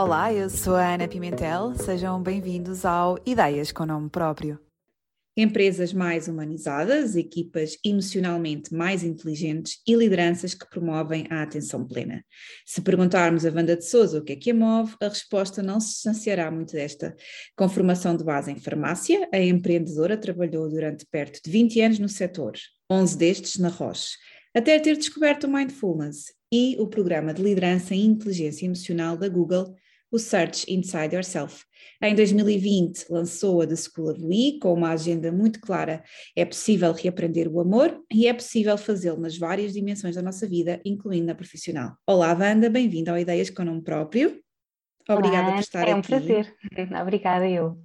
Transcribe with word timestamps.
Olá, 0.00 0.32
eu 0.32 0.48
sou 0.48 0.76
a 0.76 0.94
Ana 0.94 1.08
Pimentel, 1.08 1.74
sejam 1.74 2.22
bem-vindos 2.22 2.84
ao 2.84 3.18
Ideias 3.26 3.72
com 3.72 3.84
Nome 3.84 4.08
Próprio. 4.08 4.60
Empresas 5.36 5.92
mais 5.92 6.28
humanizadas, 6.28 7.16
equipas 7.16 7.76
emocionalmente 7.84 8.72
mais 8.72 9.02
inteligentes 9.02 9.82
e 9.84 9.96
lideranças 9.96 10.54
que 10.54 10.70
promovem 10.70 11.26
a 11.28 11.42
atenção 11.42 11.84
plena. 11.84 12.24
Se 12.64 12.80
perguntarmos 12.80 13.44
a 13.44 13.50
Wanda 13.50 13.76
de 13.76 13.84
Souza 13.84 14.20
o 14.20 14.22
que 14.22 14.34
é 14.34 14.36
que 14.36 14.52
a 14.52 14.54
move, 14.54 14.94
a 15.02 15.08
resposta 15.08 15.64
não 15.64 15.80
se 15.80 15.94
distanciará 15.94 16.48
muito 16.48 16.74
desta. 16.74 17.16
Com 17.56 17.68
formação 17.68 18.16
de 18.16 18.22
base 18.22 18.52
em 18.52 18.56
farmácia, 18.56 19.28
a 19.34 19.40
empreendedora 19.40 20.16
trabalhou 20.16 20.68
durante 20.68 21.04
perto 21.06 21.40
de 21.44 21.50
20 21.50 21.80
anos 21.80 21.98
no 21.98 22.08
setor, 22.08 22.52
11 22.88 23.18
destes 23.18 23.58
na 23.58 23.68
Roche, 23.68 24.10
até 24.54 24.78
ter 24.78 24.96
descoberto 24.96 25.48
o 25.48 25.52
Mindfulness 25.52 26.26
e 26.52 26.76
o 26.78 26.86
programa 26.86 27.34
de 27.34 27.42
liderança 27.42 27.96
e 27.96 28.06
inteligência 28.06 28.64
emocional 28.64 29.16
da 29.16 29.28
Google, 29.28 29.74
o 30.10 30.18
Search 30.18 30.64
Inside 30.72 31.14
Yourself. 31.14 31.64
Em 32.02 32.14
2020 32.14 33.06
lançou 33.10 33.60
a 33.60 33.66
The 33.66 33.76
School 33.76 34.10
of 34.10 34.22
We 34.22 34.58
com 34.60 34.72
uma 34.72 34.90
agenda 34.90 35.32
muito 35.32 35.60
clara. 35.60 36.02
É 36.36 36.44
possível 36.44 36.92
reaprender 36.92 37.48
o 37.48 37.60
amor 37.60 38.00
e 38.12 38.26
é 38.26 38.32
possível 38.32 38.78
fazê-lo 38.78 39.20
nas 39.20 39.36
várias 39.36 39.72
dimensões 39.72 40.14
da 40.14 40.22
nossa 40.22 40.46
vida, 40.46 40.80
incluindo 40.84 41.26
na 41.26 41.34
profissional. 41.34 41.96
Olá, 42.06 42.32
Wanda, 42.32 42.70
bem-vinda 42.70 43.10
ao 43.10 43.18
Ideias 43.18 43.50
com 43.50 43.64
Nome 43.64 43.82
Próprio. 43.82 44.40
Obrigada 45.08 45.48
Olá, 45.48 45.54
por 45.54 45.60
estar 45.60 45.82
aqui. 45.82 45.90
É 45.90 45.94
um 45.94 46.02
prazer. 46.02 46.54
Obrigada, 47.02 47.48
eu. 47.48 47.78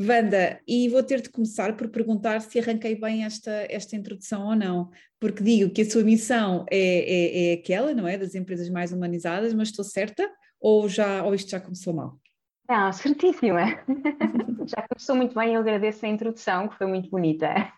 Wanda, 0.00 0.60
e 0.66 0.88
vou 0.88 1.02
ter 1.02 1.20
de 1.20 1.28
começar 1.28 1.76
por 1.76 1.88
perguntar 1.88 2.40
se 2.40 2.60
arranquei 2.60 2.94
bem 2.94 3.24
esta, 3.24 3.66
esta 3.68 3.96
introdução 3.96 4.46
ou 4.46 4.54
não, 4.54 4.90
porque 5.18 5.42
digo 5.42 5.72
que 5.72 5.82
a 5.82 5.90
sua 5.90 6.04
missão 6.04 6.64
é, 6.70 6.78
é, 6.78 7.50
é 7.50 7.52
aquela, 7.54 7.92
não 7.92 8.06
é? 8.06 8.16
Das 8.16 8.36
empresas 8.36 8.70
mais 8.70 8.92
humanizadas, 8.92 9.52
mas 9.52 9.68
estou 9.68 9.84
certa? 9.84 10.24
Ou, 10.60 10.88
já, 10.88 11.22
ou 11.22 11.34
isto 11.34 11.50
já 11.50 11.60
começou 11.60 11.94
mal? 11.94 12.18
Não, 12.68 12.92
certíssima. 12.92 13.60
já 14.66 14.82
começou 14.88 15.16
muito 15.16 15.34
bem 15.34 15.54
eu 15.54 15.60
agradeço 15.60 16.04
a 16.04 16.08
introdução, 16.08 16.68
que 16.68 16.76
foi 16.76 16.86
muito 16.86 17.08
bonita. 17.08 17.72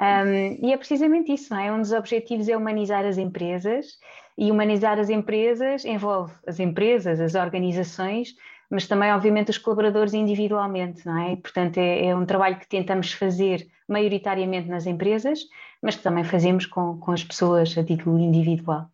Um, 0.00 0.66
e 0.66 0.72
é 0.72 0.76
precisamente 0.76 1.32
isso, 1.32 1.52
não 1.52 1.60
é? 1.60 1.72
Um 1.72 1.80
dos 1.80 1.92
objetivos 1.92 2.48
é 2.48 2.56
humanizar 2.56 3.04
as 3.04 3.18
empresas, 3.18 3.98
e 4.40 4.50
humanizar 4.50 4.98
as 4.98 5.10
empresas 5.10 5.84
envolve 5.84 6.32
as 6.46 6.58
empresas, 6.58 7.20
as 7.20 7.34
organizações, 7.34 8.34
mas 8.70 8.86
também, 8.86 9.12
obviamente, 9.12 9.50
os 9.50 9.58
colaboradores 9.58 10.14
individualmente, 10.14 11.04
não 11.04 11.18
é? 11.20 11.36
portanto, 11.36 11.76
é, 11.76 12.06
é, 12.06 12.16
um 12.16 12.24
trabalho 12.24 12.58
que 12.58 12.66
tentamos 12.66 13.12
fazer 13.12 13.68
maioritariamente 13.86 14.66
nas 14.66 14.86
empresas, 14.86 15.40
mas 15.82 15.96
que 15.96 16.02
também 16.02 16.24
fazemos 16.24 16.64
com, 16.64 16.98
com 16.98 17.12
as 17.12 17.22
pessoas 17.22 17.76
a 17.76 17.84
título 17.84 18.18
individual. 18.18 18.88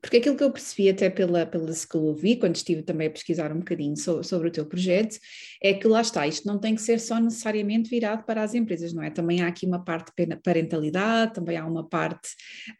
Porque 0.00 0.16
aquilo 0.18 0.36
que 0.36 0.44
eu 0.44 0.50
percebi 0.50 0.88
até 0.88 1.08
pela, 1.08 1.46
pela 1.46 1.72
School 1.72 2.10
of 2.10 2.36
quando 2.36 2.56
estive 2.56 2.82
também 2.82 3.06
a 3.06 3.10
pesquisar 3.10 3.52
um 3.52 3.58
bocadinho 3.58 3.96
sobre, 3.96 4.24
sobre, 4.24 4.48
o 4.48 4.50
teu 4.50 4.66
projeto, 4.66 5.16
é 5.62 5.74
que 5.74 5.86
lá 5.86 6.00
está, 6.00 6.26
isto 6.26 6.46
não 6.46 6.58
tem 6.58 6.74
que 6.74 6.82
ser 6.82 6.98
só 6.98 7.18
necessariamente 7.18 7.88
virado 7.88 8.24
para 8.24 8.42
as 8.42 8.54
empresas, 8.54 8.92
não 8.92 9.02
é? 9.02 9.10
Também 9.10 9.42
há 9.42 9.48
aqui 9.48 9.66
uma 9.66 9.82
parte 9.82 10.12
de 10.16 10.36
parentalidade, 10.36 11.34
também 11.34 11.56
há 11.56 11.66
uma 11.66 11.88
parte 11.88 12.28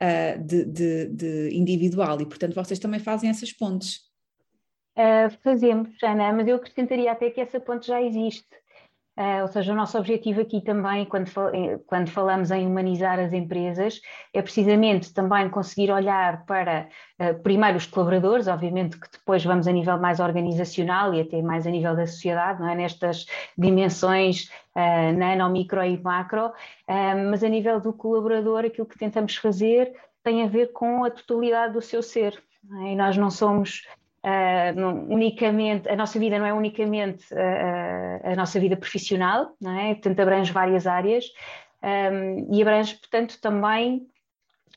uh, 0.03 0.45
de, 0.45 0.65
de, 0.65 1.07
de 1.09 1.49
individual 1.53 2.21
e, 2.21 2.27
portanto, 2.27 2.55
vocês 2.55 2.79
também 2.79 3.01
fazem 3.01 3.31
essas 3.31 3.53
pontes. 3.53 4.11
Uh, 4.99 5.31
fazemos, 5.43 5.91
Ana, 6.03 6.33
mas 6.33 6.49
eu 6.49 6.57
acrescentaria 6.57 7.13
até 7.13 7.31
que 7.31 7.41
essa 7.41 7.61
ponte 7.61 7.87
já 7.87 8.03
existe. 8.03 8.60
Uh, 9.21 9.43
ou 9.43 9.49
seja, 9.49 9.75
o 9.75 9.77
nosso 9.77 9.99
objetivo 9.99 10.41
aqui 10.41 10.63
também, 10.63 11.05
quando, 11.05 11.27
fal 11.27 11.53
quando 11.87 12.09
falamos 12.09 12.51
em 12.51 12.67
humanizar 12.67 13.21
as 13.21 13.35
empresas, 13.35 14.01
é 14.33 14.41
precisamente 14.41 15.13
também 15.13 15.51
conseguir 15.51 15.91
olhar 15.93 16.47
para, 16.47 16.89
uh, 17.21 17.39
primeiro, 17.43 17.77
os 17.77 17.85
colaboradores, 17.85 18.49
obviamente 18.49 18.99
que 18.99 19.11
depois 19.13 19.45
vamos 19.45 19.69
a 19.69 19.73
nível 19.73 19.99
mais 19.99 20.21
organizacional 20.21 21.13
e 21.13 21.21
até 21.21 21.43
mais 21.43 21.67
a 21.67 21.71
nível 21.71 21.95
da 21.95 22.07
sociedade, 22.07 22.61
não 22.63 22.71
é? 22.71 22.75
nestas 22.75 23.27
dimensões 23.59 24.51
uh, 24.75 25.13
nano, 25.15 25.51
micro 25.51 25.85
e 25.85 25.99
macro, 26.03 26.53
mas 27.29 27.45
a 27.45 27.49
nível 27.49 27.79
do 27.79 27.93
colaborador, 27.93 28.65
aquilo 28.65 28.87
que 28.87 28.99
tentamos 28.99 29.37
fazer 29.37 29.93
tem 30.23 30.45
a 30.45 30.47
ver 30.47 30.73
com 30.73 31.05
a 31.05 31.11
totalidade 31.11 31.75
do 31.75 31.83
seu 31.83 32.03
ser. 32.03 32.43
É? 32.85 32.93
E 32.93 32.97
nós 32.97 33.19
não 33.19 33.31
somos 33.31 33.87
Uh, 34.23 34.79
não, 34.79 35.05
unicamente, 35.09 35.89
a 35.89 35.97
nossa 35.97 36.19
vida 36.19 36.39
não 36.39 36.45
é 36.45 36.53
unicamente 36.53 37.25
uh, 37.33 38.33
a 38.33 38.37
nossa 38.37 38.61
vida 38.61 38.77
profissional, 38.77 39.57
não 39.61 39.79
é? 39.79 39.95
Portanto, 39.95 40.21
abrange 40.21 40.53
várias 40.53 40.87
áreas 40.87 41.25
um, 41.83 42.55
e 42.55 42.61
abrange, 42.61 42.97
portanto, 42.97 43.41
também 43.41 44.07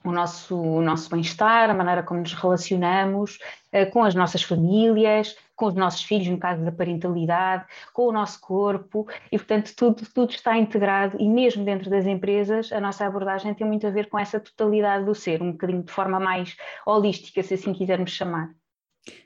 o 0.04 0.12
nosso, 0.12 0.58
o 0.58 0.82
nosso 0.82 1.10
bem-estar, 1.10 1.70
a 1.70 1.74
maneira 1.74 2.04
como 2.04 2.22
nos 2.22 2.34
relacionamos 2.34 3.38
uh, 3.74 3.90
com 3.92 4.04
as 4.04 4.16
nossas 4.16 4.44
famílias, 4.44 5.36
com 5.56 5.66
os 5.66 5.76
nossos 5.76 6.04
filhos, 6.04 6.28
no 6.28 6.38
caso 6.38 6.64
da 6.64 6.72
parentalidade, 6.72 7.66
com 7.94 8.08
o 8.08 8.12
nosso 8.12 8.40
corpo, 8.40 9.08
e 9.32 9.38
portanto 9.38 9.74
tudo, 9.76 10.04
tudo 10.14 10.32
está 10.32 10.58
integrado 10.58 11.18
e 11.20 11.28
mesmo 11.28 11.66
dentro 11.66 11.90
das 11.90 12.06
empresas 12.06 12.72
a 12.72 12.80
nossa 12.80 13.06
abordagem 13.06 13.54
tem 13.54 13.68
muito 13.68 13.86
a 13.88 13.92
ver 13.92 14.10
com 14.10 14.18
essa 14.18 14.40
totalidade 14.40 15.06
do 15.06 15.14
ser, 15.14 15.42
um 15.42 15.52
bocadinho 15.52 15.84
de 15.84 15.92
forma 15.92 16.20
mais 16.20 16.56
holística, 16.86 17.44
se 17.44 17.54
assim 17.54 17.74
quisermos 17.74 18.12
chamar. 18.12 18.50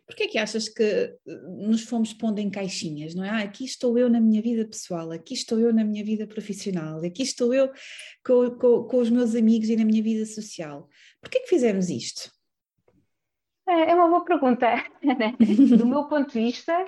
Porquê 0.05 0.23
é 0.23 0.27
que 0.27 0.37
achas 0.37 0.67
que 0.69 0.83
eh, 0.83 1.17
nos 1.25 1.83
fomos 1.83 2.13
pondo 2.13 2.39
em 2.39 2.49
caixinhas, 2.49 3.13
não 3.13 3.23
é? 3.23 3.29
Ah, 3.29 3.39
aqui 3.39 3.65
estou 3.65 3.97
eu 3.97 4.09
na 4.09 4.19
minha 4.19 4.41
vida 4.41 4.65
pessoal, 4.65 5.11
aqui 5.11 5.33
estou 5.33 5.59
eu 5.59 5.73
na 5.73 5.83
minha 5.83 6.03
vida 6.03 6.25
profissional, 6.25 6.99
aqui 7.03 7.21
estou 7.21 7.53
eu 7.53 7.71
com, 8.25 8.49
com, 8.51 8.83
com 8.83 8.97
os 8.97 9.09
meus 9.09 9.35
amigos 9.35 9.69
e 9.69 9.75
na 9.75 9.85
minha 9.85 10.01
vida 10.01 10.25
social. 10.25 10.89
Porquê 11.21 11.39
é 11.39 11.41
que 11.41 11.49
fizemos 11.49 11.89
isto? 11.89 12.31
É, 13.67 13.91
é 13.91 13.95
uma 13.95 14.07
boa 14.07 14.23
pergunta. 14.23 14.67
Né? 15.03 15.35
Do 15.77 15.85
meu 15.85 16.05
ponto 16.05 16.31
de 16.31 16.39
vista, 16.39 16.85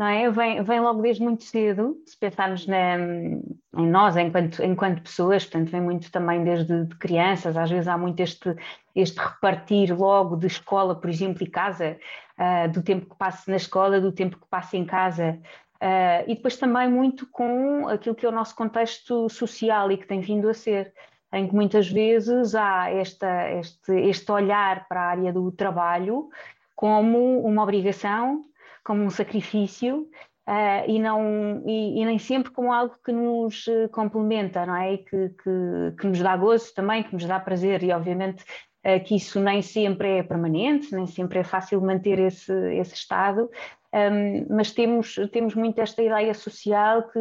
não 0.00 0.06
é? 0.06 0.30
Vem, 0.30 0.62
vem 0.62 0.80
logo 0.80 1.02
desde 1.02 1.22
muito 1.22 1.44
cedo, 1.44 2.02
se 2.06 2.16
pensarmos 2.16 2.66
na, 2.66 2.96
em 2.96 3.86
nós 3.86 4.16
enquanto, 4.16 4.64
enquanto 4.64 5.02
pessoas, 5.02 5.44
portanto, 5.44 5.70
vem 5.70 5.82
muito 5.82 6.10
também 6.10 6.42
desde 6.42 6.86
de 6.86 6.96
crianças, 6.96 7.54
às 7.54 7.68
vezes 7.68 7.86
há 7.86 7.98
muito 7.98 8.18
este, 8.18 8.56
este 8.96 9.18
repartir 9.18 9.94
logo 9.94 10.36
de 10.36 10.46
escola, 10.46 10.94
por 10.94 11.10
exemplo, 11.10 11.44
e 11.44 11.46
casa, 11.46 11.98
uh, 12.38 12.72
do 12.72 12.82
tempo 12.82 13.10
que 13.10 13.14
passa 13.14 13.50
na 13.50 13.58
escola, 13.58 14.00
do 14.00 14.10
tempo 14.10 14.38
que 14.38 14.46
passa 14.48 14.78
em 14.78 14.86
casa, 14.86 15.38
uh, 15.74 16.24
e 16.26 16.34
depois 16.34 16.56
também 16.56 16.88
muito 16.88 17.26
com 17.26 17.86
aquilo 17.86 18.14
que 18.14 18.24
é 18.24 18.28
o 18.30 18.32
nosso 18.32 18.56
contexto 18.56 19.28
social 19.28 19.92
e 19.92 19.98
que 19.98 20.06
tem 20.06 20.22
vindo 20.22 20.48
a 20.48 20.54
ser 20.54 20.94
em 21.30 21.46
que 21.46 21.54
muitas 21.54 21.90
vezes 21.90 22.54
há 22.54 22.90
esta, 22.90 23.50
este, 23.50 23.92
este 23.92 24.32
olhar 24.32 24.88
para 24.88 25.02
a 25.02 25.08
área 25.10 25.30
do 25.30 25.52
trabalho 25.52 26.30
como 26.74 27.42
uma 27.46 27.62
obrigação 27.62 28.46
como 28.84 29.02
um 29.02 29.10
sacrifício 29.10 30.08
Uh, 30.48 30.82
e, 30.88 30.98
não, 30.98 31.62
e, 31.64 32.00
e, 32.00 32.04
nem 32.04 32.18
sempre 32.18 32.50
como 32.50 32.72
algo 32.72 32.96
que 33.04 33.12
nos 33.12 33.68
eh, 33.68 33.86
complementa, 33.86 34.66
não 34.66 34.74
é? 34.74 34.94
E 34.94 34.98
que, 34.98 35.28
que, 35.28 35.94
que, 36.00 36.06
nos 36.08 36.18
dá 36.18 36.36
gozo 36.36 36.74
também, 36.74 37.04
que 37.04 37.12
nos 37.12 37.24
dá 37.24 37.38
prazer, 37.38 37.84
e 37.84 37.92
obviamente 37.92 38.42
uh, 38.84 39.04
que 39.04 39.14
isso 39.14 39.38
nem 39.38 39.62
sempre 39.62 40.18
é 40.18 40.22
permanente, 40.24 40.92
nem 40.92 41.06
sempre 41.06 41.38
é 41.38 41.44
fácil 41.44 41.80
manter 41.80 42.18
esse, 42.18 42.52
esse 42.74 42.94
estado, 42.94 43.48
um, 43.94 44.46
mas 44.56 44.72
temos, 44.72 45.14
temos 45.30 45.54
muito 45.54 45.80
esta 45.80 46.02
ideia 46.02 46.34
social 46.34 47.08
que, 47.10 47.20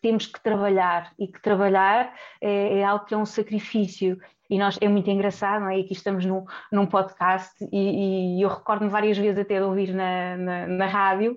temos 0.00 0.26
que 0.26 0.40
trabalhar, 0.42 1.12
e 1.18 1.26
que 1.26 1.40
trabalhar 1.40 2.14
é, 2.38 2.78
é 2.78 2.84
algo 2.84 3.06
que 3.06 3.14
é 3.14 3.16
um 3.16 3.24
sacrifício, 3.24 4.18
e 4.54 4.58
nós 4.58 4.78
é 4.80 4.86
muito 4.86 5.10
engraçado, 5.10 5.62
não 5.62 5.68
é? 5.68 5.80
Aqui 5.80 5.94
estamos 5.94 6.24
num, 6.24 6.44
num 6.70 6.86
podcast 6.86 7.52
e, 7.72 8.38
e 8.38 8.42
eu 8.42 8.48
recordo-me 8.48 8.88
várias 8.88 9.18
vezes 9.18 9.36
até 9.36 9.58
de 9.58 9.64
ouvir 9.64 9.92
na, 9.92 10.36
na, 10.36 10.66
na, 10.68 10.86
rádio, 10.86 11.36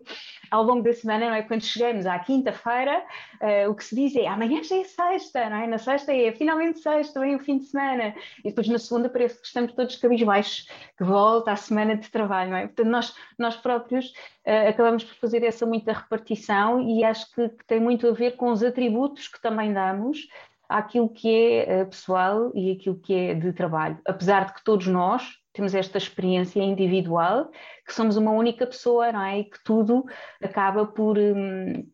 ao 0.52 0.62
longo 0.62 0.84
da 0.84 0.94
semana, 0.94 1.26
não 1.26 1.34
é? 1.34 1.42
Quando 1.42 1.64
chegamos 1.64 2.06
à 2.06 2.20
quinta-feira, 2.20 3.04
uh, 3.42 3.72
o 3.72 3.74
que 3.74 3.84
se 3.84 3.96
diz 3.96 4.16
é 4.16 4.28
amanhã 4.28 4.62
já 4.62 4.78
é 4.78 4.84
sexta, 4.84 5.50
não 5.50 5.58
é? 5.58 5.66
Na 5.66 5.80
sexta 5.80 6.14
é 6.14 6.32
finalmente 6.32 6.80
sexta, 6.80 7.20
vem 7.20 7.36
o 7.36 7.40
fim 7.40 7.58
de 7.58 7.66
semana, 7.66 8.14
e 8.46 8.50
depois 8.50 8.68
na 8.68 8.78
segunda 8.78 9.10
parece 9.10 9.42
que 9.42 9.48
estamos 9.48 9.74
todos 9.74 9.96
cabisbaixos, 9.96 10.70
que 10.96 11.04
volta 11.04 11.52
a 11.52 11.56
semana 11.56 11.98
de 11.98 12.12
trabalho, 12.12 12.52
não 12.52 12.58
é? 12.58 12.68
Portanto, 12.68 12.90
nós, 12.90 13.16
nós 13.40 13.58
próprios 13.58 14.10
uh, 14.46 14.70
acabamos 14.70 15.04
por 15.04 15.16
fazer 15.16 15.44
essa 15.44 15.66
muita 15.66 15.92
repartição 15.92 16.88
e 16.88 17.04
acho 17.04 17.34
que, 17.34 17.50
que 17.50 17.66
tem 17.66 17.80
muito 17.80 18.08
a 18.08 18.12
ver 18.12 18.36
com 18.36 18.52
os 18.52 18.62
atributos 18.62 19.28
que 19.28 19.42
também 19.42 19.74
damos 19.74 20.20
àquilo 20.69 21.10
que 21.10 21.30
é 21.30 21.84
uh, 21.84 21.86
pessoal 21.88 22.52
e 22.54 22.72
aquilo 22.72 23.00
que 23.00 23.14
é 23.14 23.34
de 23.34 23.54
trabalho. 23.54 24.00
Apesar 24.06 24.46
de 24.46 24.54
que 24.54 24.64
todos 24.64 24.88
nós 24.88 25.24
temos 25.54 25.74
esta 25.74 25.98
experiência 25.98 26.62
individual, 26.62 27.50
que 27.86 27.94
somos 27.94 28.16
uma 28.16 28.31
única 28.31 28.66
pessoa, 28.68 29.12
não 29.12 29.24
é? 29.24 29.40
E 29.40 29.44
que 29.46 29.64
tudo 29.64 30.06
acaba 30.42 30.86
por. 30.86 31.18
Um, 31.18 31.88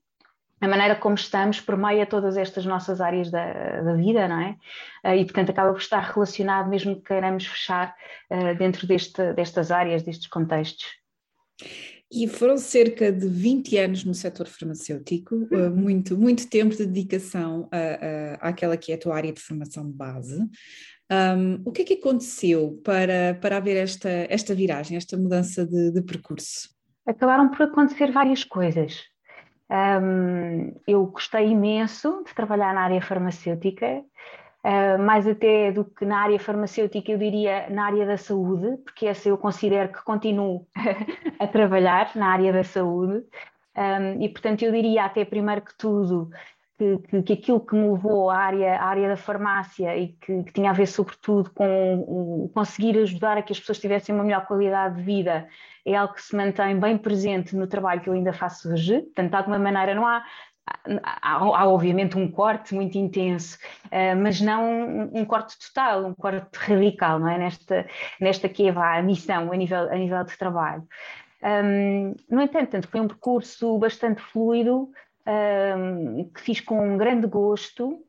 a 0.60 0.68
maneira 0.68 0.96
como 0.96 1.16
estamos 1.16 1.60
permeia 1.60 2.06
todas 2.06 2.38
estas 2.38 2.66
nossas 2.66 3.02
áreas 3.02 3.30
da, 3.30 3.81
da 3.81 3.94
vida, 3.96 4.28
não 4.30 4.40
é? 4.40 4.58
Uh, 5.04 5.16
e, 5.16 5.26
portanto, 5.26 5.50
acaba 5.50 5.72
por 5.72 5.81
estar 5.81 6.00
relacionado, 6.00 6.69
mesmo 6.69 6.96
que 6.96 7.02
queiramos 7.02 7.46
fechar 7.46 7.96
uh, 8.31 8.56
dentro 8.58 8.88
deste, 8.88 9.34
destas 9.34 9.72
áreas, 9.72 10.04
destes 10.04 10.28
contextos. 10.28 10.86
E 12.13 12.27
foram 12.27 12.57
cerca 12.57 13.12
de 13.12 13.27
20 13.27 13.77
anos 13.77 14.04
no 14.04 14.13
setor 14.13 14.48
farmacêutico, 14.48 15.48
eh, 15.51 15.69
muito, 15.69 16.15
muito 16.15 16.48
tempo 16.48 16.75
de 16.75 16.86
dedicação 16.86 17.68
a, 17.71 18.48
a, 18.48 18.50
àquela 18.50 18.77
que 18.77 18.92
é 18.92 18.95
a 18.95 19.00
tua 19.00 19.15
área 19.15 19.33
de 19.33 19.42
formação 19.42 19.86
de 19.86 19.94
base. 19.94 20.39
Um, 21.12 21.62
o 21.65 21.71
que 21.71 21.81
é 21.81 21.86
que 21.86 21.94
aconteceu 21.95 22.80
para, 22.83 23.38
para 23.42 23.57
haver 23.57 23.77
esta, 23.77 24.10
esta 24.30 24.54
viragem, 24.54 24.95
esta 24.95 25.18
mudança 25.18 25.65
de, 25.65 25.92
de 25.92 26.01
percurso? 26.01 26.74
acabaram 27.06 27.50
por 27.50 27.63
acontecer 27.63 28.12
várias 28.12 28.44
coisas. 28.44 29.01
Um, 29.69 30.74
eu 30.88 31.06
gostei 31.07 31.48
imenso 31.48 32.24
de 32.25 32.33
trabalhar 32.33 32.74
na 32.74 32.81
área 32.81 33.01
farmacêutica, 33.01 34.04
mais 35.00 35.27
até 35.27 35.71
do 35.71 35.83
que 35.83 36.06
na 36.06 36.21
área 36.21 36.39
farmacêutica, 36.39 37.12
eu 37.12 37.18
diria 37.18 37.69
na 37.69 37.86
área 37.86 38.06
da 38.06 38.18
saúde, 38.18 38.77
porque 38.83 39.07
essa 39.07 39.30
eu 39.30 39.38
considero 39.38 39.92
que 39.92 40.04
continuo 40.04 40.65
a 41.39 41.48
trabalhar 41.48 42.15
na 42.15 42.27
área 42.27 42.54
da 42.54 42.63
saúde. 42.63 43.25
E, 44.19 44.30
portanto, 44.30 44.63
eu 44.63 44.71
diria 44.71 45.06
até 45.06 45.25
primeiro 45.25 45.62
que 45.62 45.75
tudo 45.75 46.30
que, 46.77 46.98
que, 46.98 47.24
que, 47.24 47.33
aquilo 47.33 47.60
que 47.60 47.75
me 47.75 47.89
levou 47.92 48.30
à 48.30 48.38
área, 48.38 48.75
à 48.77 48.86
área 48.86 49.10
da 49.10 49.18
farmácia 49.18 49.98
e 49.98 50.10
que, 50.13 50.44
que 50.44 50.54
tinha 50.54 50.71
a 50.71 50.74
ver 50.74 50.88
sobretudo 50.88 51.51
com 51.51 52.50
conseguir 52.54 52.98
ajudar 53.00 53.38
a 53.38 53.42
que 53.42 53.54
as 53.54 53.59
pessoas 53.59 53.80
tivessem 53.80 54.13
uma 54.13 54.24
melhor 54.24 54.45
qualidade 54.45 54.95
de 54.98 55.04
vida 55.04 55.48
é 55.86 55.95
algo 55.95 56.13
que 56.13 56.21
se 56.21 56.36
mantém 56.36 56.80
bem 56.80 56.98
presente 56.98 57.56
no 57.56 57.68
trabalho 57.68 58.01
que 58.01 58.09
eu 58.09 58.13
ainda 58.13 58.31
faço 58.31 58.71
hoje. 58.71 59.01
Portanto, 59.01 59.30
de 59.30 59.36
alguma 59.36 59.59
maneira, 59.59 59.94
não 59.94 60.07
há. 60.07 60.24
Há, 60.65 61.36
há 61.36 61.68
obviamente 61.68 62.18
um 62.18 62.30
corte 62.30 62.74
muito 62.74 62.98
intenso, 62.98 63.57
uh, 63.86 64.15
mas 64.21 64.39
não 64.39 65.10
um, 65.13 65.25
corte 65.25 65.57
total, 65.60 66.06
um 66.06 66.13
corte 66.13 66.48
radical, 66.57 67.19
não 67.19 67.30
é? 67.30 67.38
Nesta, 67.38 67.88
nesta 68.19 68.50
que 68.50 68.68
é 68.68 68.71
a 68.71 69.01
missão 69.01 69.51
a 69.51 69.56
nível, 69.56 69.89
a 69.89 69.95
nível 69.95 70.24
de 70.24 70.38
trabalho. 70.38 70.88
Um, 71.44 72.15
no 72.30 72.42
entanto, 72.42 72.88
foi 72.88 73.01
um 73.01 73.07
percurso 73.07 73.77
bastante 73.77 74.21
fluido, 74.21 74.89
um, 75.27 76.30
que 76.30 76.42
fiz 76.42 76.62
com 76.62 76.94
um 76.94 76.98
grande 76.98 77.27
gosto 77.27 78.01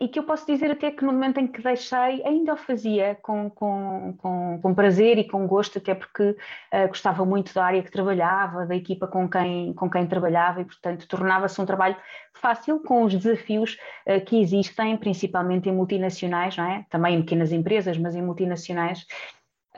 e 0.00 0.08
que 0.08 0.18
eu 0.18 0.24
posso 0.24 0.46
dizer 0.46 0.70
até 0.70 0.90
que 0.90 1.04
no 1.04 1.12
momento 1.12 1.38
em 1.38 1.46
que 1.46 1.62
deixei 1.62 2.22
ainda 2.24 2.52
o 2.52 2.56
fazia 2.56 3.16
com, 3.22 3.48
com, 3.48 4.14
com, 4.18 4.60
com 4.60 4.74
prazer 4.74 5.16
e 5.18 5.24
com 5.26 5.46
gosto, 5.46 5.78
até 5.78 5.94
porque 5.94 6.22
uh, 6.30 6.88
gostava 6.88 7.24
muito 7.24 7.54
da 7.54 7.64
área 7.64 7.82
que 7.82 7.90
trabalhava, 7.90 8.66
da 8.66 8.76
equipa 8.76 9.06
com 9.06 9.28
quem, 9.28 9.72
com 9.72 9.88
quem 9.88 10.06
trabalhava 10.06 10.60
e, 10.60 10.64
portanto, 10.66 11.08
tornava-se 11.08 11.60
um 11.60 11.64
trabalho 11.64 11.96
fácil 12.34 12.80
com 12.80 13.04
os 13.04 13.14
desafios 13.14 13.78
uh, 14.06 14.22
que 14.24 14.38
existem, 14.40 14.96
principalmente 14.98 15.68
em 15.68 15.72
multinacionais, 15.72 16.56
não 16.56 16.64
é? 16.64 16.84
também 16.90 17.14
em 17.16 17.22
pequenas 17.22 17.50
empresas, 17.50 17.96
mas 17.96 18.14
em 18.14 18.22
multinacionais. 18.22 19.06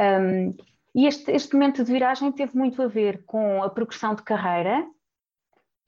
Um, 0.00 0.56
e 0.94 1.06
este, 1.06 1.30
este 1.30 1.54
momento 1.54 1.84
de 1.84 1.92
viragem 1.92 2.32
teve 2.32 2.56
muito 2.56 2.82
a 2.82 2.88
ver 2.88 3.22
com 3.24 3.62
a 3.62 3.70
progressão 3.70 4.16
de 4.16 4.22
carreira, 4.22 4.84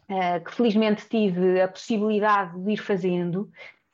uh, 0.08 0.44
que 0.44 0.54
felizmente 0.54 1.08
tive 1.08 1.60
a 1.60 1.66
possibilidade 1.66 2.56
de 2.62 2.70
ir 2.70 2.76
fazendo, 2.76 3.50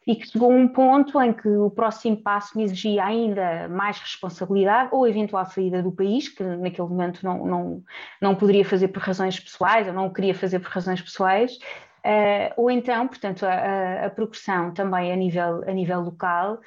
e 0.06 0.14
que 0.14 0.28
chegou 0.28 0.52
a 0.52 0.54
um 0.54 0.68
ponto 0.68 1.20
em 1.20 1.32
que 1.32 1.48
o 1.48 1.68
próximo 1.68 2.16
passo 2.16 2.56
me 2.56 2.62
exigia 2.62 3.04
ainda 3.04 3.68
mais 3.68 3.98
responsabilidade 3.98 4.90
ou 4.92 5.06
eventual 5.06 5.44
saída 5.46 5.82
do 5.82 5.90
país, 5.90 6.28
que 6.28 6.44
naquele 6.44 6.88
momento 6.88 7.24
não, 7.24 7.44
não, 7.44 7.84
não 8.22 8.34
poderia 8.36 8.64
fazer 8.64 8.88
por 8.88 9.02
razões 9.02 9.40
pessoais, 9.40 9.88
ou 9.88 9.92
não 9.92 10.12
queria 10.12 10.34
fazer 10.34 10.60
por 10.60 10.70
razões 10.70 11.02
pessoais, 11.02 11.56
uh, 11.56 12.52
ou 12.56 12.70
então, 12.70 13.08
portanto, 13.08 13.44
a, 13.44 14.06
a, 14.06 14.10
progressão 14.10 14.72
também 14.72 15.12
a 15.12 15.16
nível, 15.16 15.64
a 15.66 15.72
nível 15.72 16.00
local, 16.02 16.60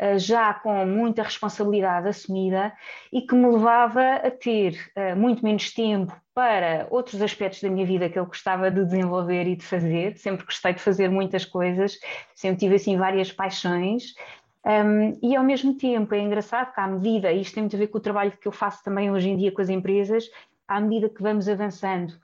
uh, 0.00 0.18
já 0.18 0.54
com 0.54 0.86
muita 0.86 1.24
responsabilidade 1.24 2.06
assumida 2.06 2.72
e 3.12 3.22
que 3.22 3.34
me 3.34 3.50
levava 3.50 4.14
a 4.16 4.30
ter 4.30 4.78
uh, 4.96 5.16
muito 5.16 5.44
menos 5.44 5.72
tempo 5.72 6.14
para 6.34 6.88
outros 6.90 7.22
aspectos 7.22 7.62
da 7.62 7.70
minha 7.70 7.86
vida 7.86 8.10
que 8.10 8.18
eu 8.18 8.26
gostava 8.26 8.70
de 8.70 8.84
desenvolver 8.84 9.46
e 9.46 9.54
de 9.56 9.64
fazer. 9.64 10.18
Sempre 10.18 10.44
gostei 10.44 10.74
de 10.74 10.80
fazer 10.80 11.08
muitas 11.08 11.44
coisas, 11.44 11.98
sempre 12.34 12.58
tive 12.58 12.74
assim 12.74 12.96
várias 12.96 13.30
paixões. 13.30 14.14
Um, 14.66 15.18
e 15.22 15.36
ao 15.36 15.44
mesmo 15.44 15.76
tempo 15.76 16.14
é 16.14 16.20
engraçado 16.20 16.72
que 16.72 16.80
à 16.80 16.86
medida, 16.86 17.30
e 17.30 17.40
isto 17.42 17.54
tem 17.54 17.62
muito 17.62 17.76
a 17.76 17.78
ver 17.78 17.86
com 17.86 17.98
o 17.98 18.00
trabalho 18.00 18.32
que 18.32 18.48
eu 18.48 18.52
faço 18.52 18.82
também 18.82 19.10
hoje 19.10 19.28
em 19.28 19.36
dia 19.36 19.52
com 19.52 19.60
as 19.60 19.68
empresas, 19.68 20.28
à 20.66 20.80
medida 20.80 21.08
que 21.08 21.22
vamos 21.22 21.48
avançando 21.48 22.14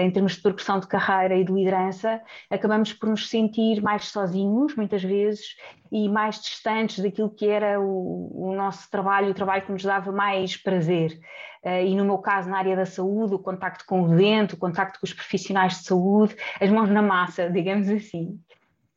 em 0.00 0.10
termos 0.10 0.32
de 0.32 0.40
progressão 0.40 0.80
de 0.80 0.86
carreira 0.86 1.36
e 1.36 1.44
de 1.44 1.52
liderança, 1.52 2.22
acabamos 2.48 2.92
por 2.92 3.08
nos 3.08 3.28
sentir 3.28 3.82
mais 3.82 4.06
sozinhos, 4.06 4.74
muitas 4.74 5.02
vezes, 5.02 5.56
e 5.92 6.08
mais 6.08 6.40
distantes 6.40 7.02
daquilo 7.02 7.30
que 7.30 7.46
era 7.46 7.80
o, 7.80 8.50
o 8.50 8.54
nosso 8.54 8.90
trabalho, 8.90 9.30
o 9.30 9.34
trabalho 9.34 9.62
que 9.62 9.72
nos 9.72 9.82
dava 9.82 10.10
mais 10.10 10.56
prazer. 10.56 11.18
Uh, 11.62 11.84
e 11.84 11.94
no 11.94 12.04
meu 12.04 12.18
caso, 12.18 12.48
na 12.48 12.58
área 12.58 12.76
da 12.76 12.86
saúde, 12.86 13.34
o 13.34 13.38
contacto 13.38 13.84
com 13.84 14.02
o 14.02 14.08
vento, 14.08 14.54
o 14.54 14.58
contacto 14.58 15.00
com 15.00 15.06
os 15.06 15.12
profissionais 15.12 15.78
de 15.78 15.84
saúde, 15.84 16.36
as 16.60 16.70
mãos 16.70 16.88
na 16.88 17.02
massa, 17.02 17.48
digamos 17.50 17.88
assim. 17.88 18.38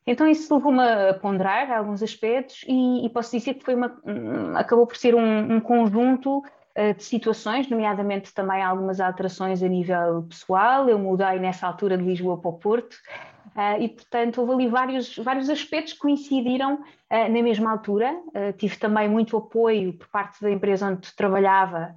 Então 0.06 0.27
isso 0.27 0.53
levou-me 0.53 0.81
a 0.81 1.13
ponderar 1.13 1.71
alguns 1.71 2.01
aspectos 2.01 2.65
e, 2.68 3.06
e, 3.06 3.09
posso 3.09 3.38
dizer 3.38 3.53
que 3.53 3.63
foi 3.63 3.75
uma, 3.75 4.00
acabou 4.56 4.88
por 4.88 4.97
ser 4.97 5.13
um, 5.13 5.56
um 5.56 5.59
conjunto 5.59 6.41
eh, 6.44 6.61
de 6.97 7.03
situações, 7.03 7.69
nomeadamente 7.69 8.33
também 8.33 8.62
algumas 8.62 9.00
alterações 9.00 9.62
a 9.62 9.68
nível 9.68 10.23
pessoal. 10.29 10.88
Eu 10.88 10.97
mudei 10.97 11.39
nessa 11.39 11.68
altura 11.68 11.97
de 11.97 12.03
Lisboa 12.03 12.39
para 12.39 12.50
o 12.50 12.53
Porto 12.53 12.94
uh, 13.56 13.81
e, 13.81 13.89
portanto, 13.89 14.41
houve 14.41 14.53
ali 14.53 14.68
vários, 14.68 15.18
vários 15.18 15.50
aspectos 15.50 15.94
que 15.94 16.00
coincidiram 16.00 16.75
uh, 16.75 16.83
na 17.09 17.41
mesma 17.41 17.71
altura. 17.71 18.13
tive 18.57 18.77
também 18.77 19.09
muito 19.09 19.35
apoio 19.35 19.94
por 19.94 20.07
parte 20.07 20.41
da 20.41 20.50
empresa 20.50 20.88
onde 20.88 21.13
trabalhava. 21.15 21.95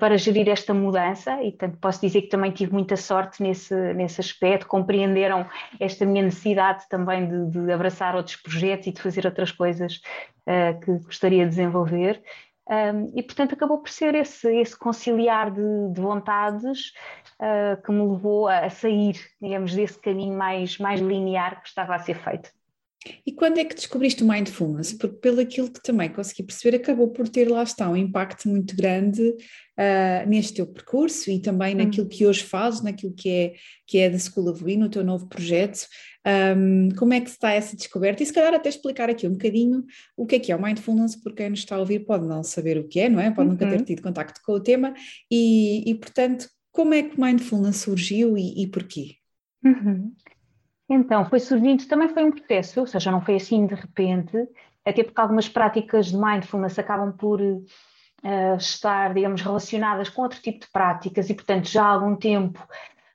para 0.00 0.18
gerir 0.18 0.48
esta 0.48 0.74
mudança, 0.74 1.40
e 1.44 1.52
portanto 1.52 1.78
posso 1.80 2.00
dizer 2.00 2.22
que 2.22 2.28
também 2.28 2.50
tive 2.50 2.72
muita 2.72 2.96
sorte 2.96 3.40
nesse, 3.40 3.72
nesse 3.94 4.20
aspecto, 4.20 4.66
compreenderam 4.66 5.46
esta 5.78 6.04
minha 6.04 6.24
necessidade 6.24 6.88
também 6.88 7.28
de, 7.28 7.50
de 7.52 7.72
abraçar 7.72 8.16
outros 8.16 8.34
projetos 8.34 8.88
e 8.88 8.92
de 8.92 9.00
fazer 9.00 9.24
outras 9.26 9.52
coisas 9.52 10.00
que 10.84 10.98
gostaria 11.04 11.44
de 11.44 11.50
desenvolver. 11.50 12.20
Um, 12.70 13.12
e, 13.18 13.22
portanto, 13.22 13.54
acabou 13.54 13.78
por 13.78 13.90
ser 13.90 14.14
esse, 14.14 14.48
esse 14.60 14.78
conciliar 14.78 15.50
de, 15.50 15.92
de 15.92 16.00
vontades 16.00 16.92
uh, 17.40 17.82
que 17.82 17.90
me 17.90 18.06
levou 18.08 18.46
a, 18.46 18.60
a, 18.60 18.70
sair, 18.70 19.16
digamos, 19.42 19.74
desse 19.74 19.98
caminho 19.98 20.38
mais, 20.38 20.78
mais 20.78 21.00
linear 21.00 21.60
que 21.60 21.68
estava 21.68 21.96
a 21.96 21.98
ser 21.98 22.14
feito. 22.14 22.50
E 23.26 23.32
quando 23.32 23.58
é 23.58 23.64
que 23.64 23.74
descobriste 23.74 24.22
o 24.22 24.28
mindfulness? 24.28 24.92
Porque 24.92 25.16
pelo 25.16 25.40
aquilo 25.40 25.70
que 25.70 25.82
também 25.82 26.10
consegui 26.10 26.42
perceber, 26.42 26.76
acabou 26.76 27.08
por 27.08 27.28
ter 27.28 27.48
lá 27.48 27.62
está 27.62 27.88
um 27.88 27.96
impacto 27.96 28.46
muito 28.46 28.76
grande 28.76 29.22
uh, 29.22 30.28
neste 30.28 30.54
teu 30.54 30.66
percurso 30.66 31.30
e 31.30 31.40
também 31.40 31.74
hum. 31.74 31.78
naquilo 31.78 32.08
que 32.08 32.26
hoje 32.26 32.42
fazes, 32.42 32.82
naquilo 32.82 33.14
que 33.14 33.30
é, 33.30 33.54
que 33.86 33.98
é 33.98 34.10
da 34.10 34.18
School 34.18 34.50
of 34.50 34.62
We, 34.62 34.76
no 34.76 34.90
teu 34.90 35.02
novo 35.02 35.26
projeto. 35.26 35.86
Um, 36.26 36.90
como 36.96 37.14
é 37.14 37.20
que 37.20 37.30
está 37.30 37.52
essa 37.52 37.74
descoberta? 37.74 38.22
E 38.22 38.26
se 38.26 38.32
calhar 38.34 38.52
até 38.52 38.68
explicar 38.68 39.08
aqui 39.08 39.26
um 39.26 39.32
bocadinho 39.32 39.84
o 40.14 40.26
que 40.26 40.36
é 40.36 40.38
que 40.38 40.52
é 40.52 40.56
o 40.56 40.62
mindfulness, 40.62 41.16
porque 41.16 41.42
quem 41.42 41.50
nos 41.50 41.60
está 41.60 41.76
a 41.76 41.80
ouvir 41.80 42.00
pode 42.00 42.26
não 42.26 42.42
saber 42.42 42.76
o 42.76 42.86
que 42.86 43.00
é, 43.00 43.08
não 43.08 43.20
é? 43.20 43.30
Pode 43.30 43.48
uhum. 43.48 43.54
nunca 43.54 43.66
ter 43.66 43.78
uhum. 43.78 43.84
tido 43.84 44.02
contacto 44.02 44.40
com 44.44 44.52
o 44.52 44.60
tema 44.60 44.92
e, 45.30 45.90
e, 45.90 45.94
portanto, 45.94 46.46
como 46.70 46.92
é 46.92 47.02
que 47.02 47.16
o 47.16 47.20
mindfulness 47.20 47.78
surgiu 47.78 48.36
e, 48.36 48.62
e 48.62 48.66
porquê? 48.66 49.16
Uhum. 49.64 50.12
Então, 50.90 51.24
foi 51.24 51.38
surgindo, 51.38 51.86
também 51.86 52.08
foi 52.08 52.24
um 52.24 52.32
processo, 52.32 52.80
ou 52.80 52.86
seja, 52.86 53.12
não 53.12 53.20
foi 53.20 53.36
assim 53.36 53.64
de 53.64 53.76
repente, 53.76 54.36
até 54.84 55.04
porque 55.04 55.20
algumas 55.20 55.48
práticas 55.48 56.06
de 56.06 56.16
mindfulness 56.16 56.80
acabam 56.80 57.12
por 57.12 57.40
uh, 57.40 58.56
estar, 58.58 59.14
digamos, 59.14 59.40
relacionadas 59.40 60.08
com 60.08 60.22
outro 60.22 60.42
tipo 60.42 60.58
de 60.58 60.72
práticas 60.72 61.30
e, 61.30 61.34
portanto, 61.34 61.68
já 61.68 61.84
há 61.84 61.92
algum 61.92 62.16
tempo 62.16 62.60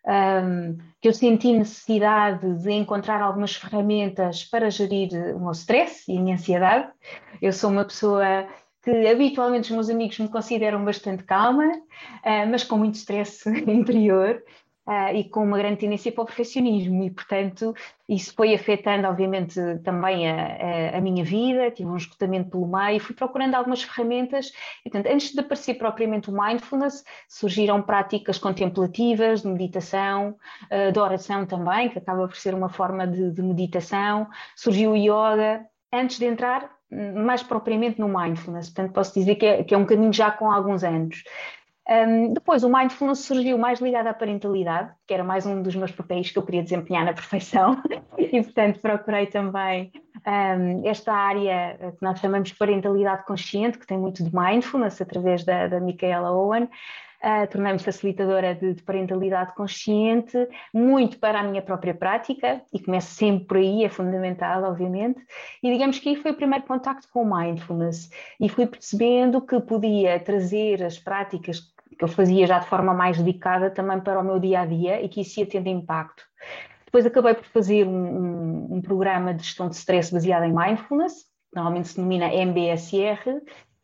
um, 0.07 0.77
que 1.01 1.09
eu 1.09 1.13
senti 1.13 1.51
necessidade 1.51 2.63
de 2.63 2.71
encontrar 2.71 3.21
algumas 3.21 3.55
ferramentas 3.57 4.45
para 4.45 4.69
gerir 4.69 5.11
o 5.35 5.39
meu 5.41 5.51
stress 5.51 6.09
e 6.09 6.17
a 6.17 6.21
minha 6.21 6.35
ansiedade. 6.35 6.89
Eu 7.41 7.51
sou 7.51 7.69
uma 7.71 7.83
pessoa 7.83 8.47
que 8.83 9.05
habitualmente 9.05 9.69
os 9.71 9.75
meus 9.75 9.89
amigos 9.89 10.17
me 10.19 10.29
consideram 10.29 10.85
bastante 10.85 11.23
calma, 11.25 11.65
uh, 11.65 12.49
mas 12.49 12.63
com 12.63 12.77
muito 12.77 12.95
stress 12.95 13.43
interior 13.67 14.41
uh, 14.87 15.15
e 15.15 15.23
com 15.29 15.43
uma 15.43 15.57
grande 15.57 15.77
tendência 15.77 16.11
para 16.11 16.23
o 16.23 16.25
perfeccionismo 16.25 17.03
e, 17.03 17.09
portanto, 17.09 17.73
isso 18.07 18.33
foi 18.35 18.53
afetando, 18.53 19.07
obviamente, 19.07 19.59
também 19.83 20.29
a, 20.29 20.35
a, 20.35 20.97
a, 20.97 21.01
minha 21.01 21.23
vida, 21.23 21.71
tive 21.71 21.89
um 21.89 21.97
esgotamento 21.97 22.51
pelo 22.51 22.67
meio, 22.67 22.99
fui 22.99 23.15
procurando 23.15 23.55
algumas 23.55 23.81
ferramentas 23.83 24.51
e, 24.85 24.89
portanto, 24.89 25.11
antes 25.11 25.31
de 25.31 25.39
aparecer 25.39 25.75
propriamente 25.75 26.29
o 26.29 26.33
mindfulness, 26.33 27.03
surgiram 27.27 27.81
práticas 27.81 28.37
contemplativas, 28.37 29.41
de 29.41 29.47
meditação, 29.47 30.35
uh, 30.71 30.91
de 30.91 30.99
oração 30.99 31.45
também, 31.45 31.89
que 31.89 31.97
acaba 31.97 32.27
por 32.27 32.37
ser 32.37 32.53
uma 32.53 32.69
forma 32.69 33.07
de, 33.07 33.31
de 33.31 33.41
meditação, 33.41 34.27
surgiu 34.55 34.91
o 34.91 34.95
yoga, 34.95 35.65
antes 35.91 36.19
de 36.19 36.25
entrar 36.25 36.69
hum, 36.91 37.23
mais 37.25 37.41
propriamente 37.41 37.99
no 37.99 38.07
mindfulness, 38.07 38.69
portanto 38.69 38.93
posso 38.93 39.13
dizer 39.13 39.35
que 39.35 39.45
é, 39.45 39.63
que 39.63 39.73
é 39.73 39.77
um 39.77 39.85
caminho 39.85 40.13
já 40.13 40.31
com 40.31 40.51
alguns 40.51 40.83
anos. 40.83 41.23
Um, 41.87 42.33
depois, 42.33 42.63
o 42.63 42.69
mindfulness 42.69 43.19
surgiu 43.19 43.59
mais 43.59 43.79
ligado 43.79 44.07
à 44.07 44.13
parentalidade, 44.13 44.91
que 45.05 45.13
era 45.13 45.23
mais 45.23 45.45
um 45.45 45.61
dos 45.61 45.75
meus 45.75 45.91
papéis 45.91 46.31
que 46.31 46.39
eu 46.39 46.43
queria 46.43 46.63
desempenhar 46.63 47.05
na 47.05 47.13
perfeição, 47.13 47.81
e 48.17 48.41
portanto 48.41 48.79
procurei 48.79 49.27
também 49.27 49.91
um, 50.25 50.87
esta 50.87 51.13
área 51.13 51.77
que 51.77 52.03
nós 52.03 52.19
chamamos 52.19 52.49
de 52.49 52.55
parentalidade 52.55 53.23
consciente, 53.25 53.77
que 53.77 53.85
tem 53.85 53.99
muito 53.99 54.23
de 54.23 54.35
mindfulness, 54.35 54.99
através 54.99 55.43
da, 55.43 55.67
da 55.67 55.79
Micaela 55.79 56.31
Owen, 56.31 56.67
Uh, 57.23 57.47
tornei-me 57.47 57.79
facilitadora 57.79 58.53
de, 58.53 58.75
de, 58.75 58.83
parentalidade 58.83 59.55
consciente, 59.55 60.47
muito 60.71 61.17
para 61.17 61.39
a 61.39 61.43
minha 61.43 61.61
própria 61.61 61.93
prática, 61.95 62.61
e 62.71 62.79
começo 62.79 63.15
sempre 63.15 63.45
por 63.45 63.57
aí, 63.57 63.83
é 63.83 63.89
fundamental, 63.89 64.63
obviamente. 64.63 65.19
E 65.63 65.71
digamos 65.71 65.97
que 65.97 66.09
aí 66.09 66.15
foi 66.17 66.31
o 66.31 66.35
primeiro 66.35 66.65
contacto 66.65 67.07
com 67.11 67.23
o 67.23 67.35
mindfulness, 67.35 68.11
e 68.39 68.47
fui 68.47 68.67
percebendo 68.67 69.41
que 69.41 69.59
podia 69.59 70.19
trazer 70.19 70.83
as 70.83 70.99
práticas 70.99 71.61
que 71.97 72.03
eu 72.03 72.07
fazia 72.07 72.45
já 72.47 72.59
de 72.59 72.67
forma 72.67 72.93
mais 72.93 73.17
dedicada 73.17 73.69
também 73.69 73.99
para 73.99 74.19
o 74.19 74.23
meu 74.23 74.39
dia 74.39 74.61
a 74.61 74.65
dia 74.65 75.01
e 75.01 75.09
que 75.09 75.21
isso 75.21 75.39
ia 75.39 75.45
tendo 75.45 75.69
impacto. 75.69 76.23
Depois 76.85 77.05
acabei 77.05 77.33
por 77.33 77.45
fazer 77.45 77.85
um, 77.87 77.91
um, 77.91 78.75
um 78.75 78.81
programa 78.81 79.33
de 79.33 79.43
gestão 79.43 79.69
de 79.69 79.75
stress 79.75 80.13
baseado 80.13 80.43
em 80.43 80.53
mindfulness, 80.53 81.25
normalmente 81.53 81.89
se 81.89 81.95
denomina 81.95 82.33
MBSR, 82.33 83.41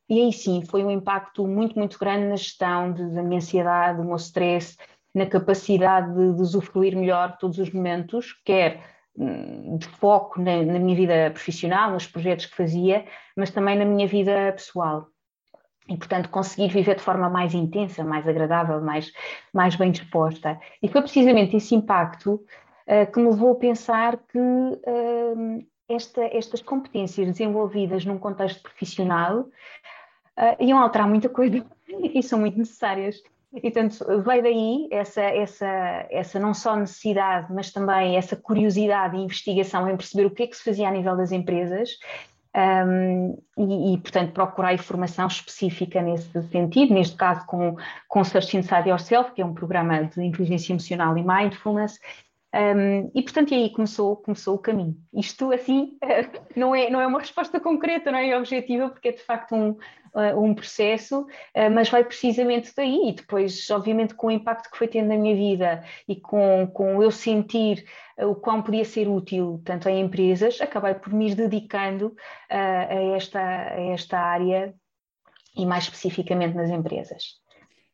e 0.10 0.20
aí 0.20 0.34
sim 0.34 0.63
foi 0.65 0.84
um 0.84 0.91
impacto 0.91 1.48
muito, 1.48 1.77
muito 1.77 1.98
grande 1.98 2.25
na 2.25 2.36
gestão 2.36 2.91
de, 2.91 3.13
da 3.13 3.24
minha 3.24 3.38
ansiedade, 3.38 3.98
do 3.98 4.03
meu 4.05 4.17
stress, 4.17 4.77
na 5.13 5.25
capacidade 5.25 6.13
de, 6.13 6.41
usufruir 6.41 6.96
melhor 6.96 7.38
todos 7.38 7.58
os 7.60 7.72
momentos, 7.72 8.34
quer 8.46 8.84
hum, 9.17 9.77
de 9.77 9.88
foco 9.88 10.41
na, 10.41 10.63
na, 10.63 10.79
minha 10.79 10.96
vida 10.96 11.31
profissional, 11.31 11.91
nos 11.91 12.08
projetos 12.08 12.46
que 12.46 12.55
fazia, 12.55 13.05
mas 13.38 13.51
também 13.51 13.77
na 13.77 13.86
minha 13.86 14.08
vida 14.08 14.51
pessoal. 14.53 15.08
E, 15.88 15.98
portanto, 15.98 16.30
conseguir 16.30 16.70
viver 16.70 16.96
de 16.96 17.02
forma 17.02 17.30
mais 17.30 17.54
intensa, 17.54 18.04
mais 18.04 18.28
agradável, 18.28 18.80
mais, 18.82 19.12
mais 19.54 19.76
bem 19.76 19.92
disposta. 19.92 20.60
E 20.82 20.88
foi 20.88 21.02
precisamente 21.02 21.56
esse 21.56 21.76
impacto 21.76 22.34
uh, 22.88 23.12
que 23.12 23.20
me 23.20 23.30
levou 23.30 23.54
a 23.54 23.56
pensar 23.56 24.18
que 24.18 24.38
uh, 24.38 25.66
esta, 25.90 26.24
estas 26.26 26.62
competências 26.62 27.28
desenvolvidas 27.28 28.06
num 28.06 28.18
contexto 28.18 28.62
profissional 28.62 29.40
uh, 29.42 30.64
iam 30.64 30.80
alterar 30.80 31.08
muita 31.10 31.28
coisa 31.28 31.66
e 31.90 32.24
são 32.24 32.40
muito 32.40 32.58
necessárias. 32.58 33.22
E, 33.54 33.60
portanto, 33.60 34.06
veio 34.24 34.44
daí 34.44 34.88
essa, 34.92 35.22
essa, 35.22 36.08
essa 36.10 36.40
não 36.40 36.54
só 36.54 36.74
necessidade, 36.76 37.52
mas 37.52 37.70
também 37.70 38.16
essa 38.16 38.36
curiosidade 38.36 39.18
e 39.18 39.24
investigação 39.24 39.90
em 39.90 39.98
perceber 39.98 40.26
o 40.26 40.32
que 40.32 40.44
é 40.44 40.48
que 40.48 40.56
se 40.56 40.64
fazia 40.64 40.88
a 40.88 40.92
nível 40.92 41.18
das 41.18 41.34
empresas 41.34 41.90
um, 42.55 43.38
e, 43.58 43.93
e, 43.93 43.98
portanto, 43.98 44.34
procurar 44.34 44.74
informação 44.74 45.27
específica 45.27 46.01
nesse 46.01 46.41
sentido, 46.50 46.93
neste 46.93 47.15
caso 47.15 47.46
com, 47.46 47.75
com 48.08 48.24
Search 48.24 48.58
Inside 48.58 48.89
Yourself, 48.89 49.31
que 49.31 49.41
é 49.41 49.46
um 49.46 49.53
programa 49.53 50.03
de 50.03 50.22
inteligência 50.22 50.74
emocional 50.74 51.17
e 51.17 51.24
mindfulness, 51.24 52.00
um, 52.53 53.10
e 53.15 53.22
portanto, 53.22 53.53
aí 53.53 53.70
começou, 53.70 54.17
começou 54.17 54.55
o 54.55 54.60
caminho. 54.60 54.98
Isto, 55.13 55.51
assim, 55.53 55.98
não 56.55 56.75
é, 56.75 56.89
não 56.89 57.00
é 57.00 57.08
uma 57.08 57.20
resposta 57.20 57.60
concreta, 57.60 58.12
não 58.12 58.20
é 58.20 58.38
objetiva, 58.38 58.89
porque 58.89 59.10
é 59.10 59.12
de 59.13 59.22
facto 59.22 59.55
um, 59.55 59.70
uh, 59.70 60.38
um 60.38 60.53
processo, 60.53 61.22
uh, 61.22 61.72
mas 61.74 61.89
vai 61.89 62.03
precisamente 62.03 62.74
daí. 62.75 63.10
E 63.10 63.13
depois, 63.13 63.70
obviamente, 63.70 64.13
com 64.15 64.27
o 64.27 64.31
impacto 64.31 64.70
que 64.70 64.77
foi 64.77 64.88
tendo 64.88 65.08
na 65.08 65.17
minha 65.17 65.36
vida 65.36 65.84
e 66.08 66.15
com, 66.17 66.67
com 66.67 67.01
eu 67.01 67.10
sentir 67.10 67.86
uh, 68.17 68.27
o 68.27 68.36
quão 68.36 68.62
podia 68.62 68.84
ser 68.84 69.08
útil, 69.08 69.62
tanto 69.63 69.88
em 69.88 70.01
empresas, 70.01 70.60
acabei 70.60 70.96
por 70.96 71.13
me 71.13 71.34
dedicando 71.34 72.13
a, 72.50 72.93
esta, 73.15 73.39
a 73.39 73.81
esta 73.93 74.20
área 74.20 74.75
e 75.55 75.65
mais 75.65 75.86
especificamente 75.86 76.55
nas 76.55 76.70
empresas. 76.70 77.40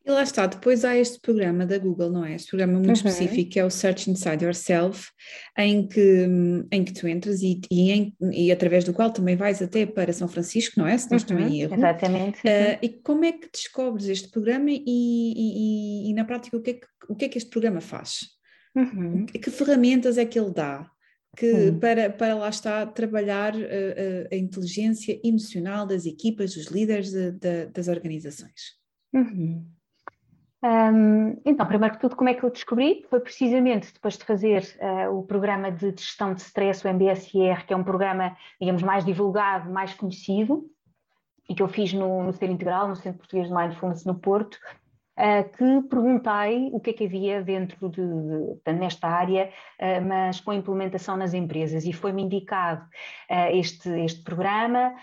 E 0.08 0.10
lá 0.10 0.24
está, 0.24 0.48
depois 0.48 0.86
há 0.86 0.96
este 0.96 1.20
programa 1.20 1.66
da 1.66 1.78
Google, 1.78 2.10
não 2.10 2.24
é? 2.24 2.34
Este 2.34 2.48
programa 2.52 2.76
muito 2.76 2.88
uhum. 2.88 2.94
específico, 2.94 3.52
que 3.52 3.60
é 3.60 3.66
o 3.66 3.70
Search 3.70 4.10
Inside 4.10 4.46
Yourself, 4.46 5.10
em 5.58 5.86
que, 5.86 6.26
em 6.72 6.86
que 6.86 6.94
tu 6.94 7.10
entras 7.10 7.42
e, 7.42 7.60
e, 7.70 7.92
em, 7.92 8.16
e 8.32 8.50
através 8.50 8.86
do 8.86 8.94
qual 8.94 9.12
também 9.12 9.36
vais 9.36 9.62
até 9.62 9.86
para 9.86 10.14
São 10.14 10.30
Francisco, 10.30 10.80
não 10.80 10.88
é? 10.88 10.98
Se 10.98 11.12
não 11.12 11.18
estou 11.18 11.38
em 11.38 11.48
uhum, 11.48 11.56
erro. 11.56 11.76
Exatamente. 11.76 12.38
Uh, 12.38 12.80
e 12.82 12.88
como 12.88 13.26
é 13.26 13.34
que 13.34 13.50
descobres 13.52 14.08
este 14.08 14.30
programa 14.30 14.70
e, 14.72 14.82
e, 14.88 16.10
e, 16.10 16.14
na 16.14 16.24
prática 16.24 16.56
o 16.56 16.62
que, 16.62 16.70
é 16.70 16.74
que, 16.76 16.88
o 17.10 17.14
que 17.14 17.26
é 17.26 17.28
que 17.28 17.38
este 17.38 17.50
programa 17.50 17.82
faz? 17.82 18.20
Uhum. 18.78 19.26
Que 19.26 19.52
ferramentas 19.52 20.18
é 20.18 20.24
que 20.24 20.40
ele 20.40 20.54
dá? 20.54 20.90
Que, 21.36 21.74
para, 21.82 22.10
para 22.10 22.34
lá 22.34 22.48
está 22.48 22.86
trabalhar 22.86 23.54
uh, 23.54 23.60
uh, 23.60 24.28
a 24.32 24.36
inteligência 24.38 25.20
emocional 25.22 25.86
das 25.86 26.06
equipas, 26.06 26.54
dos 26.54 26.68
líderes 26.68 27.12
de, 27.12 27.32
de, 27.32 27.66
das 27.66 27.90
organizações. 27.90 28.78
Uhum. 29.14 29.77
Um, 30.64 31.40
então, 31.46 31.66
primeiro 31.68 31.96
que 31.96 32.02
tudo, 32.02 32.16
como 32.16 32.30
é 32.30 32.34
que 32.34 32.44
eu 32.44 32.50
descobri? 32.50 33.06
Foi 33.10 33.20
precisamente 33.20 33.94
depois 33.94 34.18
de 34.18 34.24
fazer 34.24 34.64
uh, 34.82 35.16
o 35.16 35.24
programa 35.24 35.72
de 35.72 35.92
gestão 35.92 36.34
de 36.34 36.42
stress, 36.42 36.86
o 36.86 36.90
MBSR, 36.90 37.66
que 37.66 37.74
é 37.74 37.78
um 37.78 37.84
programa, 37.84 38.36
digamos, 38.60 38.82
mais 38.82 39.06
divulgado, 39.06 39.70
mais 39.70 39.94
conhecido, 39.94 40.66
e 41.48 41.54
que 41.54 41.62
eu 41.62 41.68
fiz 41.68 41.94
no, 41.94 42.24
no 42.24 42.34
Ser 42.34 42.50
Integral, 42.50 42.88
no 42.88 42.96
Centro 42.96 43.20
Português 43.20 43.48
de 43.48 43.54
Mindfulness 43.54 44.04
no 44.04 44.16
Porto, 44.16 44.60
que 45.58 45.82
perguntei 45.90 46.70
o 46.72 46.80
que 46.80 46.92
é 46.92 46.94
que 46.94 47.06
havia 47.06 47.42
dentro 47.42 47.90
de, 47.90 48.02
de 48.64 48.74
nesta 48.74 49.08
área, 49.08 49.50
uh, 49.80 50.06
mas 50.08 50.40
com 50.40 50.54
implementação 50.54 51.18
nas 51.18 51.34
empresas. 51.34 51.86
E 51.86 51.94
foi-me 51.94 52.24
indicado 52.24 52.84
uh, 52.84 53.56
este, 53.58 53.90
este 54.02 54.24
programa, 54.24 54.94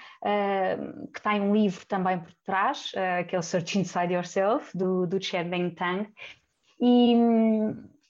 que 1.12 1.20
tem 1.22 1.40
um 1.40 1.54
livro 1.54 1.84
também 1.86 2.18
por 2.18 2.32
trás, 2.44 2.92
que 3.28 3.36
é 3.36 3.38
o 3.38 3.42
Search 3.42 3.78
Inside 3.78 4.14
Yourself, 4.14 4.76
do, 4.76 5.06
do 5.06 5.22
Chad 5.22 5.48
Beng 5.48 5.70
Tang, 5.70 6.08
e, 6.80 7.14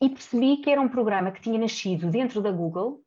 e 0.00 0.08
percebi 0.08 0.58
que 0.58 0.70
era 0.70 0.80
um 0.80 0.88
programa 0.88 1.30
que 1.32 1.40
tinha 1.40 1.58
nascido 1.58 2.10
dentro 2.10 2.40
da 2.40 2.50
Google, 2.50 3.03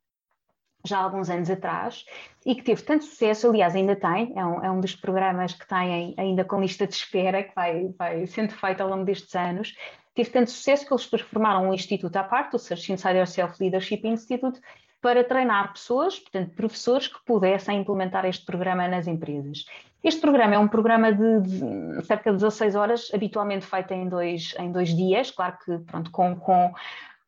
já 0.87 0.99
há 0.99 1.03
alguns 1.03 1.29
anos 1.29 1.49
atrás 1.49 2.05
e 2.45 2.55
que 2.55 2.63
teve 2.63 2.81
tanto 2.81 3.03
sucesso, 3.03 3.49
aliás, 3.49 3.75
ainda 3.75 3.95
tem, 3.95 4.33
é 4.35 4.45
um, 4.45 4.63
é 4.63 4.71
um 4.71 4.79
dos 4.79 4.95
programas 4.95 5.53
que 5.53 5.67
tem 5.67 6.15
ainda 6.17 6.43
com 6.43 6.61
lista 6.61 6.87
de 6.87 6.93
espera, 6.93 7.43
que 7.43 7.53
vai, 7.53 7.89
vai 7.97 8.25
sendo 8.27 8.53
feito 8.53 8.81
ao 8.81 8.89
longo 8.89 9.03
destes 9.03 9.35
anos. 9.35 9.75
Teve 10.15 10.29
tanto 10.29 10.49
sucesso 10.49 10.85
que 10.87 10.93
eles 10.93 11.03
depois 11.03 11.21
formaram 11.21 11.69
um 11.69 11.73
instituto 11.73 12.15
à 12.15 12.23
parte, 12.23 12.55
o 12.55 12.59
Search 12.59 12.91
Inside 12.91 13.17
Yourself 13.17 13.61
Leadership 13.61 14.01
Institute, 14.03 14.59
para 15.01 15.23
treinar 15.23 15.73
pessoas, 15.73 16.19
portanto, 16.19 16.55
professores 16.55 17.07
que 17.07 17.23
pudessem 17.23 17.79
implementar 17.79 18.25
este 18.25 18.45
programa 18.45 18.87
nas 18.87 19.07
empresas. 19.07 19.65
Este 20.03 20.21
programa 20.21 20.55
é 20.55 20.59
um 20.59 20.67
programa 20.67 21.11
de, 21.11 21.41
de 21.41 22.05
cerca 22.05 22.31
de 22.31 22.37
16 22.37 22.75
horas, 22.75 23.11
habitualmente 23.13 23.65
feito 23.65 23.93
em 23.93 24.07
dois, 24.07 24.55
em 24.57 24.71
dois 24.71 24.95
dias, 24.95 25.31
claro 25.31 25.57
que 25.63 25.77
pronto, 25.79 26.09
com, 26.11 26.35
com 26.35 26.73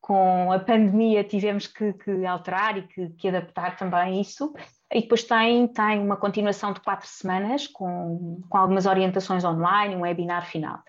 com 0.09 0.51
a 0.51 0.57
pandemia 0.57 1.23
tivemos 1.23 1.67
que, 1.67 1.93
que 1.93 2.25
alterar 2.25 2.75
e 2.79 2.81
que, 2.81 3.09
que, 3.09 3.27
adaptar 3.27 3.77
também 3.77 4.19
isso. 4.19 4.51
E 4.91 5.01
depois 5.01 5.23
tem, 5.23 5.67
tem 5.67 5.99
uma 5.99 6.17
continuação 6.17 6.73
de 6.73 6.79
quatro 6.79 7.07
semanas 7.07 7.67
com, 7.67 8.41
com 8.49 8.57
algumas 8.57 8.87
orientações 8.87 9.43
online, 9.45 9.95
um 9.95 10.01
webinar 10.01 10.47
final. 10.47 10.79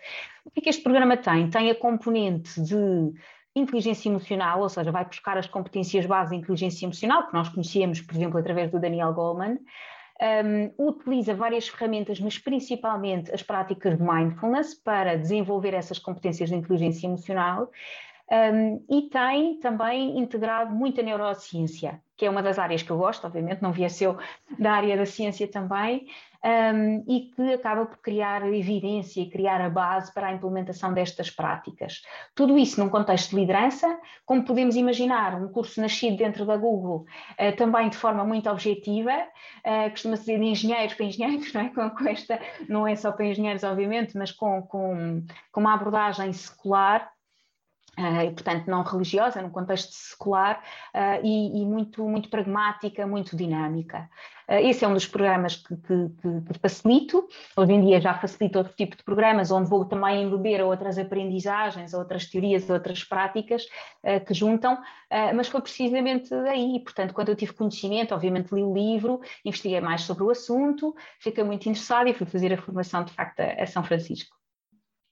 O 0.43 0.51
que 0.51 0.61
é 0.61 0.63
que 0.63 0.71
este 0.71 0.83
programa 0.83 1.19
tem? 1.19 1.51
Tem 1.51 1.71
a 1.71 1.75
componente 1.75 2.63
de 2.63 3.13
inteligência 3.55 4.09
emocional, 4.09 4.63
ou 4.63 4.71
seja, 4.71 4.91
vai 4.91 5.05
buscar 5.05 5.37
as 5.37 5.47
competências 5.47 6.07
base 6.07 6.31
de 6.31 6.37
inteligência 6.37 6.87
emocional, 6.87 7.27
que 7.27 7.35
nós 7.35 7.51
conhecemos, 7.51 8.01
por 8.01 8.17
exemplo, 8.17 8.39
através 8.39 8.71
do 8.71 8.81
Daniel 8.81 9.13
Goleman, 9.13 9.59
um, 10.79 10.87
utiliza 10.89 11.35
várias 11.35 11.69
ferramentas, 11.69 12.19
mas 12.21 12.39
principalmente 12.39 13.31
as 13.35 13.43
práticas 13.43 13.99
de 13.99 14.03
mindfulness 14.03 14.75
para 14.77 15.19
desenvolver 15.19 15.75
essas 15.75 15.99
competências 15.99 16.49
de 16.49 16.57
inteligência 16.57 17.07
emocional 17.07 17.71
um, 18.31 18.85
e 18.89 19.03
tem 19.09 19.59
também 19.59 20.19
integrado 20.19 20.73
muita 20.73 21.03
neurociência, 21.03 22.01
que 22.17 22.25
é 22.25 22.31
uma 22.31 22.43
das 22.43 22.59
áreas 22.59 22.83
que 22.83 22.91
eu 22.91 22.99
gosto, 22.99 23.27
obviamente, 23.27 23.61
não 23.61 23.73
via 23.73 23.89
eu 24.01 24.17
da 24.59 24.73
área 24.73 24.97
da 24.97 25.05
ciência 25.05 25.49
também, 25.49 26.07
um, 26.45 27.05
e 27.09 27.31
que 27.35 27.55
acaba 27.55 27.87
por 27.87 27.99
criar 27.99 28.47
evidência 28.47 29.21
e 29.21 29.29
criar 29.29 29.61
a 29.61 29.69
base 29.69 30.15
para 30.15 30.29
a 30.29 30.33
implementação 30.33 30.95
destas 30.95 31.29
práticas. 31.29 32.03
Tudo 32.35 32.57
isso 32.57 32.81
num 32.81 32.89
contexto 32.89 33.31
de 33.31 33.37
liderança, 33.37 33.99
como 34.25 34.45
podemos 34.45 34.77
imaginar, 34.77 35.35
um 35.35 35.49
curso 35.49 35.81
nascido 35.81 36.17
dentro 36.17 36.47
da 36.47 36.57
Google, 36.57 37.07
uh, 37.33 37.57
também 37.57 37.89
de 37.89 37.97
forma 37.97 38.25
muito 38.25 38.49
objetiva, 38.49 39.13
uh, 39.13 39.91
costuma-se 39.91 40.23
dizer 40.23 40.39
de 40.39 40.47
engenheiros 40.47 40.95
para 40.95 41.07
engenheiros, 41.07 41.53
não 41.53 41.63
é? 41.63 41.69
Com, 41.71 41.91
com, 41.91 42.09
esta, 42.09 42.41
não 42.69 42.87
é 42.87 42.95
só 42.95 43.11
para 43.11 43.27
engenheiros, 43.27 43.65
obviamente, 43.65 44.17
mas 44.17 44.31
com, 44.31 44.63
com, 44.63 45.25
com 45.51 45.61
uma 45.61 45.75
abordagem 45.75 46.33
secular 46.33 47.11
Uh, 47.99 48.23
e, 48.29 48.31
portanto, 48.31 48.67
não 48.69 48.83
religiosa, 48.83 49.43
num 49.43 49.51
contexto 49.51 49.93
secular 49.93 50.63
uh, 50.95 51.25
e, 51.25 51.61
e, 51.61 51.67
muito, 51.67 52.09
muito 52.09 52.31
pragmática, 52.31 53.07
muito 53.07 53.37
dinâmica. 53.37 54.09
Uh, 54.49 54.55
esse 54.55 54.85
é 54.85 54.89
um 54.89 54.95
dos 54.95 55.07
programas 55.07 55.57
que, 55.57 55.77
que, 55.77 56.09
que, 56.23 56.59
facilito. 56.61 57.29
Hoje 57.57 57.73
em 57.73 57.85
dia 57.85 58.01
já 58.01 58.15
facilito 58.15 58.59
outro 58.59 58.73
tipo 58.75 58.97
de 58.97 59.03
programas, 59.03 59.51
onde 59.51 59.69
vou 59.69 59.85
também 59.85 60.23
embeber 60.23 60.65
outras 60.65 60.99
aprendizagens, 60.99 61.93
outras 61.93 62.27
teorias, 62.27 62.71
outras 62.71 63.05
práticas 63.05 63.67
que 64.27 64.35
juntam, 64.35 64.79
mas 65.35 65.49
foi 65.49 65.61
precisamente 65.61 66.33
aí. 66.35 66.81
Portanto, 66.81 67.13
quando 67.13 67.29
eu 67.29 67.37
tive 67.37 67.53
conhecimento, 67.53 68.15
obviamente 68.15 68.55
li 68.55 68.63
o 68.63 68.73
livro, 68.73 69.21
investiguei 69.45 69.81
mais 69.81 70.03
sobre 70.03 70.25
o 70.25 70.31
assunto, 70.31 70.95
fiquei 71.19 71.45
muito 71.45 71.69
interessada 71.69 72.09
e 72.09 72.15
fui 72.15 72.27
fazer 72.27 72.53
a 72.53 72.61
formação, 72.61 73.05
de 73.05 73.13
facto, 73.13 73.41
a, 73.41 73.63
a 73.63 73.67
São 73.67 73.85
Francisco. 73.85 74.40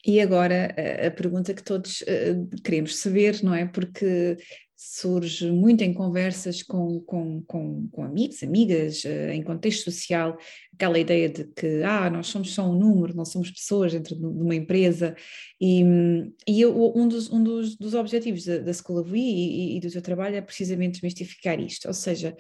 E 0.06 0.20
agora 0.20 0.74
a, 1.06 1.10
pergunta 1.10 1.52
que 1.52 1.62
todos 1.62 2.02
uh, 2.02 2.62
queremos 2.62 2.96
saber, 2.96 3.42
não 3.42 3.54
é? 3.54 3.66
Porque 3.66 4.36
surge 4.76 5.50
muito 5.50 5.82
em 5.82 5.92
conversas 5.92 6.62
com, 6.62 7.00
com, 7.00 7.42
com, 7.42 7.88
com 7.90 8.04
amigos, 8.04 8.44
amigas, 8.44 9.02
uh, 9.04 9.30
em 9.32 9.42
contexto 9.42 9.90
social, 9.90 10.38
aquela 10.72 11.00
ideia 11.00 11.28
de 11.28 11.44
que 11.44 11.82
ah, 11.82 12.08
nós 12.08 12.28
somos 12.28 12.54
só 12.54 12.62
um 12.70 12.78
número, 12.78 13.16
não 13.16 13.24
somos 13.24 13.50
pessoas 13.50 13.92
dentro 13.92 14.14
de 14.14 14.24
uma 14.24 14.54
empresa. 14.54 15.16
E, 15.60 15.82
e 16.46 16.60
eu, 16.60 16.92
um, 16.96 17.08
dos, 17.08 17.28
um 17.28 17.42
dos, 17.42 17.76
dos 17.76 17.94
objetivos 17.94 18.44
da, 18.44 18.58
da 18.58 18.72
School 18.72 19.00
of 19.00 19.10
We 19.10 19.18
e, 19.18 19.76
e 19.76 19.80
do 19.80 19.90
seu 19.90 20.00
trabalho 20.00 20.36
é 20.36 20.40
precisamente 20.40 20.92
desmistificar 20.92 21.58
isto, 21.60 21.88
ou 21.88 21.94
seja, 21.94 22.36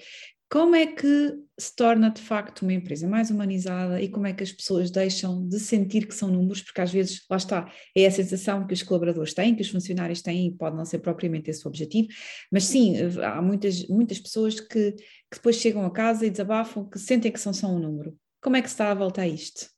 Como 0.50 0.74
é 0.74 0.86
que 0.86 1.34
se 1.58 1.74
torna 1.76 2.10
de 2.10 2.22
facto 2.22 2.62
uma 2.62 2.72
empresa 2.72 3.06
mais 3.06 3.30
humanizada 3.30 4.00
e 4.00 4.08
como 4.08 4.26
é 4.26 4.32
que 4.32 4.42
as 4.42 4.50
pessoas 4.50 4.90
deixam 4.90 5.46
de 5.46 5.58
sentir 5.60 6.06
que 6.06 6.14
são 6.14 6.28
números, 6.30 6.62
porque 6.62 6.80
às 6.80 6.90
vezes, 6.90 7.22
lá 7.28 7.36
está, 7.36 7.70
é 7.94 8.06
a 8.06 8.10
sensação 8.10 8.66
que 8.66 8.72
os 8.72 8.82
colaboradores 8.82 9.34
têm, 9.34 9.54
que 9.54 9.60
os 9.60 9.68
funcionários 9.68 10.22
têm 10.22 10.46
e 10.46 10.54
pode 10.54 10.76
não 10.76 10.86
ser 10.86 11.00
propriamente 11.00 11.50
esse 11.50 11.66
o 11.66 11.68
objetivo, 11.68 12.08
mas 12.50 12.64
sim, 12.64 12.94
há 13.22 13.42
muitas, 13.42 13.86
muitas 13.88 14.18
pessoas 14.18 14.58
que, 14.58 14.92
que 14.92 15.36
depois 15.36 15.56
chegam 15.56 15.84
a 15.84 15.90
casa 15.90 16.24
e 16.24 16.30
desabafam, 16.30 16.88
que 16.88 16.98
sentem 16.98 17.30
que 17.30 17.40
são 17.40 17.52
só 17.52 17.66
um 17.66 17.78
número. 17.78 18.16
Como 18.40 18.56
é 18.56 18.62
que 18.62 18.68
se 18.68 18.74
está 18.74 18.90
a 18.90 18.94
voltar 18.94 19.22
a 19.22 19.28
isto? 19.28 19.77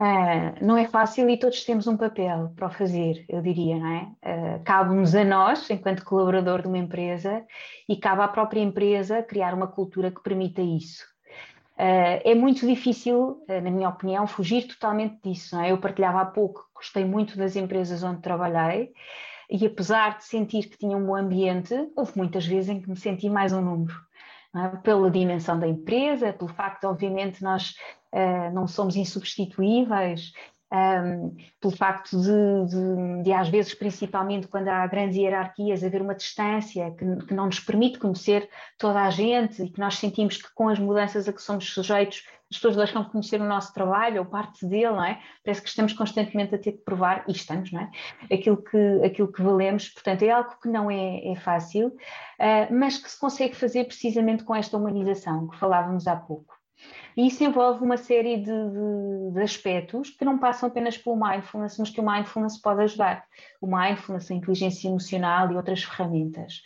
Uh, 0.00 0.64
não 0.64 0.76
é 0.76 0.88
fácil 0.88 1.30
e 1.30 1.38
todos 1.38 1.64
temos 1.64 1.86
um 1.86 1.96
papel 1.96 2.52
para 2.56 2.66
o 2.66 2.70
fazer, 2.70 3.24
eu 3.28 3.40
diria, 3.40 3.78
não 3.78 3.86
é? 3.86 4.02
Uh, 4.02 4.64
cabe-nos 4.64 5.14
a 5.14 5.24
nós, 5.24 5.70
enquanto 5.70 6.04
colaborador 6.04 6.62
de 6.62 6.68
uma 6.68 6.78
empresa, 6.78 7.44
e 7.88 7.96
cabe 7.96 8.22
à 8.22 8.28
própria 8.28 8.60
empresa 8.60 9.22
criar 9.22 9.54
uma 9.54 9.68
cultura 9.68 10.10
que 10.10 10.22
permita 10.22 10.60
isso. 10.60 11.04
Uh, 11.76 12.18
é 12.24 12.34
muito 12.34 12.66
difícil, 12.66 13.44
na 13.48 13.70
minha 13.70 13.88
opinião, 13.88 14.26
fugir 14.26 14.66
totalmente 14.66 15.18
disso, 15.22 15.54
não 15.54 15.62
é? 15.62 15.70
Eu 15.70 15.78
partilhava 15.78 16.20
há 16.20 16.26
pouco, 16.26 16.68
gostei 16.74 17.04
muito 17.04 17.38
das 17.38 17.54
empresas 17.54 18.02
onde 18.02 18.20
trabalhei, 18.20 18.92
e 19.48 19.64
apesar 19.64 20.18
de 20.18 20.24
sentir 20.24 20.68
que 20.68 20.78
tinha 20.78 20.96
um 20.96 21.06
bom 21.06 21.14
ambiente, 21.14 21.74
houve 21.96 22.12
muitas 22.16 22.46
vezes 22.46 22.70
em 22.70 22.80
que 22.80 22.90
me 22.90 22.96
senti 22.96 23.28
mais 23.30 23.52
um 23.52 23.60
número. 23.60 23.94
É? 24.54 24.76
Pela 24.78 25.10
dimensão 25.10 25.58
da 25.58 25.66
empresa, 25.66 26.32
pelo 26.32 26.52
facto, 26.52 26.84
obviamente, 26.84 27.42
nós 27.42 27.74
uh, 28.12 28.54
não 28.54 28.68
somos 28.68 28.94
insubstituíveis, 28.94 30.32
um, 30.72 30.76
ehm, 30.76 31.36
pelo 31.60 31.76
facto 31.76 32.16
de, 32.20 32.66
de, 32.68 33.22
de, 33.24 33.32
às 33.32 33.48
vezes, 33.48 33.74
principalmente 33.74 34.46
quando 34.46 34.68
há 34.68 34.86
grandes 34.86 35.16
hierarquias, 35.16 35.82
haver 35.82 36.02
uma 36.02 36.14
distância 36.14 36.90
que, 36.92 37.26
que, 37.26 37.34
não 37.34 37.46
nos 37.46 37.60
permite 37.60 37.98
conhecer 37.98 38.48
toda 38.78 39.02
a 39.02 39.10
gente 39.10 39.62
e 39.62 39.70
que 39.70 39.80
nós 39.80 39.96
sentimos 39.96 40.36
que 40.36 40.52
com 40.54 40.68
as 40.68 40.78
mudanças 40.78 41.28
a 41.28 41.32
que 41.32 41.42
somos 41.42 41.72
sujeitos, 41.72 42.24
as 42.54 42.58
pessoas 42.58 42.76
deixam 42.76 43.02
de 43.02 43.10
conhecer 43.10 43.40
o 43.40 43.44
nosso 43.44 43.74
trabalho 43.74 44.20
ou 44.20 44.26
parte 44.26 44.64
dele, 44.64 44.90
não 44.90 45.04
é? 45.04 45.20
Parece 45.44 45.60
que 45.60 45.68
estamos 45.68 45.92
constantemente 45.92 46.54
a 46.54 46.58
ter 46.58 46.72
que 46.72 46.84
provar, 46.84 47.24
e 47.26 47.32
estamos, 47.32 47.72
não 47.72 47.80
é? 47.80 47.90
Aquilo 48.32 48.62
que, 48.62 49.00
aquilo 49.04 49.32
que 49.32 49.42
valemos, 49.42 49.88
portanto, 49.88 50.22
é 50.22 50.30
algo 50.30 50.54
que 50.62 50.68
não 50.68 50.90
é, 50.90 51.32
é 51.32 51.34
fácil, 51.34 51.88
uh, 51.88 52.72
mas 52.72 52.96
que 52.98 53.10
se 53.10 53.18
consegue 53.18 53.56
fazer 53.56 53.84
precisamente 53.84 54.44
com 54.44 54.54
esta 54.54 54.76
humanização 54.76 55.48
que 55.48 55.58
falávamos 55.58 56.06
há 56.06 56.16
pouco. 56.16 56.54
E 57.16 57.26
isso 57.26 57.42
envolve 57.42 57.82
uma 57.82 57.96
série 57.96 58.36
de, 58.36 58.44
de, 58.44 59.32
de, 59.32 59.40
aspectos 59.40 60.10
que 60.10 60.24
não 60.24 60.38
passam 60.38 60.68
apenas 60.68 60.98
pelo 60.98 61.16
mindfulness, 61.16 61.78
mas 61.78 61.90
que 61.90 62.00
o 62.00 62.06
mindfulness 62.06 62.60
pode 62.60 62.82
ajudar. 62.82 63.24
O 63.60 63.66
mindfulness, 63.66 64.30
a 64.30 64.34
inteligência 64.34 64.88
emocional 64.88 65.50
e 65.50 65.56
outras 65.56 65.84
ferramentas. 65.84 66.62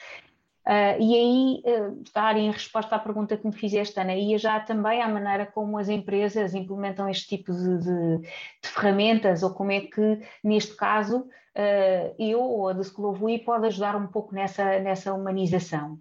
Uh, 0.68 1.00
e 1.00 1.14
aí, 1.14 1.62
uh, 1.64 2.02
dar 2.14 2.37
em 2.37 2.50
resposta 2.50 2.94
à 2.94 2.98
pergunta 2.98 3.38
que 3.38 3.46
me 3.46 3.54
fizeste, 3.54 3.98
Ana, 3.98 4.14
ia 4.14 4.37
já 4.37 4.60
também 4.60 5.00
à 5.00 5.08
maneira 5.08 5.46
como 5.46 5.78
as 5.78 5.88
empresas 5.88 6.54
implementam 6.54 7.08
este 7.08 7.26
tipo 7.26 7.52
de, 7.54 7.78
de, 7.78 8.18
de 8.18 8.68
ferramentas, 8.68 9.42
ou 9.42 9.54
como 9.54 9.72
é 9.72 9.80
que, 9.80 10.20
neste 10.44 10.76
caso, 10.76 11.20
uh, 11.20 12.14
eu 12.18 12.40
ou 12.40 12.68
a 12.68 12.75
We 13.18 13.38
pode 13.38 13.66
ajudar 13.66 13.96
um 13.96 14.08
pouco 14.08 14.34
nessa, 14.34 14.78
nessa 14.78 15.14
humanização 15.14 15.98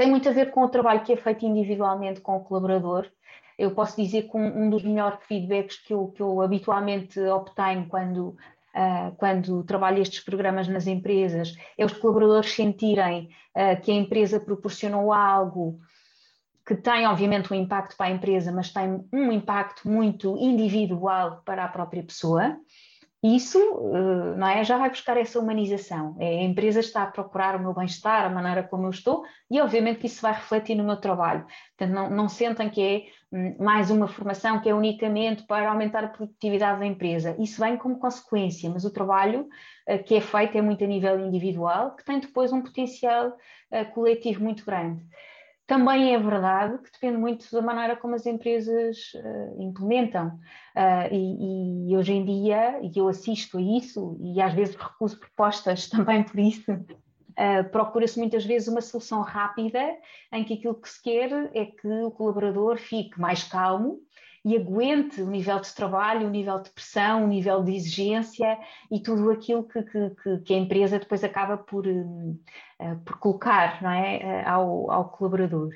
tem 0.00 0.08
muito 0.08 0.26
a 0.30 0.32
ver 0.32 0.50
com 0.50 0.62
o 0.62 0.68
trabalho 0.70 1.02
que 1.02 1.12
é 1.12 1.16
feito 1.16 1.44
individualmente 1.44 2.22
com 2.22 2.34
o 2.34 2.40
colaborador. 2.40 3.06
Eu 3.58 3.72
posso 3.72 4.02
dizer 4.02 4.30
que 4.30 4.34
um, 4.34 4.62
um 4.62 4.70
dos 4.70 4.82
melhores 4.82 5.18
feedbacks 5.24 5.76
que 5.76 5.92
eu, 5.92 6.08
que 6.08 6.22
eu 6.22 6.40
habitualmente 6.40 7.20
obtenho 7.20 7.86
quando, 7.86 8.34
uh, 8.74 9.14
quando 9.16 9.62
trabalho 9.64 10.02
estes 10.02 10.20
programas 10.20 10.68
nas 10.68 10.86
empresas 10.86 11.54
é 11.76 11.84
os 11.84 11.92
colaboradores 11.92 12.52
sentirem 12.52 13.30
uh, 13.54 13.80
que 13.80 13.90
a 13.90 13.94
empresa 13.94 14.40
proporcionou 14.40 15.12
algo 15.12 15.80
que 16.66 16.76
tem, 16.76 17.06
obviamente, 17.06 17.52
um 17.52 17.56
impacto 17.56 17.96
para 17.96 18.06
a 18.06 18.10
empresa, 18.10 18.52
mas 18.52 18.72
tem 18.72 19.04
um 19.12 19.32
impacto 19.32 19.88
muito 19.88 20.36
individual 20.38 21.42
para 21.44 21.64
a 21.64 21.68
própria 21.68 22.02
pessoa. 22.02 22.56
Isso 23.22 23.58
eh, 23.58 24.36
não 24.36 24.46
é, 24.46 24.64
já 24.64 24.78
vai 24.78 24.88
buscar 24.88 25.16
essa 25.18 25.38
humanização. 25.38 26.16
É, 26.18 26.38
a 26.38 26.42
empresa 26.42 26.80
está 26.80 27.02
a 27.02 27.06
procurar 27.06 27.54
o 27.54 27.60
meu 27.60 27.74
bem-estar, 27.74 28.24
a 28.24 28.30
maneira 28.30 28.62
como 28.62 28.86
eu 28.86 28.90
estou, 28.90 29.24
e 29.50 29.60
obviamente 29.60 30.00
que 30.00 30.06
isso 30.06 30.22
vai 30.22 30.32
refletir 30.32 30.74
no 30.74 30.84
meu 30.84 30.96
trabalho. 30.96 31.44
Portanto, 31.76 31.94
não, 31.94 32.08
não 32.08 32.28
sentem 32.30 32.70
que 32.70 32.80
é 32.80 33.36
hum, 33.36 33.56
mais 33.58 33.90
uma 33.90 34.08
formação 34.08 34.58
que 34.60 34.70
é 34.70 34.74
unicamente 34.74 35.42
para 35.42 35.70
aumentar 35.70 36.02
a 36.02 36.08
produtividade 36.08 36.80
da 36.80 36.86
empresa. 36.86 37.36
Isso 37.38 37.60
vem 37.60 37.76
como 37.76 37.98
consequência, 37.98 38.70
mas 38.70 38.86
o 38.86 38.90
trabalho 38.90 39.48
uh, 39.86 40.02
que 40.02 40.14
é 40.14 40.20
feito 40.22 40.56
é 40.56 40.62
muito 40.62 40.82
a 40.82 40.86
nível 40.86 41.20
individual, 41.20 41.94
que 41.96 42.04
tem 42.04 42.20
depois 42.20 42.52
um 42.54 42.62
potencial 42.62 43.28
uh, 43.28 43.92
coletivo 43.92 44.42
muito 44.42 44.64
grande. 44.64 45.04
Também 45.70 46.12
é 46.12 46.18
verdade 46.18 46.78
que 46.78 46.90
depende 46.90 47.16
muito 47.16 47.48
da 47.52 47.62
maneira 47.62 47.94
como 47.94 48.16
as 48.16 48.26
empresas 48.26 49.12
uh, 49.14 49.62
implementam. 49.62 50.36
Uh, 50.74 51.14
e, 51.14 51.92
e, 51.92 51.96
hoje 51.96 52.12
em 52.12 52.24
dia, 52.24 52.80
e 52.82 52.90
eu 52.98 53.06
assisto 53.06 53.56
a 53.56 53.62
isso, 53.62 54.18
e 54.20 54.42
às 54.42 54.52
vezes 54.52 54.74
recuso 54.74 55.20
propostas 55.20 55.86
também 55.88 56.24
por 56.24 56.40
isso, 56.40 56.72
uh, 56.72 57.70
procura-se 57.70 58.18
muitas 58.18 58.44
vezes 58.44 58.66
uma 58.66 58.80
solução 58.80 59.22
rápida 59.22 59.96
em 60.32 60.42
que 60.42 60.54
aquilo 60.54 60.74
que 60.74 60.88
se 60.88 61.00
quer 61.00 61.30
é 61.54 61.66
que 61.66 61.86
o 61.86 62.10
colaborador 62.10 62.76
fique 62.76 63.20
mais 63.20 63.44
calmo 63.44 64.00
e 64.44 64.56
aguente 64.56 65.20
o 65.20 65.26
nível 65.26 65.60
de 65.60 65.74
trabalho, 65.74 66.26
o 66.26 66.30
nível 66.30 66.60
de 66.60 66.70
pressão, 66.70 67.24
o 67.24 67.28
nível 67.28 67.62
de 67.62 67.74
exigência 67.74 68.58
e 68.90 69.00
tudo 69.00 69.30
aquilo 69.30 69.64
que, 69.64 69.82
que, 69.82 70.38
que 70.44 70.54
a 70.54 70.58
empresa 70.58 70.98
depois 70.98 71.22
acaba 71.22 71.58
por, 71.58 71.86
uh, 71.86 73.00
por 73.04 73.18
colocar 73.18 73.82
não 73.82 73.90
é, 73.90 74.44
uh, 74.44 74.48
ao, 74.48 74.90
ao 74.90 75.08
colaborador. 75.10 75.70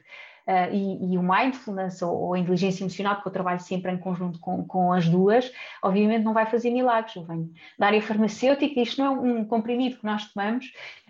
Uh, 0.47 0.75
e, 0.75 1.15
e, 1.15 1.19
o 1.19 1.23
mindfulness 1.23 2.03
ou, 2.03 2.15
ou, 2.15 2.35
a 2.35 2.39
inteligência 2.39 2.83
emocional, 2.83 3.15
porque 3.15 3.29
eu 3.29 3.33
trabalho 3.33 3.61
sempre 3.61 3.91
em 3.91 3.97
conjunto 3.97 4.39
com, 4.39 4.63
com 4.67 4.93
as 4.93 5.09
duas, 5.09 5.51
obviamente 5.83 6.23
não 6.23 6.35
vai 6.35 6.45
fazer 6.45 6.71
milagres. 6.71 7.17
Eu 7.17 7.25
venho 7.25 7.51
da 7.79 7.87
área 7.87 8.03
farmacêutica, 8.03 8.79
isto 8.79 9.03
não 9.03 9.07
é 9.07 9.11
um 9.19 9.45
comprimido 9.47 9.97
que 9.97 10.05
nós 10.05 10.31
tomamos 10.31 10.67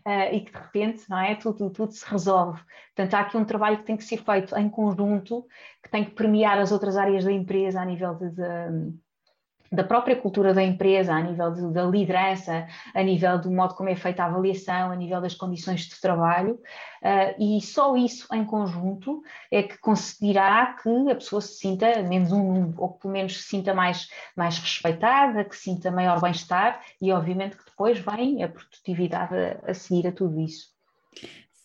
uh, 0.07 0.33
e 0.33 0.41
que 0.41 0.53
de 0.53 0.59
repente 0.59 1.05
não 1.09 1.19
é, 1.19 1.35
tudo, 1.35 1.69
tudo, 1.71 1.93
se 1.93 2.09
resolve. 2.09 2.61
Portanto, 2.95 3.15
há 3.15 3.21
aqui 3.21 3.37
um 3.37 3.45
trabalho 3.45 3.79
que 3.79 3.85
tem 3.85 3.97
que 3.97 4.05
ser 4.05 4.23
feito 4.23 4.57
em 4.57 4.69
conjunto, 4.69 5.47
que 5.83 5.91
tem 5.91 6.05
que 6.05 6.13
premiar 6.13 6.59
as 6.59 6.71
outras 6.71 6.97
áreas 6.97 7.25
da 7.25 7.33
empresa 7.33 7.81
a 7.81 7.85
nível 7.85 8.15
de, 8.15 8.31
de 8.31 8.95
da 9.75 9.85
própria 9.85 10.17
cultura 10.17 10.55
da 10.55 10.63
empresa, 10.63 11.13
a 11.13 11.21
nível 11.21 11.53
de, 11.53 11.73
da 11.73 11.85
liderança, 11.85 12.67
a 12.95 13.03
nível 13.03 13.39
do 13.39 13.51
modo 13.51 13.75
como 13.75 13.89
é 13.89 13.97
feita 13.97 14.23
a 14.23 14.27
avaliação, 14.27 14.91
a 14.91 14.97
nível 14.97 15.21
das 15.21 15.35
condições 15.35 15.83
de 15.83 16.01
trabalho, 16.01 16.55
uh, 17.03 17.43
e 17.43 17.61
só 17.61 17.97
isso 17.97 18.27
em 18.33 18.45
conjunto 18.45 19.23
é 19.51 19.63
que 19.63 19.79
conseguirá 19.79 20.77
que 20.83 21.11
a 21.11 21.15
pessoa 21.15 21.41
se 21.41 21.55
sinta 21.59 22.03
menos 22.03 22.33
um, 22.33 22.73
ou 22.77 22.93
que 22.93 23.01
pelo 23.01 23.13
menos 23.13 23.37
se 23.43 23.49
sinta 23.49 23.75
mais, 23.75 24.09
mais 24.37 24.59
respeitada, 24.59 25.45
que 25.45 25.57
sinta 25.57 25.91
maior 25.91 26.21
bem-estar, 26.21 26.81
e 27.01 27.13
obviamente 27.13 27.57
que 27.57 27.65
depois 27.65 27.99
vem 27.99 28.43
a 28.43 28.49
produtividade 28.49 29.35
a, 29.35 29.71
a 29.71 29.75
seguir 29.75 30.07
a 30.07 30.13
tudo 30.13 30.41
isso. 30.41 30.73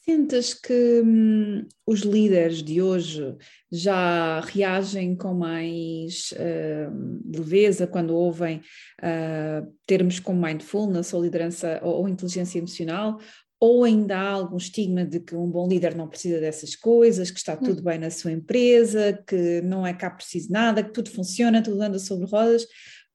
Sentes 0.09 0.55
que 0.55 1.03
hum, 1.05 1.67
os 1.85 1.99
líderes 1.99 2.63
de 2.63 2.81
hoje 2.81 3.37
já 3.71 4.39
reagem 4.39 5.15
com 5.15 5.35
mais 5.35 6.31
uh, 6.31 7.31
leveza 7.31 7.85
quando 7.85 8.15
ouvem 8.15 8.57
uh, 8.57 9.71
termos 9.85 10.19
como 10.19 10.41
mindfulness 10.41 11.13
ou 11.13 11.21
liderança 11.21 11.79
ou, 11.83 11.97
ou, 11.99 12.09
inteligência 12.09 12.57
emocional? 12.57 13.19
Ou 13.59 13.83
ainda 13.83 14.17
há 14.17 14.29
algum 14.31 14.57
estigma 14.57 15.05
de 15.05 15.19
que 15.19 15.35
um 15.35 15.47
bom 15.47 15.67
líder 15.67 15.95
não 15.95 16.07
precisa 16.07 16.39
dessas 16.39 16.75
coisas, 16.75 17.29
que 17.29 17.37
está 17.37 17.53
hum. 17.53 17.63
tudo 17.63 17.83
bem 17.83 17.99
na 17.99 18.09
sua 18.09 18.31
empresa, 18.31 19.13
que 19.27 19.61
não 19.61 19.85
é 19.85 19.93
cá 19.93 20.09
preciso 20.09 20.51
nada, 20.51 20.83
que 20.83 20.91
tudo 20.91 21.11
funciona, 21.11 21.61
tudo 21.61 21.79
anda 21.83 21.99
sobre 21.99 22.25
rodas? 22.25 22.65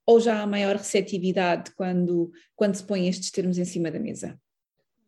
Ou 0.05 0.21
já 0.21 0.41
há 0.41 0.47
maior 0.47 0.77
receptividade 0.77 1.71
quando, 1.75 2.31
quando 2.55 2.75
se 2.75 2.83
põem 2.83 3.09
estes 3.09 3.31
termos 3.31 3.57
em 3.57 3.65
cima 3.65 3.91
da 3.91 3.99
mesa? 3.99 4.39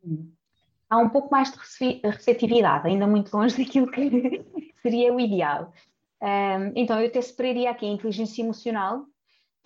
Hum 0.04 0.37
há 0.90 0.98
um 0.98 1.10
pouco 1.10 1.30
mais 1.32 1.52
de 1.52 1.58
receptividade, 2.04 2.88
ainda 2.88 3.08
muito 3.08 3.36
longe 3.36 3.58
daquilo 3.64 3.92
que 3.92 4.46
seria 4.82 5.14
o 5.14 5.20
ideal. 5.20 5.74
Um, 6.22 6.72
então, 6.76 7.00
eu 7.00 7.08
até 7.08 7.22
separaria 7.22 7.70
aqui 7.70 7.86
a 7.86 7.90
inteligência 7.90 8.42
emocional 8.42 9.06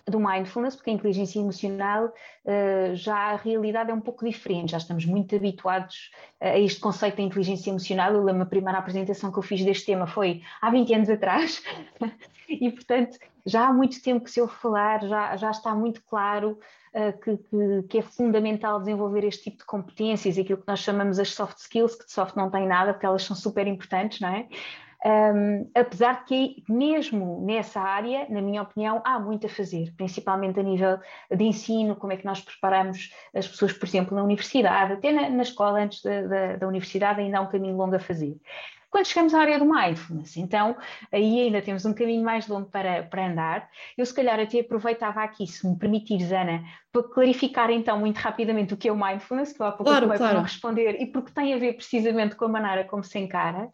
do 0.06 0.18
mindfulness, 0.18 0.74
porque 0.74 0.90
a 0.90 0.94
inteligência 0.94 1.38
emocional 1.38 2.06
uh, 2.06 2.94
já 2.94 3.16
a 3.16 3.36
realidade 3.36 3.90
é 3.90 3.94
um 3.94 4.00
pouco 4.00 4.24
diferente, 4.24 4.72
já 4.72 4.78
estamos 4.78 5.06
muito 5.06 5.34
habituados 5.36 6.10
a 6.40 6.58
este 6.58 6.80
conceito 6.80 7.18
da 7.18 7.22
inteligência 7.22 7.70
emocional. 7.70 8.12
Eu 8.12 8.24
lembro 8.24 8.42
a 8.42 8.46
primeira 8.46 8.78
apresentação 8.78 9.30
que 9.30 9.38
eu 9.38 9.42
fiz 9.42 9.64
deste 9.64 9.86
tema 9.86 10.06
foi 10.06 10.42
há 10.60 10.70
20 10.70 10.94
anos 10.94 11.08
atrás, 11.08 11.62
e 12.48 12.70
portanto 12.70 13.16
já 13.46 13.68
há 13.68 13.72
muito 13.72 14.02
tempo 14.02 14.24
que 14.24 14.30
se 14.30 14.40
ouve 14.40 14.54
falar, 14.54 15.02
já, 15.06 15.36
já 15.36 15.50
está 15.50 15.74
muito 15.74 16.02
claro 16.04 16.58
que, 17.22 17.36
que, 17.38 17.82
que, 17.88 17.98
é 17.98 18.02
fundamental 18.02 18.78
desenvolver 18.78 19.24
este 19.24 19.44
tipo 19.44 19.58
de 19.58 19.64
competências, 19.64 20.36
aquilo 20.36 20.58
que 20.58 20.68
nós 20.68 20.80
chamamos 20.80 21.18
as 21.18 21.30
soft 21.30 21.58
skills, 21.58 21.94
que 21.94 22.04
de 22.04 22.12
soft 22.12 22.36
não 22.36 22.50
tem 22.50 22.66
nada, 22.66 22.92
porque 22.92 23.06
elas 23.06 23.22
são 23.22 23.34
super 23.34 23.66
importantes, 23.66 24.20
não 24.20 24.28
é? 24.28 24.46
Um, 25.04 25.68
apesar 25.74 26.20
de 26.20 26.24
que, 26.26 26.64
mesmo 26.68 27.44
nessa 27.44 27.80
área, 27.80 28.24
na 28.28 28.40
minha 28.40 28.62
opinião, 28.62 29.02
há 29.04 29.18
muito 29.18 29.46
a 29.46 29.50
fazer, 29.50 29.92
principalmente 29.96 30.60
a 30.60 30.62
nível 30.62 30.98
de 31.28 31.42
ensino, 31.42 31.96
como 31.96 32.12
é 32.12 32.16
que 32.16 32.24
nós 32.24 32.40
preparamos 32.40 33.12
as 33.34 33.48
pessoas, 33.48 33.72
por 33.72 33.86
exemplo, 33.88 34.14
na 34.14 34.22
universidade, 34.22 34.92
até 34.92 35.10
na, 35.10 35.28
na 35.28 35.42
escola 35.42 35.80
antes 35.80 36.02
da, 36.02 36.22
da, 36.22 36.56
da, 36.56 36.68
universidade, 36.68 37.20
ainda 37.20 37.38
há 37.38 37.40
um 37.40 37.48
caminho 37.48 37.76
longo 37.76 37.96
a 37.96 37.98
fazer. 37.98 38.36
Quando 38.92 39.06
chegamos 39.06 39.32
à 39.32 39.40
área 39.40 39.58
do 39.58 39.64
mindfulness. 39.64 40.36
Então, 40.36 40.76
aí 41.10 41.40
ainda 41.40 41.62
temos 41.62 41.86
um 41.86 41.94
caminho 41.94 42.22
mais 42.22 42.46
longo 42.46 42.68
para, 42.68 43.02
para 43.04 43.26
andar. 43.26 43.70
Eu, 43.96 44.04
se 44.04 44.14
calhar, 44.14 44.38
até 44.38 44.60
aproveitava 44.60 45.22
aqui, 45.22 45.46
se 45.46 45.66
me 45.66 45.76
permitires, 45.76 46.30
Ana, 46.30 46.62
para 46.92 47.02
clarificar 47.02 47.70
então 47.70 47.98
muito 47.98 48.18
rapidamente 48.18 48.74
o 48.74 48.76
que 48.76 48.88
é 48.88 48.92
o 48.92 48.96
mindfulness, 48.96 49.54
que 49.54 49.62
há 49.62 49.72
pouco 49.72 49.84
claro, 49.84 50.06
claro. 50.06 50.18
para 50.18 50.42
responder, 50.42 51.00
e 51.00 51.06
porque 51.06 51.32
tem 51.32 51.54
a 51.54 51.58
ver 51.58 51.72
precisamente 51.72 52.36
com 52.36 52.44
a 52.44 52.48
maneira 52.48 52.84
como 52.84 53.02
se 53.02 53.18
encara. 53.18 53.70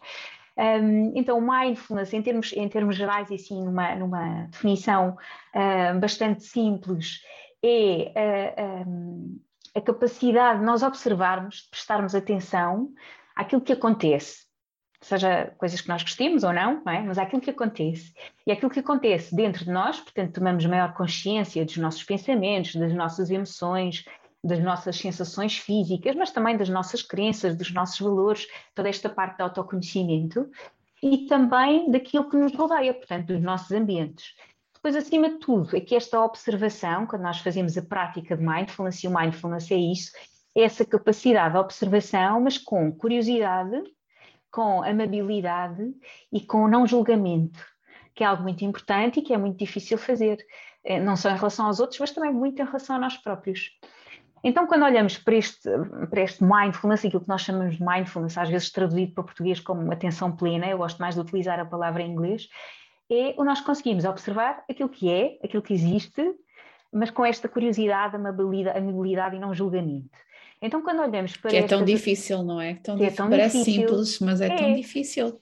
Um, 0.56 1.12
então, 1.16 1.40
mindfulness, 1.40 2.12
em 2.12 2.22
termos, 2.22 2.52
em 2.52 2.68
termos 2.68 2.96
gerais, 2.96 3.28
e 3.30 3.34
assim, 3.34 3.64
numa, 3.64 3.96
numa 3.96 4.46
definição 4.50 5.16
uh, 5.54 5.98
bastante 5.98 6.44
simples, 6.44 7.22
é 7.60 8.54
uh, 8.56 8.88
um, 8.88 9.40
a 9.74 9.80
capacidade 9.80 10.60
de 10.60 10.64
nós 10.64 10.84
observarmos, 10.84 11.62
de 11.62 11.70
prestarmos 11.70 12.14
atenção 12.14 12.92
àquilo 13.34 13.60
que 13.60 13.72
acontece, 13.72 14.47
seja 15.00 15.54
coisas 15.58 15.80
que 15.80 15.88
nós 15.88 16.02
gostemos 16.02 16.42
ou 16.42 16.52
não, 16.52 16.82
não 16.84 16.92
é? 16.92 17.00
mas 17.02 17.18
àquilo 17.18 17.40
que 17.40 17.50
acontece. 17.50 18.12
E 18.46 18.52
aquilo 18.52 18.70
que 18.70 18.80
acontece 18.80 19.34
dentro 19.34 19.64
de 19.64 19.70
nós, 19.70 20.00
portanto, 20.00 20.34
tomamos 20.34 20.64
maior 20.66 20.92
consciência 20.94 21.64
dos 21.64 21.76
nossos 21.76 22.02
pensamentos, 22.04 22.74
das 22.74 22.92
nossas 22.92 23.30
emoções, 23.30 24.04
das 24.42 24.60
nossas 24.60 24.96
sensações 24.96 25.58
físicas, 25.58 26.14
mas 26.14 26.30
também 26.30 26.56
das 26.56 26.68
nossas 26.68 27.02
crenças, 27.02 27.56
dos 27.56 27.72
nossos 27.72 27.98
valores, 28.00 28.46
toda 28.74 28.88
esta 28.88 29.08
parte 29.08 29.36
de 29.36 29.42
autoconhecimento 29.42 30.48
e 31.02 31.26
também 31.26 31.90
daquilo 31.90 32.28
que 32.28 32.36
nos 32.36 32.54
rodeia, 32.54 32.94
portanto, 32.94 33.26
dos 33.26 33.40
nossos 33.40 33.70
ambientes. 33.70 34.34
Depois, 34.74 34.94
acima 34.94 35.28
de 35.28 35.38
tudo, 35.38 35.76
é 35.76 35.80
que 35.80 35.94
esta 35.94 36.20
observação, 36.20 37.06
quando 37.06 37.22
nós 37.22 37.38
fazemos 37.38 37.76
a 37.76 37.82
prática 37.82 38.36
de 38.36 38.44
mindfulness, 38.44 39.02
e 39.02 39.08
o 39.08 39.14
mindfulness 39.14 39.70
é 39.70 39.76
isso, 39.76 40.12
é 40.56 40.62
essa 40.62 40.84
capacidade 40.84 41.54
de 41.54 41.58
observação, 41.58 42.40
mas 42.40 42.58
com 42.58 42.92
curiosidade, 42.92 43.82
com 44.50 44.82
amabilidade 44.82 45.94
e 46.32 46.40
com 46.40 46.68
não 46.68 46.86
julgamento, 46.86 47.64
que 48.14 48.24
é 48.24 48.26
algo 48.26 48.42
muito 48.42 48.64
importante 48.64 49.20
e 49.20 49.22
que 49.22 49.32
é 49.32 49.38
muito 49.38 49.58
difícil 49.58 49.98
fazer, 49.98 50.44
eh, 50.84 51.00
não 51.00 51.16
só 51.16 51.30
em 51.30 51.36
relação 51.36 51.66
aos 51.66 51.80
outros, 51.80 52.00
mas 52.00 52.10
também 52.10 52.32
muito 52.32 52.60
em 52.60 52.64
relação 52.64 52.96
a 52.96 52.98
nós 52.98 53.16
próprios. 53.16 53.70
Então, 54.42 54.66
quando 54.66 54.84
olhamos 54.84 55.18
para 55.18 55.34
este, 55.34 55.68
para 56.10 56.22
este 56.22 56.42
mindfulness, 56.44 57.04
aquilo 57.04 57.22
que 57.22 57.28
nós 57.28 57.42
chamamos 57.42 57.76
de 57.76 57.84
mindfulness, 57.84 58.38
às 58.38 58.48
vezes 58.48 58.70
traduzido 58.70 59.12
para 59.12 59.24
português 59.24 59.60
como 59.60 59.92
atenção 59.92 60.34
plena, 60.34 60.66
eu 60.66 60.78
gosto 60.78 60.98
mais 60.98 61.14
de 61.14 61.20
utilizar 61.20 61.58
a 61.58 61.64
palavra 61.64 62.02
em 62.02 62.10
inglês, 62.12 62.48
é 63.10 63.34
o 63.36 63.44
nós 63.44 63.60
conseguimos 63.60 64.04
observar 64.04 64.64
aquilo 64.68 64.88
que 64.88 65.10
é, 65.10 65.38
aquilo 65.42 65.62
que 65.62 65.72
existe, 65.72 66.22
mas 66.92 67.10
com 67.10 67.24
esta 67.24 67.48
curiosidade, 67.48 68.16
amabilidade, 68.16 68.78
amabilidade 68.78 69.36
e 69.36 69.38
não 69.38 69.54
julgamento. 69.54 70.10
Então, 70.60 70.82
quando 70.82 71.00
olhamos 71.00 71.36
para. 71.36 71.50
Que 71.50 71.56
é 71.56 71.62
tão 71.62 71.84
difícil, 71.84 72.42
não 72.42 72.60
é? 72.60 72.74
Tão 72.74 72.96
que 72.96 73.04
é 73.04 73.10
tão 73.10 73.30
Parece 73.30 73.58
difícil. 73.58 73.88
simples, 73.88 74.18
mas 74.20 74.40
é, 74.40 74.46
é. 74.46 74.56
tão 74.56 74.74
difícil. 74.74 75.40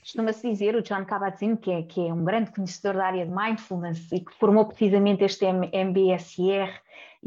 Costuma-se 0.00 0.48
dizer, 0.48 0.76
o 0.76 0.82
John 0.82 1.04
Kabat-Zinn, 1.04 1.56
que 1.56 1.70
é, 1.70 1.82
que 1.82 2.00
é 2.00 2.12
um 2.12 2.24
grande 2.24 2.52
conhecedor 2.52 2.94
da 2.94 3.06
área 3.06 3.26
de 3.26 3.32
mindfulness 3.32 4.12
e 4.12 4.20
que 4.20 4.32
formou 4.34 4.64
precisamente 4.64 5.24
este 5.24 5.44
MBSR 5.44 6.70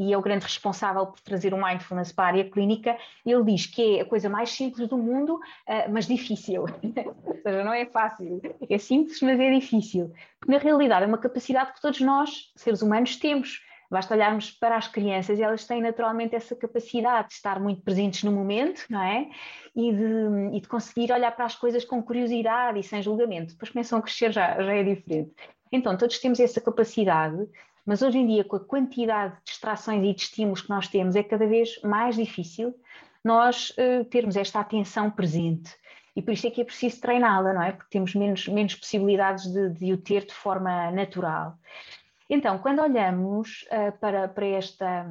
e 0.00 0.14
é 0.14 0.16
o 0.16 0.22
grande 0.22 0.44
responsável 0.44 1.06
por 1.06 1.20
trazer 1.20 1.52
o 1.52 1.62
mindfulness 1.62 2.10
para 2.10 2.24
a 2.24 2.28
área 2.28 2.50
clínica, 2.50 2.96
ele 3.24 3.44
diz 3.44 3.66
que 3.66 3.98
é 3.98 4.00
a 4.00 4.04
coisa 4.06 4.30
mais 4.30 4.50
simples 4.50 4.88
do 4.88 4.96
mundo, 4.96 5.34
uh, 5.34 5.92
mas 5.92 6.06
difícil. 6.06 6.62
Ou 7.26 7.34
seja, 7.42 7.62
não 7.62 7.72
é 7.74 7.84
fácil. 7.84 8.40
É 8.68 8.78
simples, 8.78 9.20
mas 9.20 9.38
é 9.38 9.50
difícil. 9.50 10.10
Porque 10.38 10.50
na 10.50 10.58
realidade 10.58 11.04
é 11.04 11.06
uma 11.06 11.18
capacidade 11.18 11.74
que 11.74 11.82
todos 11.82 12.00
nós, 12.00 12.50
seres 12.56 12.80
humanos, 12.80 13.16
temos. 13.16 13.62
Basta 13.90 14.14
olharmos 14.14 14.52
para 14.52 14.76
as 14.76 14.86
crianças 14.86 15.40
elas 15.40 15.66
têm 15.66 15.82
naturalmente 15.82 16.36
essa 16.36 16.54
capacidade 16.54 17.28
de 17.28 17.34
estar 17.34 17.58
muito 17.58 17.82
presentes 17.82 18.22
no 18.22 18.30
momento, 18.30 18.86
não 18.88 19.02
é? 19.02 19.28
E 19.74 19.92
de, 19.92 20.56
e 20.56 20.60
de 20.60 20.68
conseguir 20.68 21.12
olhar 21.12 21.32
para 21.32 21.44
as 21.44 21.56
coisas 21.56 21.84
com 21.84 22.00
curiosidade 22.00 22.78
e 22.78 22.82
sem 22.84 23.02
julgamento. 23.02 23.52
Depois 23.52 23.70
começam 23.70 23.98
a 23.98 24.02
crescer, 24.02 24.32
já, 24.32 24.62
já 24.62 24.72
é 24.72 24.84
diferente. 24.84 25.32
Então, 25.72 25.96
todos 25.96 26.18
temos 26.18 26.38
essa 26.38 26.60
capacidade, 26.60 27.36
mas 27.84 28.00
hoje 28.00 28.18
em 28.18 28.26
dia, 28.26 28.44
com 28.44 28.56
a 28.56 28.60
quantidade 28.60 29.34
de 29.36 29.44
distrações 29.46 30.04
e 30.04 30.14
de 30.14 30.22
estímulos 30.22 30.60
que 30.62 30.70
nós 30.70 30.86
temos, 30.86 31.16
é 31.16 31.22
cada 31.24 31.46
vez 31.46 31.80
mais 31.82 32.14
difícil 32.14 32.74
nós 33.24 33.70
uh, 33.70 34.04
termos 34.04 34.36
esta 34.36 34.60
atenção 34.60 35.10
presente. 35.10 35.74
E 36.14 36.22
por 36.22 36.32
isso 36.32 36.46
é 36.46 36.50
que 36.50 36.60
é 36.60 36.64
preciso 36.64 37.00
treiná-la, 37.00 37.52
não 37.52 37.62
é? 37.62 37.72
Porque 37.72 37.90
temos 37.90 38.14
menos, 38.14 38.46
menos 38.48 38.74
possibilidades 38.74 39.46
de, 39.46 39.70
de 39.70 39.92
o 39.92 39.96
ter 39.96 40.26
de 40.26 40.34
forma 40.34 40.90
natural. 40.90 41.56
Então, 42.30 42.58
quando 42.58 42.80
olhamos 42.80 43.66
uh, 43.72 43.98
para, 43.98 44.28
para, 44.28 44.46
esta, 44.46 45.04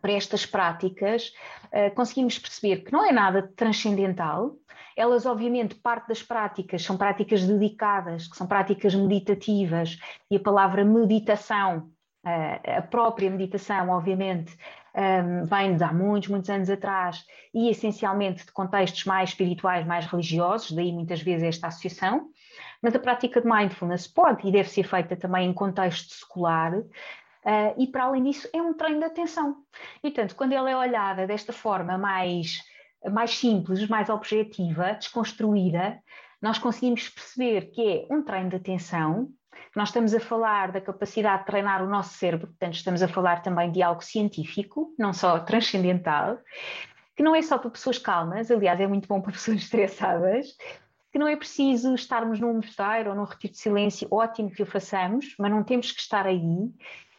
para 0.00 0.12
estas 0.12 0.46
práticas, 0.46 1.32
uh, 1.66 1.92
conseguimos 1.96 2.38
perceber 2.38 2.84
que 2.84 2.92
não 2.92 3.04
é 3.04 3.10
nada 3.10 3.50
transcendental. 3.56 4.54
Elas, 4.96 5.26
obviamente, 5.26 5.74
parte 5.74 6.06
das 6.06 6.22
práticas 6.22 6.84
são 6.84 6.96
práticas 6.96 7.44
dedicadas, 7.44 8.28
que 8.28 8.36
são 8.36 8.46
práticas 8.46 8.94
meditativas, 8.94 9.98
e 10.30 10.36
a 10.36 10.40
palavra 10.40 10.84
meditação, 10.84 11.90
uh, 12.24 12.78
a 12.78 12.82
própria 12.82 13.28
meditação, 13.28 13.90
obviamente, 13.90 14.56
um, 14.94 15.44
vem 15.46 15.76
de 15.76 15.82
há 15.82 15.92
muitos, 15.92 16.28
muitos 16.28 16.48
anos 16.48 16.70
atrás 16.70 17.24
e 17.52 17.68
essencialmente 17.68 18.46
de 18.46 18.52
contextos 18.52 19.04
mais 19.04 19.30
espirituais, 19.30 19.84
mais 19.84 20.06
religiosos, 20.06 20.70
daí 20.70 20.92
muitas 20.92 21.20
vezes 21.20 21.42
esta 21.42 21.66
associação 21.66 22.30
mas 22.82 22.94
a 22.94 22.98
prática 22.98 23.40
de 23.40 23.46
mindfulness 23.46 24.06
pode 24.06 24.46
e 24.46 24.52
deve 24.52 24.68
ser 24.68 24.84
feita 24.84 25.16
também 25.16 25.48
em 25.48 25.52
contexto 25.52 26.12
secular, 26.12 26.76
uh, 26.76 26.84
e 27.76 27.86
para 27.86 28.04
além 28.04 28.24
disso 28.24 28.48
é 28.52 28.60
um 28.60 28.74
treino 28.74 29.00
de 29.00 29.06
atenção. 29.06 29.56
E, 30.02 30.10
portanto, 30.10 30.36
quando 30.36 30.52
ela 30.52 30.70
é 30.70 30.76
olhada 30.76 31.26
desta 31.26 31.52
forma 31.52 31.96
mais, 31.98 32.58
mais 33.10 33.36
simples, 33.36 33.88
mais 33.88 34.08
objetiva, 34.08 34.92
desconstruída, 34.94 35.98
nós 36.40 36.58
conseguimos 36.58 37.08
perceber 37.08 37.70
que 37.70 38.06
é 38.10 38.14
um 38.14 38.22
treino 38.22 38.50
de 38.50 38.56
atenção, 38.56 39.30
nós 39.74 39.88
estamos 39.88 40.14
a 40.14 40.20
falar 40.20 40.70
da 40.70 40.80
capacidade 40.80 41.40
de 41.40 41.46
treinar 41.46 41.82
o 41.82 41.88
nosso 41.88 42.14
cérebro, 42.14 42.48
portanto, 42.48 42.74
estamos 42.74 43.02
a 43.02 43.08
falar 43.08 43.42
também 43.42 43.72
de 43.72 43.82
algo 43.82 44.02
científico, 44.02 44.94
não 44.98 45.12
só 45.12 45.40
transcendental, 45.40 46.38
que 47.16 47.22
não 47.22 47.34
é 47.34 47.42
só 47.42 47.58
para 47.58 47.70
pessoas 47.70 47.98
calmas, 47.98 48.50
aliás, 48.50 48.80
é 48.80 48.86
muito 48.86 49.08
bom 49.08 49.20
para 49.20 49.32
pessoas 49.32 49.58
estressadas, 49.58 50.56
que 51.14 51.18
não 51.20 51.28
é 51.28 51.36
preciso 51.36 51.94
estarmos 51.94 52.40
num 52.40 52.54
mosteiro 52.54 53.10
ou 53.10 53.14
num 53.14 53.22
retiro 53.22 53.52
de 53.52 53.60
silêncio, 53.60 54.08
ótimo 54.10 54.50
que 54.50 54.64
o 54.64 54.66
façamos, 54.66 55.36
mas 55.38 55.48
não 55.48 55.62
temos 55.62 55.92
que 55.92 56.00
estar 56.00 56.26
aí, 56.26 56.68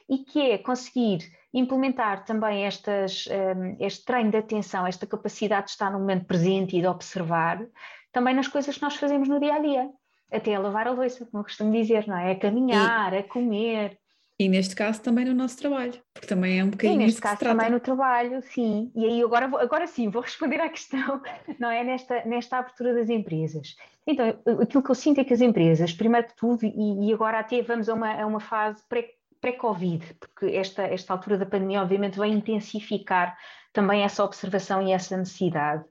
e 0.10 0.18
que 0.18 0.52
é 0.52 0.58
conseguir 0.58 1.20
implementar 1.54 2.26
também 2.26 2.66
estas, 2.66 3.26
um, 3.28 3.78
este 3.80 4.04
treino 4.04 4.32
de 4.32 4.36
atenção, 4.36 4.86
esta 4.86 5.08
capacidade 5.08 5.68
de 5.68 5.72
estar 5.72 5.90
no 5.94 6.00
momento 6.00 6.26
presente 6.26 6.76
e 6.76 6.82
de 6.82 6.88
observar, 6.88 7.66
também 8.12 8.36
nas 8.36 8.50
coisas 8.50 8.76
que 8.76 8.82
nós 8.82 8.98
fazemos 8.98 9.30
no 9.30 9.40
dia 9.40 9.54
a 9.54 9.60
dia, 9.60 9.90
até 10.30 10.56
a 10.56 10.60
lavar 10.60 10.90
a 10.90 10.92
louça, 10.92 11.26
como 11.28 11.40
eu 11.40 11.46
costumo 11.46 11.72
dizer, 11.72 12.06
não 12.06 12.18
é? 12.18 12.34
A 12.34 12.38
caminhar, 12.38 13.14
e... 13.14 13.20
a 13.20 13.24
comer. 13.24 13.98
E 14.38 14.50
neste 14.50 14.76
caso 14.76 15.02
também 15.02 15.24
no 15.24 15.34
nosso 15.34 15.58
trabalho, 15.58 15.93
porque 16.13 16.28
também 16.28 16.60
é 16.60 16.63
um 16.63 16.69
bocadinho. 16.69 17.02
E 17.02 17.06
neste 17.06 17.21
caso 17.21 17.39
também 17.39 17.69
no 17.69 17.80
trabalho, 17.80 18.41
sim. 18.41 18.91
E 18.93 19.06
aí 19.06 19.24
agora, 19.24 19.45
agora 19.45 19.88
sim, 19.88 20.10
vou 20.10 20.21
responder 20.24 20.60
à 20.60 20.67
questão, 20.69 21.21
não 21.58 21.71
é? 21.71 21.84
Nesta, 21.84 22.26
nesta 22.26 22.58
abertura 22.58 22.93
das 22.93 23.10
empresas. 23.10 23.76
Então, 24.06 24.38
aquilo 24.62 24.84
que 24.84 24.91
eu 24.91 24.95
sinto 24.95 25.21
é 25.21 25.24
que 25.24 25.34
as 25.34 25.41
empresas, 25.41 25.93
primeiro 25.93 26.28
de 26.28 26.36
tudo, 26.36 26.65
e, 26.65 27.10
e 27.10 27.13
agora 27.13 27.39
até 27.39 27.62
vamos 27.62 27.88
a 27.88 27.93
uma, 27.93 28.12
a 28.12 28.26
uma 28.26 28.41
fase 28.41 28.84
pré, 28.89 29.10
pré-Covid, 29.39 30.15
porque 30.15 30.56
esta, 30.56 30.84
esta 30.84 31.13
altura 31.13 31.38
da 31.38 31.45
pandemia 31.45 31.82
obviamente 31.82 32.17
vai 32.17 32.30
intensificar 32.30 33.38
também 33.71 34.04
essa 34.04 34.24
observação 34.24 34.86
e 34.86 34.91
essa 34.91 35.15
necessidade. 35.15 35.84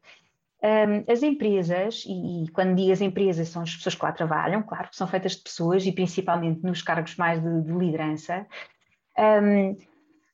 Um, 0.64 1.12
as 1.12 1.22
empresas, 1.22 2.04
e, 2.06 2.44
e, 2.44 2.48
quando 2.48 2.74
digo 2.74 2.90
as 2.90 3.02
empresas, 3.02 3.48
são 3.48 3.60
as 3.60 3.76
pessoas 3.76 3.94
que 3.94 4.02
lá 4.02 4.12
trabalham, 4.12 4.62
claro, 4.62 4.88
que 4.88 4.96
são 4.96 5.06
feitas 5.06 5.32
de 5.32 5.42
pessoas 5.42 5.84
e 5.84 5.92
principalmente 5.92 6.62
nos 6.62 6.80
cargos 6.80 7.16
mais 7.16 7.42
de, 7.42 7.62
de 7.64 7.72
liderança, 7.72 8.46
um, 9.18 9.76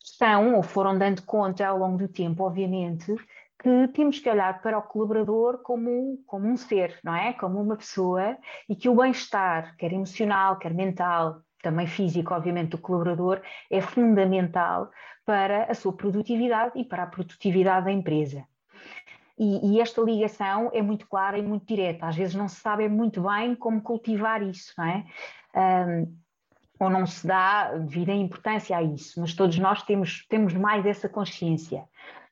estão 0.00 0.54
ou 0.54 0.62
foram 0.62 0.96
dando 0.96 1.22
conta 1.22 1.66
ao 1.66 1.78
longo 1.78 1.98
do 1.98 2.06
tempo, 2.06 2.44
obviamente, 2.44 3.12
que 3.58 3.88
temos 3.88 4.20
que 4.20 4.30
olhar 4.30 4.62
para 4.62 4.78
o 4.78 4.82
colaborador 4.82 5.62
como, 5.62 6.22
como 6.26 6.46
um 6.46 6.56
ser, 6.56 7.00
não 7.02 7.14
é? 7.14 7.32
Como 7.32 7.60
uma 7.60 7.76
pessoa 7.76 8.38
e 8.68 8.76
que 8.76 8.88
o 8.88 8.94
bem-estar, 8.94 9.76
quer 9.76 9.92
emocional, 9.92 10.58
quer 10.58 10.72
mental, 10.72 11.42
também 11.60 11.88
físico, 11.88 12.32
obviamente, 12.34 12.70
do 12.70 12.78
colaborador, 12.78 13.42
é 13.68 13.80
fundamental 13.80 14.90
para 15.26 15.64
a 15.64 15.74
sua 15.74 15.92
produtividade 15.92 16.78
e 16.78 16.84
para 16.84 17.02
a 17.02 17.06
produtividade 17.06 17.86
da 17.86 17.92
empresa. 17.92 18.46
E, 19.42 19.72
e, 19.72 19.80
esta 19.80 20.02
ligação 20.02 20.70
é 20.74 20.82
muito 20.82 21.06
clara 21.06 21.38
e 21.38 21.42
muito 21.42 21.64
direta. 21.66 22.06
Às 22.06 22.14
vezes 22.14 22.34
não 22.34 22.46
se 22.46 22.56
sabe 22.56 22.86
muito 22.90 23.22
bem 23.22 23.54
como 23.54 23.80
cultivar 23.80 24.42
isso, 24.42 24.74
não 24.76 24.84
é? 24.84 25.04
Um, 25.56 26.14
ou 26.78 26.90
não 26.90 27.06
se 27.06 27.26
dá 27.26 27.72
devida 27.72 28.12
importância 28.12 28.76
a 28.76 28.82
isso, 28.82 29.18
mas 29.18 29.32
todos 29.32 29.58
nós 29.58 29.82
temos, 29.82 30.26
temos 30.28 30.52
mais 30.52 30.84
essa 30.84 31.08
consciência. 31.08 31.84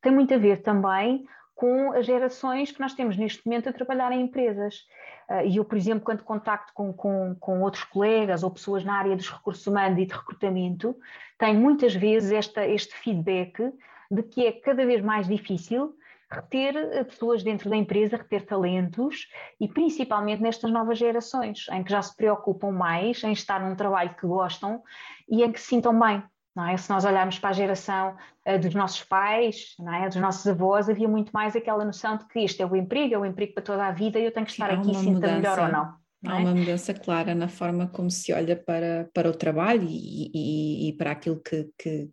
Tem 0.03 0.13
muito 0.13 0.35
a 0.35 0.37
ver 0.37 0.61
também 0.61 1.27
com 1.55 1.93
as 1.93 2.05
gerações 2.05 2.73
que 2.73 2.81
nós 2.81 2.93
temos 2.93 3.17
neste 3.17 3.45
momento 3.47 3.71
a 3.71 3.73
trabalhar 3.73 4.13
em 4.13 4.21
empresas. 4.21 4.87
Uh, 5.31 5.47
e 5.47 5.57
eu, 5.57 5.65
por 5.65 5.79
exemplo, 5.79 6.05
quando 6.05 6.23
contacto 6.23 6.75
com, 6.75 6.93
com, 6.93 7.35
com, 7.41 7.63
outros 7.63 7.85
colegas 7.85 8.43
ou 8.43 8.51
pessoas 8.51 8.85
na 8.85 8.99
área 8.99 9.17
dos 9.17 9.31
recursos 9.31 9.67
humanos 9.67 9.99
e 9.99 10.05
de 10.05 10.13
recrutamento, 10.13 10.95
tenho 11.39 11.59
muitas 11.59 11.95
vezes 11.95 12.33
esta, 12.33 12.67
este 12.67 12.95
feedback 12.95 13.73
de 14.11 14.23
que 14.23 14.47
é 14.47 14.53
cada 14.53 14.85
vez 14.85 15.03
mais 15.03 15.27
difícil 15.27 15.98
reter 16.31 16.77
eh, 16.77 17.05
pessoas 17.05 17.43
dentro 17.43 17.71
da 17.71 17.77
empresa, 17.77 18.17
reter 18.17 18.45
talentos 18.45 19.29
e 19.61 19.69
principalmente 19.69 20.43
nestas 20.43 20.71
novas 20.71 20.99
gerações, 20.99 21.67
em 21.73 21.83
que 21.83 21.91
já 21.91 22.03
se 22.03 22.15
preocupam 22.15 22.71
mais 22.71 23.23
em 23.25 23.33
estar 23.33 23.61
num 23.61 23.75
trabalho 23.75 24.15
que 24.15 24.27
gostam 24.27 24.83
e 25.29 25.43
em 25.43 25.51
que 25.51 25.61
se 25.61 25.67
sintam 25.67 25.99
bem. 25.99 26.23
É? 26.67 26.77
Se 26.77 26.91
nós 26.91 27.05
olharmos 27.05 27.39
para 27.39 27.51
a 27.51 27.53
geração 27.53 28.17
uh, 28.45 28.59
dos 28.59 28.75
nossos 28.75 29.05
pais, 29.05 29.77
não 29.79 29.95
é? 29.95 30.09
dos 30.09 30.17
nossos 30.17 30.45
avós, 30.45 30.89
havia 30.89 31.07
muito 31.07 31.31
mais 31.31 31.55
aquela 31.55 31.85
noção 31.85 32.17
de 32.17 32.27
que 32.27 32.41
este 32.41 32.61
é 32.61 32.67
o 32.67 32.75
emprego, 32.75 33.15
é 33.15 33.19
o 33.19 33.25
emprego 33.25 33.55
para 33.55 33.63
toda 33.63 33.87
a 33.87 33.93
vida 33.93 34.19
e 34.19 34.25
eu 34.25 34.33
tenho 34.33 34.45
que 34.45 34.53
estar 34.53 34.71
aqui, 34.71 34.93
sinta 34.95 35.29
melhor 35.29 35.59
ou 35.61 35.69
não. 35.69 35.95
Há 36.27 36.41
é? 36.41 36.41
uma 36.41 36.55
mudança 36.55 36.93
clara 36.93 37.33
na 37.33 37.47
forma 37.47 37.87
como 37.87 38.11
se 38.11 38.33
olha 38.33 38.57
para, 38.57 39.09
para 39.15 39.31
o 39.31 39.33
trabalho 39.33 39.87
e, 39.89 40.31
e, 40.35 40.89
e 40.89 40.93
para 40.95 41.13
aquilo 41.13 41.41
que, 41.41 41.71
que, 41.79 42.11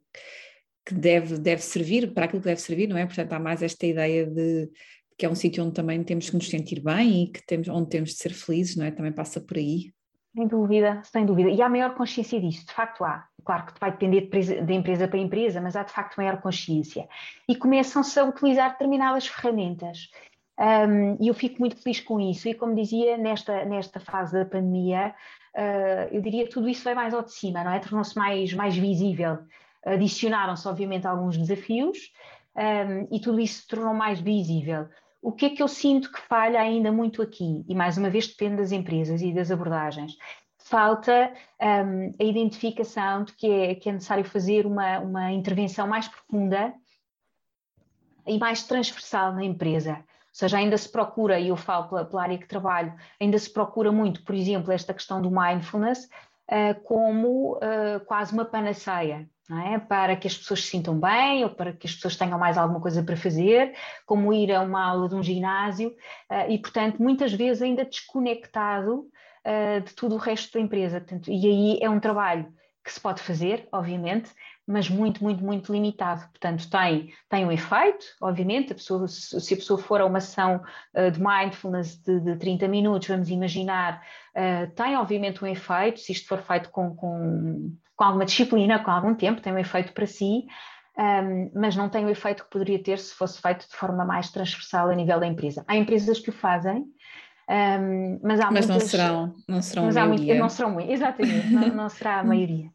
que, 0.86 0.94
deve, 0.94 1.38
deve 1.38 1.62
servir, 1.62 2.14
para 2.14 2.26
aquilo 2.26 2.42
que 2.42 2.48
deve 2.48 2.62
servir, 2.62 2.88
não 2.88 2.98
é? 2.98 3.06
Portanto, 3.06 3.34
há 3.34 3.40
mais 3.40 3.64
esta 3.64 3.86
ideia 3.86 4.26
de 4.26 4.70
que 5.18 5.26
é 5.26 5.30
um 5.30 5.36
sítio 5.36 5.64
onde 5.64 5.74
também 5.74 6.04
temos 6.04 6.30
que 6.30 6.36
nos 6.36 6.50
sentir 6.50 6.82
bem 6.82 7.24
e 7.24 7.28
que 7.32 7.46
temos, 7.46 7.70
onde 7.70 7.90
temos 7.90 8.10
de 8.10 8.18
ser 8.18 8.34
felizes, 8.34 8.76
não 8.76 8.86
é? 8.86 8.92
Também 8.92 9.14
passa 9.14 9.40
por 9.40 9.58
aí. 9.58 9.94
Sem 10.36 10.48
dúvida, 10.48 11.02
sem 11.06 11.26
dúvida. 11.26 11.50
E 11.50 11.62
há 11.62 11.70
maior 11.70 11.96
consciência 11.96 12.40
disso, 12.42 12.66
de 12.66 12.74
facto 12.74 13.06
há. 13.06 13.26
Claro 13.46 13.68
que 13.68 13.80
vai 13.80 13.92
depender 13.92 14.30
de, 14.66 14.74
empresa, 14.74 15.08
para 15.08 15.20
empresa, 15.20 15.62
mas 15.62 15.76
há 15.76 15.84
de 15.84 15.94
facto 15.94 16.18
maior 16.18 16.42
consciência. 16.42 17.08
E 17.48 17.56
começam-se 17.56 18.20
a 18.20 18.26
utilizar 18.26 18.72
determinadas 18.72 19.28
ferramentas. 19.28 20.10
Um, 20.60 21.18
e 21.22 21.28
eu 21.30 21.34
fico 21.34 21.60
muito 21.60 21.82
feliz 21.82 22.02
com 22.02 22.20
isso. 22.20 22.50
E 22.50 22.54
como 22.54 22.76
dizia, 22.76 23.18
nesta, 23.18 23.64
nesta 23.64 24.00
fase 24.02 24.34
da 24.34 24.46
pandemia, 24.46 25.16
uh, 25.56 26.14
eu 26.14 26.22
diria 26.22 26.44
que 26.44 26.52
tudo 26.52 26.68
isso 26.68 26.84
vai 26.84 26.96
mais 26.96 27.14
ao 27.14 27.24
de 27.24 27.32
cima, 27.32 27.64
não 27.64 27.72
é? 27.72 27.80
Tornou-se 27.80 28.18
mais, 28.18 28.54
mais 28.54 28.76
visível. 28.76 29.38
Adicionaram-se, 29.86 30.68
obviamente, 30.68 31.06
alguns 31.06 31.38
desafios 31.38 32.12
um, 32.56 33.16
e 33.16 33.20
tudo 33.20 33.40
isso 33.40 33.62
se 33.62 33.68
tornou 33.68 33.94
mais 33.94 34.20
visível. 34.20 34.88
O 35.22 35.32
que 35.32 35.46
é 35.46 35.50
que 35.50 35.62
eu 35.62 35.68
sinto 35.68 36.12
que 36.12 36.20
falha 36.22 36.60
ainda 36.60 36.92
muito 36.92 37.22
aqui? 37.22 37.64
E 37.68 37.76
mais 37.76 37.98
uma 37.98 38.10
vez 38.10 38.28
depende 38.28 38.58
das 38.58 38.72
empresas 38.72 39.22
e 39.22 39.34
das 39.34 39.52
abordagens. 39.52 40.16
Falta 40.58 41.32
um, 41.62 42.12
a 42.20 42.24
identificação 42.24 43.24
de 43.24 43.34
que 43.34 43.48
é, 43.48 43.76
que 43.76 43.90
é 43.90 43.92
necessário 43.92 44.24
fazer 44.24 44.66
uma, 44.66 45.00
uma 45.00 45.32
intervenção 45.32 45.88
mais 45.88 46.08
profunda 46.08 46.74
e 48.26 48.38
mais 48.40 48.64
transversal 48.64 49.34
na 49.34 49.44
empresa 49.44 50.04
seja, 50.36 50.58
ainda 50.58 50.78
se 50.78 50.92
procura, 50.92 51.40
e 51.40 51.48
eu 51.48 51.56
falo 51.56 51.88
pela, 51.88 52.04
pela, 52.04 52.24
área 52.24 52.38
que 52.38 52.46
trabalho, 52.46 52.94
ainda 53.22 53.40
se 53.40 53.50
procura 53.50 53.90
muito, 53.90 54.22
por 54.26 54.36
exemplo, 54.36 54.70
esta 54.70 54.94
questão 54.94 55.22
do 55.22 55.32
mindfulness 55.32 56.10
uh, 56.52 56.78
como 56.84 57.54
uh, 57.54 58.04
quase 58.06 58.34
uma 58.34 58.44
panaceia. 58.44 59.30
É? 59.52 59.78
Para 59.78 60.16
que 60.16 60.28
as 60.28 60.36
pessoas 60.36 60.62
se 60.64 60.70
sintam 60.70 61.00
bem 61.00 61.44
ou 61.44 61.52
para 61.52 61.72
que 61.72 61.86
as 61.86 61.94
pessoas 61.94 62.16
tenham 62.16 62.40
mais 62.40 62.58
alguma 62.58 62.82
coisa 62.82 63.04
para 63.04 63.16
fazer, 63.16 63.76
como 64.06 64.34
ir 64.34 64.52
a 64.52 64.62
uma 64.62 64.84
aula 64.84 65.08
de 65.08 65.14
um 65.14 65.22
ginásio, 65.22 65.90
uh, 65.90 66.50
e 66.50 66.58
portanto, 66.58 67.02
muitas 67.02 67.32
vezes 67.32 67.62
ainda 67.62 67.86
desconectado 67.86 69.08
de 69.86 69.94
tudo 69.94 70.16
o 70.16 70.18
resto 70.18 70.54
da 70.54 70.60
empresa. 70.60 71.00
Portanto, 71.00 71.30
e 71.30 71.46
aí 71.46 71.80
é 71.80 71.88
um 71.88 72.00
trabalho 72.00 72.52
que 72.86 72.94
se 72.94 73.02
pode 73.02 73.20
fazer, 73.20 73.68
obviamente, 73.72 74.32
mas 74.68 74.88
muito, 74.88 75.24
muito, 75.24 75.44
muito 75.44 75.74
limitado. 75.74 76.22
Portanto, 76.30 76.70
tem, 76.70 77.12
tem 77.28 77.44
um 77.44 77.52
efeito, 77.52 78.06
obviamente, 78.22 78.72
a 78.72 78.76
pessoa, 78.76 79.08
se 79.08 79.54
a 79.54 79.58
pessoa 79.58 79.80
for 79.80 80.02
a 80.02 80.06
uma 80.06 80.22
sessão 80.22 80.62
uh, 80.94 81.12
de 81.12 81.20
mindfulness 81.20 81.98
de, 81.98 82.20
de 82.20 82.36
30 82.38 82.68
minutos, 82.68 83.08
vamos 83.08 83.30
imaginar, 83.30 84.04
uh, 84.36 84.72
tem 84.72 84.96
obviamente 84.98 85.44
um 85.44 85.48
efeito, 85.48 86.00
se 86.00 86.12
isto 86.12 86.28
for 86.28 86.40
feito 86.44 86.70
com, 86.70 86.96
com, 86.96 87.76
com 87.96 88.04
alguma 88.04 88.26
disciplina, 88.26 88.84
com 88.84 88.92
algum 88.92 89.16
tempo, 89.16 89.42
tem 89.42 89.54
um 89.54 89.58
efeito 89.58 89.94
para 89.94 90.06
si, 90.06 90.46
um, 90.98 91.52
mas 91.54 91.76
não 91.76 91.90
tem 91.90 92.06
o 92.06 92.10
efeito 92.10 92.44
que 92.44 92.50
poderia 92.50 92.82
ter 92.82 93.00
se 93.00 93.14
fosse 93.14 93.42
feito 93.42 93.68
de 93.68 93.76
forma 93.76 94.06
mais 94.06 94.32
transversal 94.32 94.90
a 94.90 94.96
nível 94.96 95.20
da 95.20 95.28
empresa. 95.28 95.64
Há 95.68 95.76
empresas 95.76 96.20
que 96.20 96.30
o 96.30 96.34
fazem, 96.34 96.86
um, 97.50 98.20
mas 98.24 98.40
há 98.40 98.52
mas 98.52 98.66
muitas, 98.66 98.70
não 98.70 98.80
serão, 98.80 99.34
não 99.48 99.62
serão 99.62 99.86
mas 99.86 99.98
a 99.98 100.06
maioria. 100.06 100.26
Muito, 100.26 100.42
não 100.42 100.50
serão 100.50 100.72
muito, 100.72 100.92
exatamente, 100.92 101.48
não, 101.48 101.68
não 101.70 101.90
será 101.90 102.20
a 102.20 102.24
maioria. 102.24 102.70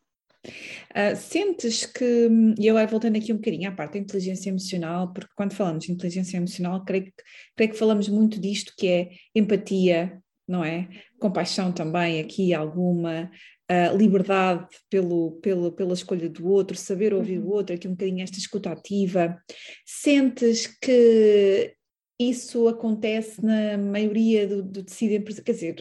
Uh, 0.90 1.14
sentes 1.16 1.84
que, 1.84 2.28
e 2.58 2.66
eu 2.66 2.88
voltando 2.88 3.16
aqui 3.16 3.32
um 3.32 3.36
bocadinho 3.36 3.68
à 3.68 3.72
parte 3.72 3.94
da 3.94 3.98
inteligência 3.98 4.48
emocional, 4.50 5.12
porque 5.12 5.32
quando 5.34 5.54
falamos 5.54 5.84
de 5.84 5.92
inteligência 5.92 6.36
emocional, 6.36 6.84
creio 6.84 7.04
que, 7.04 7.12
creio 7.56 7.72
que 7.72 7.78
falamos 7.78 8.08
muito 8.08 8.40
disto 8.40 8.72
que 8.76 8.86
é 8.86 9.10
empatia, 9.34 10.20
não 10.46 10.64
é? 10.64 10.88
Compaixão 11.18 11.72
também, 11.72 12.20
aqui 12.20 12.54
alguma, 12.54 13.30
uh, 13.70 13.96
liberdade 13.96 14.66
pelo, 14.90 15.32
pelo, 15.40 15.70
pela 15.72 15.94
escolha 15.94 16.28
do 16.28 16.46
outro, 16.48 16.76
saber 16.76 17.14
ouvir 17.14 17.38
uhum. 17.38 17.46
o 17.46 17.52
outro, 17.52 17.74
aqui 17.74 17.86
um 17.86 17.92
bocadinho 17.92 18.22
esta 18.22 18.38
escuta 18.38 18.70
ativa. 18.70 19.40
Sentes 19.86 20.66
que 20.66 21.74
isso 22.20 22.68
acontece 22.68 23.42
na 23.42 23.78
maioria 23.78 24.46
do, 24.46 24.62
do 24.62 24.84
tecido 24.84 25.14
empresarial, 25.14 25.44
quer 25.46 25.52
dizer, 25.52 25.74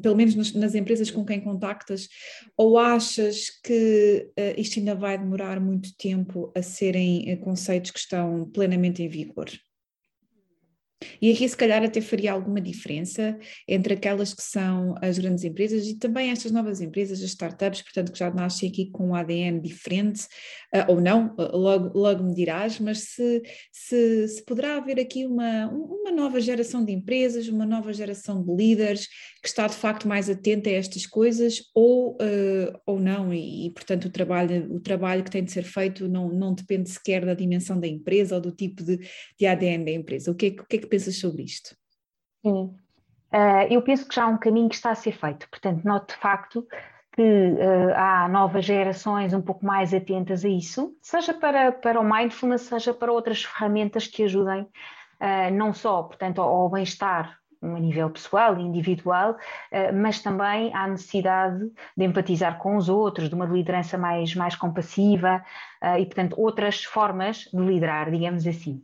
pelo 0.00 0.14
menos 0.14 0.36
nas, 0.36 0.52
nas, 0.52 0.74
empresas 0.76 1.10
com 1.10 1.24
quem 1.24 1.40
contactas, 1.40 2.08
ou 2.56 2.78
achas 2.78 3.50
que 3.64 4.30
uh, 4.38 4.60
isto 4.60 4.78
ainda 4.78 4.94
vai 4.94 5.18
demorar 5.18 5.60
muito 5.60 5.90
tempo 5.96 6.52
a 6.56 6.62
serem 6.62 7.32
uh, 7.32 7.40
conceitos 7.40 7.90
que 7.90 7.98
estão 7.98 8.48
plenamente 8.52 9.02
em 9.02 9.08
vigor? 9.08 9.50
E 11.20 11.32
aqui, 11.32 11.48
se 11.48 11.56
calhar, 11.56 11.82
até 11.82 12.00
faria 12.00 12.32
alguma 12.32 12.60
diferença 12.60 13.38
entre 13.66 13.94
aquelas 13.94 14.34
que 14.34 14.42
são 14.42 14.94
as 15.00 15.18
grandes 15.18 15.44
empresas 15.44 15.86
e 15.86 15.96
também 15.96 16.30
estas 16.30 16.52
novas 16.52 16.80
empresas, 16.80 17.22
as 17.22 17.30
startups, 17.30 17.82
portanto, 17.82 18.12
que 18.12 18.18
já 18.18 18.30
nascem 18.30 18.68
aqui 18.68 18.90
com 18.90 19.08
um 19.08 19.14
ADN 19.14 19.60
diferente, 19.60 20.24
uh, 20.74 20.92
ou 20.92 21.00
não, 21.00 21.34
uh, 21.38 21.56
logo, 21.56 21.98
logo 21.98 22.24
me 22.24 22.34
dirás, 22.34 22.78
mas 22.80 22.98
se, 23.00 23.42
se, 23.72 24.28
se, 24.28 24.44
poderá 24.44 24.76
haver 24.76 25.00
aqui 25.00 25.24
uma, 25.24 25.68
uma 25.68 26.12
nova 26.12 26.40
geração 26.40 26.84
de 26.84 26.92
empresas, 26.92 27.48
uma 27.48 27.64
nova 27.64 27.92
geração 27.92 28.42
de 28.42 28.54
líderes 28.54 29.06
que 29.42 29.48
está 29.48 29.66
de 29.66 29.76
facto 29.76 30.06
mais 30.06 30.28
atenta 30.28 30.68
a 30.68 30.74
estas 30.74 31.06
coisas, 31.06 31.62
ou, 31.74 32.12
uh, 32.12 32.78
ou 32.86 33.00
não, 33.00 33.32
e, 33.32 33.66
e, 33.66 33.70
portanto, 33.70 34.06
o 34.06 34.10
trabalho, 34.10 34.74
o 34.74 34.80
trabalho 34.80 35.24
que 35.24 35.30
tem 35.30 35.44
de 35.44 35.52
ser 35.52 35.64
feito 35.64 36.08
não, 36.08 36.28
não 36.28 36.54
depende 36.54 36.90
sequer 36.90 37.24
da 37.24 37.34
dimensão 37.34 37.80
da 37.80 37.86
empresa 37.86 38.34
ou 38.34 38.40
do 38.40 38.52
tipo 38.52 38.82
de, 38.82 38.98
de 39.38 39.46
ADN 39.46 39.84
da 39.84 39.92
empresa. 39.92 40.30
O 40.30 40.34
o 40.40 40.66
que, 40.66 40.76
é 40.76 40.78
que 40.78 40.86
pensas 40.90 41.18
sobre 41.18 41.42
isto? 41.42 41.74
Sim, 42.44 42.74
uh, 43.32 43.66
eu 43.70 43.82
penso 43.82 44.08
que 44.08 44.14
já 44.14 44.24
há 44.24 44.28
um 44.28 44.38
caminho 44.38 44.68
que 44.68 44.74
está 44.74 44.90
a 44.90 44.94
ser 44.94 45.12
feito, 45.12 45.48
portanto, 45.48 45.84
noto 45.84 46.14
de 46.14 46.20
facto 46.20 46.66
que 47.12 47.22
uh, 47.22 47.94
há 47.94 48.28
novas 48.28 48.64
gerações 48.64 49.34
um 49.34 49.42
pouco 49.42 49.64
mais 49.64 49.92
atentas 49.92 50.44
a 50.44 50.48
isso, 50.48 50.96
seja 51.02 51.34
para, 51.34 51.72
para 51.72 52.00
o 52.00 52.04
mindfulness, 52.04 52.62
seja 52.62 52.94
para 52.94 53.12
outras 53.12 53.44
ferramentas 53.44 54.06
que 54.06 54.22
ajudem 54.24 54.62
uh, 54.62 55.50
não 55.52 55.72
só, 55.74 56.02
portanto, 56.02 56.40
ao, 56.40 56.48
ao 56.48 56.70
bem-estar 56.70 57.38
a 57.62 57.78
nível 57.78 58.08
pessoal 58.08 58.58
e 58.58 58.62
individual, 58.62 59.36
mas 59.92 60.22
também 60.22 60.74
à 60.74 60.88
necessidade 60.88 61.70
de 61.94 62.04
empatizar 62.06 62.56
com 62.56 62.74
os 62.74 62.88
outros, 62.88 63.28
de 63.28 63.34
uma 63.34 63.44
liderança 63.44 63.98
mais, 63.98 64.34
mais 64.34 64.56
compassiva 64.56 65.44
e, 65.98 66.06
portanto, 66.06 66.40
outras 66.40 66.82
formas 66.84 67.50
de 67.52 67.58
liderar, 67.58 68.10
digamos 68.10 68.46
assim. 68.46 68.82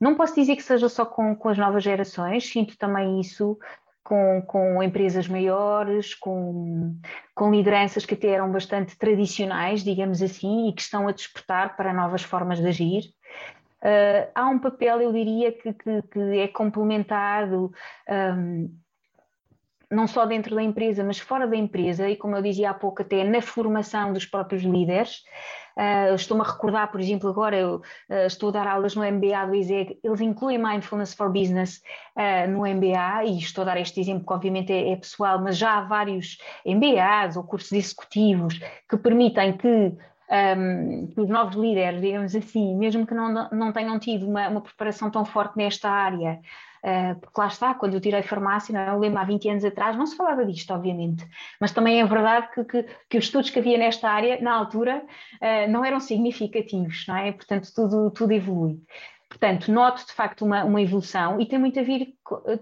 Não 0.00 0.14
posso 0.14 0.34
dizer 0.34 0.56
que 0.56 0.62
seja 0.62 0.88
só 0.88 1.04
com, 1.04 1.34
com 1.34 1.48
as 1.48 1.58
novas 1.58 1.82
gerações, 1.82 2.48
sinto 2.48 2.76
também 2.76 3.20
isso 3.20 3.58
com, 4.06 4.40
com 4.42 4.82
empresas 4.82 5.26
maiores, 5.26 6.14
com, 6.14 6.96
com 7.34 7.50
lideranças 7.50 8.06
que 8.06 8.14
até 8.14 8.28
eram 8.28 8.52
bastante 8.52 8.96
tradicionais, 8.96 9.82
digamos 9.82 10.22
assim, 10.22 10.68
e 10.68 10.72
que 10.72 10.82
estão 10.82 11.08
a 11.08 11.12
despertar 11.12 11.76
para 11.76 11.92
novas 11.92 12.22
formas 12.22 12.58
de 12.60 12.68
agir. 12.68 13.02
Uh, 13.82 14.30
há 14.34 14.48
um 14.48 14.58
papel, 14.58 15.00
eu 15.00 15.12
diria, 15.12 15.50
que, 15.50 15.72
que, 15.72 16.02
que 16.02 16.38
é 16.38 16.48
complementado. 16.48 17.72
Um, 18.08 18.72
não 19.90 20.06
só 20.06 20.26
dentro 20.26 20.54
da 20.54 20.62
empresa, 20.62 21.04
mas 21.04 21.18
fora 21.18 21.46
da 21.46 21.56
empresa, 21.56 22.08
e 22.08 22.16
como 22.16 22.36
eu 22.36 22.42
dizia 22.42 22.70
há 22.70 22.74
pouco, 22.74 23.02
até 23.02 23.22
na 23.24 23.40
formação 23.40 24.12
dos 24.12 24.26
próprios 24.26 24.62
líderes. 24.62 25.22
Uh, 25.76 26.14
Estou-me 26.14 26.42
a 26.42 26.46
recordar, 26.46 26.90
por 26.90 27.00
exemplo, 27.00 27.28
agora 27.28 27.54
eu 27.56 27.76
uh, 27.76 28.26
estou 28.26 28.48
a 28.48 28.52
dar 28.52 28.66
aulas 28.66 28.94
no 28.94 29.02
MBA 29.04 29.46
do 29.46 29.54
ISEG, 29.54 29.98
eles 30.02 30.20
incluem 30.22 30.56
Mindfulness 30.56 31.12
for 31.12 31.30
Business 31.30 31.82
uh, 32.16 32.50
no 32.50 32.60
MBA, 32.60 33.24
e 33.26 33.38
estou 33.38 33.62
a 33.62 33.66
dar 33.66 33.78
este 33.78 34.00
exemplo 34.00 34.26
que 34.26 34.32
obviamente 34.32 34.72
é, 34.72 34.92
é, 34.92 34.96
pessoal, 34.96 35.38
mas 35.38 35.58
já 35.58 35.78
há 35.78 35.80
vários 35.82 36.38
MBAs 36.64 37.36
ou 37.36 37.44
cursos 37.44 37.72
executivos 37.72 38.58
que 38.88 38.96
permitem 38.96 39.56
que 39.56 39.92
um, 40.28 41.12
os 41.16 41.28
novos 41.28 41.56
líderes, 41.56 42.00
digamos 42.00 42.34
assim, 42.34 42.76
mesmo 42.76 43.06
que 43.06 43.14
não, 43.14 43.48
não 43.50 43.72
tenham 43.72 43.98
tido 43.98 44.28
uma, 44.28 44.48
uma 44.48 44.60
preparação 44.60 45.10
tão 45.10 45.24
forte 45.24 45.56
nesta 45.56 45.88
área, 45.88 46.40
porque 47.20 47.40
lá 47.40 47.46
está, 47.46 47.74
quando 47.74 47.94
eu 47.94 48.00
tirei 48.00 48.22
farmácia, 48.22 48.72
não, 48.72 48.80
é? 48.80 48.94
eu 48.94 48.98
lembro 48.98 49.18
há 49.18 49.24
20 49.24 49.48
anos 49.48 49.64
atrás, 49.64 49.96
não 49.96 50.06
se 50.06 50.16
falava 50.16 50.44
disto, 50.44 50.72
obviamente, 50.72 51.26
mas 51.60 51.72
também 51.72 52.00
é 52.00 52.04
verdade 52.04 52.48
que, 52.52 52.64
que, 52.64 52.82
que 53.08 53.18
os 53.18 53.24
estudos 53.24 53.50
que 53.50 53.58
havia 53.58 53.78
nesta 53.78 54.08
área, 54.08 54.40
na 54.40 54.52
altura, 54.52 55.02
uh, 55.02 55.70
não 55.70 55.84
eram 55.84 56.00
significativos, 56.00 57.04
não 57.08 57.16
é? 57.16 57.32
Portanto, 57.32 57.68
tudo, 57.74 58.10
tudo 58.10 58.32
evolui. 58.32 58.80
Portanto, 59.28 59.72
noto 59.72 60.06
de 60.06 60.12
facto 60.12 60.44
uma, 60.44 60.64
uma 60.64 60.80
evolução 60.80 61.40
e 61.40 61.46
tem 61.46 61.58
muito, 61.58 61.78
a 61.80 61.82
ver, 61.82 62.14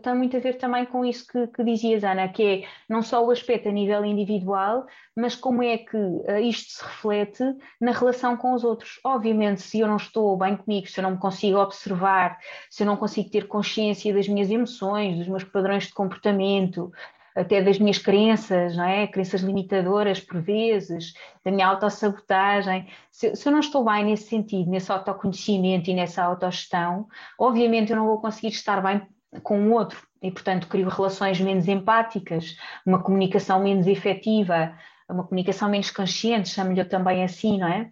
tem 0.02 0.14
muito 0.14 0.36
a 0.36 0.40
ver 0.40 0.54
também 0.54 0.86
com 0.86 1.04
isso 1.04 1.26
que, 1.26 1.46
que 1.48 1.62
dizias, 1.62 2.02
Ana, 2.02 2.28
que 2.28 2.42
é 2.42 2.68
não 2.88 3.02
só 3.02 3.24
o 3.24 3.30
aspecto 3.30 3.68
a 3.68 3.72
nível 3.72 4.02
individual, 4.04 4.86
mas 5.14 5.36
como 5.36 5.62
é 5.62 5.78
que 5.78 5.96
uh, 5.96 6.38
isto 6.42 6.72
se 6.72 6.82
reflete 6.82 7.44
na 7.80 7.92
relação 7.92 8.36
com 8.36 8.54
os 8.54 8.64
outros. 8.64 8.98
Obviamente, 9.04 9.60
se 9.60 9.80
eu 9.80 9.86
não 9.86 9.96
estou 9.96 10.36
bem 10.38 10.56
comigo, 10.56 10.88
se 10.88 10.98
eu 10.98 11.02
não 11.02 11.12
me 11.12 11.18
consigo 11.18 11.58
observar, 11.58 12.38
se 12.70 12.82
eu 12.82 12.86
não 12.86 12.96
consigo 12.96 13.30
ter 13.30 13.46
consciência 13.46 14.12
das 14.12 14.26
minhas 14.26 14.50
emoções, 14.50 15.18
dos 15.18 15.28
meus 15.28 15.44
padrões 15.44 15.86
de 15.86 15.92
comportamento, 15.92 16.90
até 17.34 17.60
das 17.60 17.78
minhas 17.78 17.98
crenças, 17.98 18.76
não 18.76 18.84
é? 18.84 19.06
Crenças 19.06 19.40
limitadoras 19.40 20.20
por 20.20 20.40
vezes, 20.40 21.14
da 21.44 21.50
minha 21.50 21.66
autossabotagem. 21.66 22.86
Se, 23.10 23.34
se 23.34 23.48
eu 23.48 23.52
não 23.52 23.60
estou 23.60 23.84
bem 23.84 24.04
nesse 24.04 24.28
sentido, 24.28 24.70
nesse 24.70 24.92
autoconhecimento 24.92 25.90
e 25.90 25.94
nessa 25.94 26.22
autogestão, 26.22 27.08
obviamente 27.38 27.90
eu 27.90 27.96
não 27.96 28.06
vou 28.06 28.20
conseguir 28.20 28.48
estar 28.48 28.80
bem 28.80 29.02
com 29.42 29.68
o 29.68 29.72
outro 29.72 30.00
e, 30.22 30.30
portanto, 30.30 30.68
crio 30.68 30.88
relações 30.88 31.40
menos 31.40 31.66
empáticas, 31.66 32.56
uma 32.86 33.02
comunicação 33.02 33.62
menos 33.62 33.86
efetiva, 33.86 34.72
uma 35.08 35.24
comunicação 35.24 35.68
menos 35.68 35.90
consciente, 35.90 36.48
chamo-lhe 36.48 36.84
também 36.84 37.24
assim, 37.24 37.58
não 37.58 37.68
é? 37.68 37.90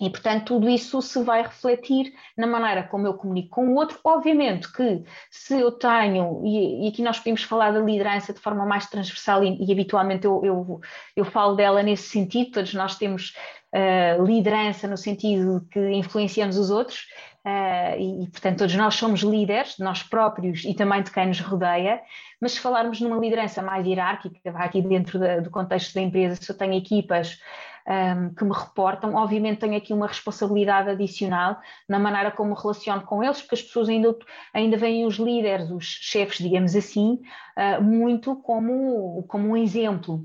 E, 0.00 0.08
portanto, 0.08 0.46
tudo 0.46 0.68
isso 0.68 1.02
se 1.02 1.22
vai 1.22 1.42
refletir 1.42 2.14
na 2.36 2.46
maneira 2.46 2.82
como 2.84 3.06
eu 3.06 3.14
comunico 3.14 3.50
com 3.50 3.68
o 3.68 3.74
outro. 3.74 3.98
Obviamente 4.02 4.72
que 4.72 5.04
se 5.30 5.60
eu 5.60 5.70
tenho, 5.72 6.40
e, 6.44 6.86
e 6.86 6.88
aqui 6.88 7.02
nós 7.02 7.18
podemos 7.18 7.42
falar 7.42 7.70
da 7.72 7.80
liderança 7.80 8.32
de 8.32 8.40
forma 8.40 8.64
mais 8.64 8.86
transversal, 8.86 9.44
e, 9.44 9.62
e 9.62 9.70
habitualmente 9.70 10.24
eu, 10.24 10.40
eu, 10.42 10.80
eu, 11.14 11.24
falo 11.24 11.54
dela 11.54 11.82
nesse 11.82 12.08
sentido, 12.08 12.52
todos 12.52 12.72
nós 12.72 12.96
temos 12.96 13.34
uh, 13.74 14.24
liderança 14.24 14.88
no 14.88 14.96
sentido 14.96 15.66
que 15.70 15.90
influenciamos 15.90 16.56
os 16.56 16.70
outros, 16.70 17.06
uh, 17.44 18.00
e, 18.00 18.26
portanto, 18.30 18.58
todos 18.58 18.74
nós 18.74 18.94
somos 18.94 19.20
líderes, 19.20 19.76
de 19.76 19.84
nós 19.84 20.02
próprios 20.02 20.64
e 20.64 20.72
também 20.72 21.02
de 21.02 21.10
quem 21.10 21.26
nos 21.26 21.40
rodeia, 21.40 22.00
mas 22.40 22.52
se 22.52 22.60
falarmos 22.60 23.02
numa 23.02 23.18
liderança 23.18 23.60
mais 23.60 23.86
hierárquica, 23.86 24.50
aqui 24.54 24.80
dentro 24.80 25.18
da, 25.18 25.40
do 25.40 25.50
contexto 25.50 25.92
da 25.92 26.00
empresa, 26.00 26.36
se 26.36 26.50
eu 26.50 26.56
tenho 26.56 26.72
equipas 26.72 27.38
um, 27.86 28.34
que 28.34 28.44
me 28.44 28.52
reportam, 28.52 29.14
obviamente 29.14 29.60
tenho 29.60 29.76
aqui 29.76 29.92
uma 29.92 30.06
responsabilidade 30.06 30.90
adicional 30.90 31.60
na 31.88 31.98
maneira 31.98 32.30
como 32.30 32.50
me 32.50 32.60
relaciono 32.60 33.02
com 33.02 33.22
eles, 33.22 33.40
porque 33.40 33.54
as 33.54 33.62
pessoas 33.62 33.88
ainda, 33.88 34.16
ainda 34.52 34.76
veem 34.76 35.06
os 35.06 35.16
líderes, 35.16 35.70
os 35.70 35.84
chefes, 35.84 36.38
digamos 36.38 36.74
assim, 36.74 37.20
uh, 37.56 37.82
muito 37.82 38.36
como, 38.36 39.24
como 39.28 39.48
um 39.48 39.56
exemplo. 39.56 40.24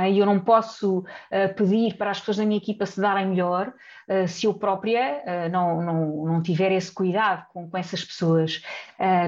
É? 0.00 0.12
E 0.12 0.18
eu 0.20 0.26
não 0.26 0.38
posso 0.38 1.00
uh, 1.00 1.54
pedir 1.56 1.96
para 1.96 2.12
as 2.12 2.20
pessoas 2.20 2.36
da 2.36 2.44
minha 2.44 2.58
equipa 2.58 2.86
se 2.86 3.00
darem 3.00 3.26
melhor 3.26 3.72
se 4.28 4.46
eu 4.46 4.54
própria 4.54 5.22
uh, 5.24 5.48
não, 5.50 5.82
não, 5.82 6.26
não 6.26 6.42
tiver 6.42 6.72
esse 6.72 6.92
cuidado 6.92 7.46
com, 7.52 7.68
com 7.68 7.76
essas 7.76 8.04
pessoas. 8.04 8.62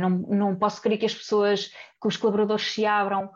não, 0.00 0.10
não 0.10 0.56
posso 0.56 0.80
querer 0.80 0.98
que 0.98 1.06
as 1.06 1.14
pessoas 1.14 1.70
que 2.00 2.08
os 2.08 2.18
colaboradores 2.18 2.70
se 2.70 2.84
abram 2.84 3.30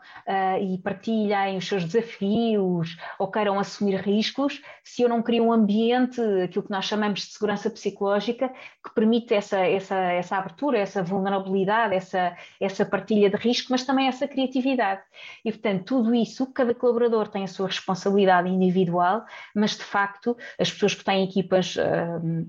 e 0.61 0.77
partilhem 0.77 1.57
os 1.57 1.67
seus 1.67 1.83
desafios 1.83 2.95
ou 3.17 3.27
queiram 3.31 3.59
assumir 3.59 3.95
riscos, 3.99 4.61
se 4.83 5.01
eu 5.01 5.09
não 5.09 5.23
crio 5.23 5.45
um 5.45 5.51
ambiente, 5.51 6.21
aquilo 6.43 6.63
que 6.63 6.71
nós 6.71 6.85
chamamos 6.85 7.21
de 7.21 7.33
segurança 7.33 7.69
psicológica, 7.69 8.49
que 8.83 8.93
permite 8.93 9.33
essa, 9.33 9.57
essa, 9.59 9.95
essa 9.95 10.37
abertura, 10.37 10.77
essa 10.77 11.03
vulnerabilidade, 11.03 11.95
essa, 11.95 12.35
essa 12.59 12.85
partilha 12.85 13.29
de 13.29 13.37
risco, 13.37 13.67
mas 13.71 13.83
também 13.83 14.07
essa 14.07 14.27
criatividade. 14.27 15.01
E, 15.43 15.51
portanto, 15.51 15.83
tudo 15.85 16.13
isso, 16.15 16.51
cada 16.53 16.73
colaborador 16.73 17.27
tem 17.27 17.43
a 17.43 17.47
sua 17.47 17.67
responsabilidade 17.67 18.49
individual, 18.49 19.25
mas, 19.55 19.77
de 19.77 19.83
facto, 19.83 20.35
as 20.59 20.71
pessoas 20.71 20.95
que 20.95 21.03
têm 21.03 21.23
equipas. 21.39 21.75
Uh, 21.75 22.47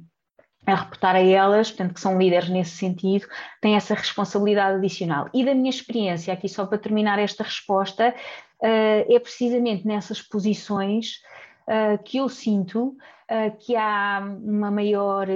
a 0.67 0.75
reportar 0.75 1.17
a 1.17 1.21
elas, 1.21 1.71
portanto, 1.71 1.95
que 1.95 2.01
são 2.01 2.19
líderes 2.19 2.49
nesse 2.49 2.73
sentido, 2.77 3.27
têm 3.61 3.77
essa 3.77 3.95
responsabilidade 3.95 4.77
adicional. 4.77 5.29
E 5.33 5.45
da 5.45 5.55
minha 5.55 5.71
experiência, 5.71 6.33
aqui 6.33 6.49
só 6.49 6.67
para 6.67 6.79
terminar 6.79 7.19
esta 7.19 7.43
resposta, 7.43 8.15
uh, 8.61 9.15
é 9.15 9.19
precisamente 9.19 9.87
nessas 9.87 10.21
posições 10.21 11.23
uh, 11.67 12.03
que 12.05 12.19
eu 12.19 12.29
sinto 12.29 12.89
uh, 12.89 13.57
que 13.59 13.75
há 13.75 14.21
uma 14.23 14.71
maior, 14.71 15.27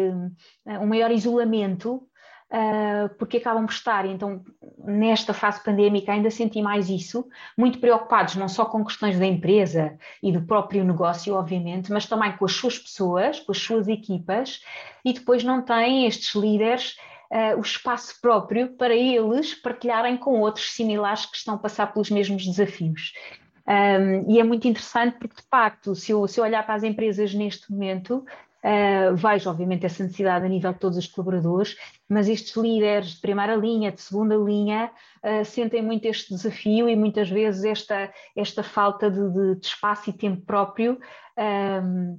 um 0.66 0.86
maior 0.86 1.10
isolamento 1.10 2.06
uh, 2.54 3.08
porque 3.18 3.38
acabam 3.38 3.66
por 3.66 3.72
estar, 3.72 4.06
então, 4.06 4.44
nesta 4.78 5.34
fase 5.34 5.62
pandémica 5.62 6.12
ainda 6.12 6.30
senti 6.30 6.62
mais 6.62 6.88
isso, 6.88 7.26
muito 7.58 7.80
preocupados 7.80 8.36
não 8.36 8.48
só 8.48 8.64
com 8.64 8.84
questões 8.84 9.18
da 9.18 9.26
empresa 9.26 9.98
e 10.22 10.30
do 10.30 10.42
próprio 10.42 10.84
negócio, 10.84 11.34
obviamente, 11.34 11.90
mas 11.90 12.06
também 12.06 12.36
com 12.36 12.44
as 12.44 12.52
suas 12.52 12.78
pessoas, 12.78 13.40
com 13.40 13.50
as 13.50 13.58
suas 13.58 13.88
equipas, 13.88 14.60
e 15.04 15.12
depois 15.12 15.42
não 15.42 15.62
têm 15.62 16.06
estes 16.06 16.34
líderes 16.34 16.96
Uh, 17.30 17.58
o 17.58 17.62
espaço 17.62 18.20
próprio 18.20 18.76
para 18.76 18.94
eles 18.94 19.54
partilharem 19.54 20.16
com 20.16 20.38
outros 20.40 20.72
similares 20.72 21.26
que 21.26 21.36
estão 21.36 21.54
a 21.54 21.58
passar 21.58 21.92
pelos 21.92 22.08
mesmos 22.08 22.44
desafios. 22.44 23.12
Um, 23.66 24.30
e 24.30 24.38
é 24.38 24.44
muito 24.44 24.68
interessante 24.68 25.16
porque, 25.18 25.40
de 25.40 25.48
facto, 25.48 25.94
se 25.96 26.12
eu, 26.12 26.28
se 26.28 26.38
eu 26.38 26.44
olhar 26.44 26.64
para 26.64 26.74
as 26.74 26.84
empresas 26.84 27.34
neste 27.34 27.72
momento, 27.72 28.24
Uh, 28.64 29.14
vejo, 29.14 29.50
obviamente, 29.50 29.84
essa 29.84 30.02
necessidade 30.02 30.46
a 30.46 30.48
nível 30.48 30.72
de 30.72 30.78
todos 30.78 30.96
os 30.96 31.06
colaboradores, 31.06 31.76
mas 32.08 32.28
estes 32.28 32.56
líderes 32.56 33.10
de 33.10 33.20
primeira 33.20 33.54
linha, 33.54 33.92
de 33.92 34.00
segunda 34.00 34.36
linha, 34.36 34.90
uh, 35.22 35.44
sentem 35.44 35.82
muito 35.82 36.06
este 36.06 36.34
desafio 36.34 36.88
e 36.88 36.96
muitas 36.96 37.28
vezes 37.28 37.62
esta, 37.62 38.10
esta 38.34 38.62
falta 38.62 39.10
de, 39.10 39.30
de, 39.30 39.56
de 39.56 39.66
espaço 39.66 40.08
e 40.08 40.14
tempo 40.14 40.46
próprio. 40.46 40.98
Um, 41.38 42.18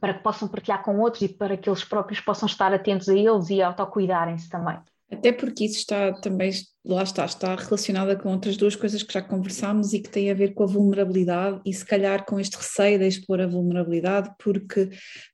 para 0.00 0.14
que 0.14 0.22
possam 0.22 0.48
partilhar 0.48 0.82
com 0.82 0.98
outros 0.98 1.22
e 1.22 1.28
para 1.28 1.58
que 1.58 1.68
eles 1.68 1.84
próprios 1.84 2.20
possam 2.20 2.46
estar 2.46 2.72
atentos 2.72 3.06
a 3.06 3.14
eles 3.14 3.50
e 3.50 3.60
autocuidarem-se 3.60 4.48
também. 4.48 4.78
Até 5.10 5.32
porque 5.32 5.64
isso 5.64 5.78
está 5.78 6.12
também, 6.12 6.52
lá 6.84 7.02
está, 7.02 7.24
está 7.24 7.56
relacionada 7.56 8.16
com 8.16 8.30
outras 8.30 8.56
duas 8.56 8.76
coisas 8.76 9.02
que 9.02 9.12
já 9.12 9.20
conversámos 9.20 9.92
e 9.92 10.00
que 10.00 10.08
têm 10.08 10.30
a 10.30 10.34
ver 10.34 10.54
com 10.54 10.62
a 10.62 10.66
vulnerabilidade 10.66 11.60
e 11.66 11.74
se 11.74 11.84
calhar 11.84 12.24
com 12.24 12.38
este 12.38 12.56
receio 12.56 12.98
de 12.98 13.08
expor 13.08 13.40
a 13.40 13.46
vulnerabilidade, 13.46 14.30
porque 14.38 14.88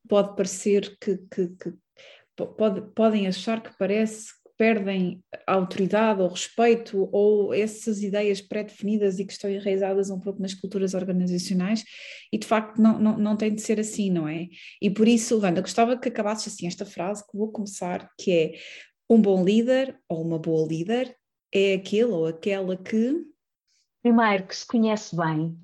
pode 0.09 0.35
parecer 0.35 0.97
que, 0.99 1.19
que, 1.31 1.49
que 1.49 1.75
pode, 2.57 2.83
podem 2.95 3.27
achar 3.27 3.63
que 3.63 3.77
parece 3.79 4.29
que 4.29 4.51
perdem 4.57 5.23
a 5.47 5.53
autoridade 5.53 6.23
ou 6.23 6.29
respeito 6.29 7.11
ou 7.13 7.53
essas 7.53 8.03
ideias 8.03 8.41
pré-definidas 8.41 9.19
e 9.19 9.27
que 9.27 9.33
estão 9.33 9.51
enraizadas 9.51 10.09
um 10.09 10.19
pouco 10.19 10.41
nas 10.41 10.55
culturas 10.55 10.95
organizacionais 10.95 11.85
e 12.33 12.39
de 12.39 12.47
facto 12.47 12.81
não, 12.81 12.99
não, 12.99 13.19
não 13.19 13.37
tem 13.37 13.55
de 13.55 13.61
ser 13.61 13.79
assim, 13.79 14.11
não 14.11 14.27
é? 14.27 14.47
E 14.81 14.89
por 14.89 15.07
isso, 15.07 15.39
Wanda, 15.39 15.61
gostava 15.61 15.99
que 15.99 16.09
acabasses 16.09 16.55
assim 16.55 16.67
esta 16.67 16.87
frase 16.87 17.23
que 17.31 17.37
vou 17.37 17.53
começar, 17.53 18.09
que 18.19 18.33
é 18.33 18.53
um 19.09 19.21
bom 19.21 19.45
líder 19.45 19.99
ou 20.09 20.23
uma 20.23 20.39
boa 20.39 20.67
líder 20.67 21.17
é 21.53 21.75
aquele 21.75 22.13
ou 22.13 22.27
aquela 22.27 22.77
que. 22.77 23.25
Primeiro, 24.03 24.45
que 24.45 24.57
se 24.57 24.67
conhece 24.67 25.17
bem. 25.17 25.59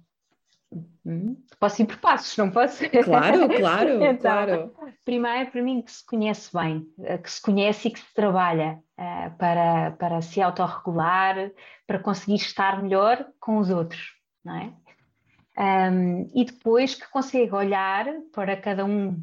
Hum? 1.04 1.36
Posso 1.58 1.82
ir 1.82 1.86
por 1.86 1.98
passos, 1.98 2.36
não 2.36 2.50
posso? 2.50 2.88
Claro, 3.04 3.48
claro, 3.58 4.02
então, 4.02 4.18
claro. 4.18 4.74
Primeiro, 5.04 5.50
para 5.50 5.62
mim, 5.62 5.82
que 5.82 5.92
se 5.92 6.06
conhece 6.06 6.50
bem, 6.52 6.86
eh, 7.02 7.18
que 7.18 7.30
se 7.30 7.42
conhece 7.42 7.88
e 7.88 7.90
que 7.90 7.98
se 7.98 8.14
trabalha 8.14 8.80
uh, 8.98 9.36
para, 9.36 9.90
para 9.92 10.22
se 10.22 10.40
autorregular, 10.40 11.50
para 11.86 11.98
conseguir 11.98 12.36
estar 12.36 12.82
melhor 12.82 13.26
com 13.38 13.58
os 13.58 13.68
outros, 13.68 14.14
não 14.44 14.56
é? 14.56 14.72
Um, 15.58 16.30
e 16.34 16.44
depois 16.46 16.94
que 16.94 17.10
consegue 17.10 17.52
olhar 17.54 18.06
para 18.32 18.56
cada 18.56 18.84
um 18.84 19.22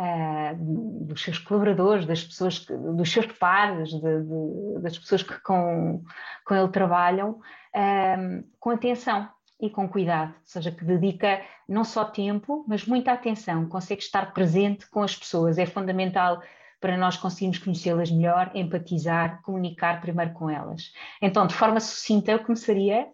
uh, 0.00 1.04
dos 1.06 1.22
seus 1.22 1.38
colaboradores, 1.38 2.06
das 2.06 2.24
pessoas, 2.24 2.64
dos 2.64 3.12
seus 3.12 3.26
pares, 3.26 3.90
de, 3.90 4.00
de, 4.00 4.80
das 4.82 4.98
pessoas 4.98 5.22
que 5.22 5.38
com, 5.42 6.02
com 6.44 6.54
ele 6.54 6.68
trabalham, 6.68 7.32
uh, 7.32 8.44
com 8.58 8.70
atenção 8.70 9.28
e 9.60 9.68
com 9.68 9.86
cuidado, 9.86 10.30
ou 10.30 10.46
seja, 10.46 10.72
que 10.72 10.84
dedica 10.84 11.42
não 11.68 11.84
só 11.84 12.04
tempo, 12.04 12.64
mas 12.66 12.86
muita 12.86 13.12
atenção, 13.12 13.68
consegue 13.68 14.02
estar 14.02 14.32
presente 14.32 14.88
com 14.88 15.02
as 15.02 15.14
pessoas, 15.14 15.58
é 15.58 15.66
fundamental 15.66 16.42
para 16.80 16.96
nós 16.96 17.18
conseguirmos 17.18 17.58
conhecê-las 17.58 18.10
melhor, 18.10 18.50
empatizar, 18.54 19.42
comunicar 19.42 20.00
primeiro 20.00 20.32
com 20.32 20.48
elas. 20.48 20.92
Então, 21.20 21.46
de 21.46 21.54
forma 21.54 21.78
sucinta, 21.78 22.32
eu 22.32 22.38
começaria 22.38 23.06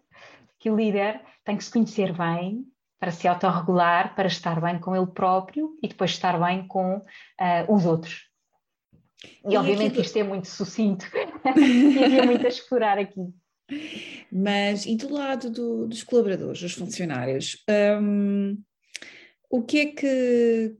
que 0.57 0.71
o 0.71 0.75
líder 0.77 1.21
tem 1.43 1.57
que 1.57 1.65
se 1.65 1.71
conhecer 1.71 2.13
bem, 2.13 2.65
para 2.99 3.11
se 3.11 3.27
autorregular, 3.27 4.15
para 4.15 4.27
estar 4.27 4.59
bem 4.59 4.79
com 4.79 4.95
ele 4.95 5.07
próprio 5.07 5.75
e 5.81 5.87
depois 5.87 6.11
estar 6.11 6.39
bem 6.39 6.67
com 6.67 6.97
uh, 6.97 7.73
os 7.73 7.85
outros. 7.85 8.27
E, 9.45 9.53
e 9.53 9.57
obviamente 9.57 9.93
aqui... 9.93 10.01
isto 10.01 10.17
é 10.17 10.23
muito 10.23 10.47
sucinto 10.47 11.05
e 11.55 12.03
havia 12.03 12.23
muito 12.23 12.45
a 12.45 12.49
explorar 12.49 12.97
aqui. 12.97 13.33
Mas 14.31 14.85
e 14.85 14.95
do 14.95 15.11
lado 15.11 15.49
do, 15.49 15.87
dos 15.87 16.03
colaboradores, 16.03 16.61
dos 16.61 16.73
funcionários, 16.73 17.63
um, 18.01 18.57
o 19.49 19.61
que 19.61 19.79
é 19.79 19.85
que, 19.87 20.75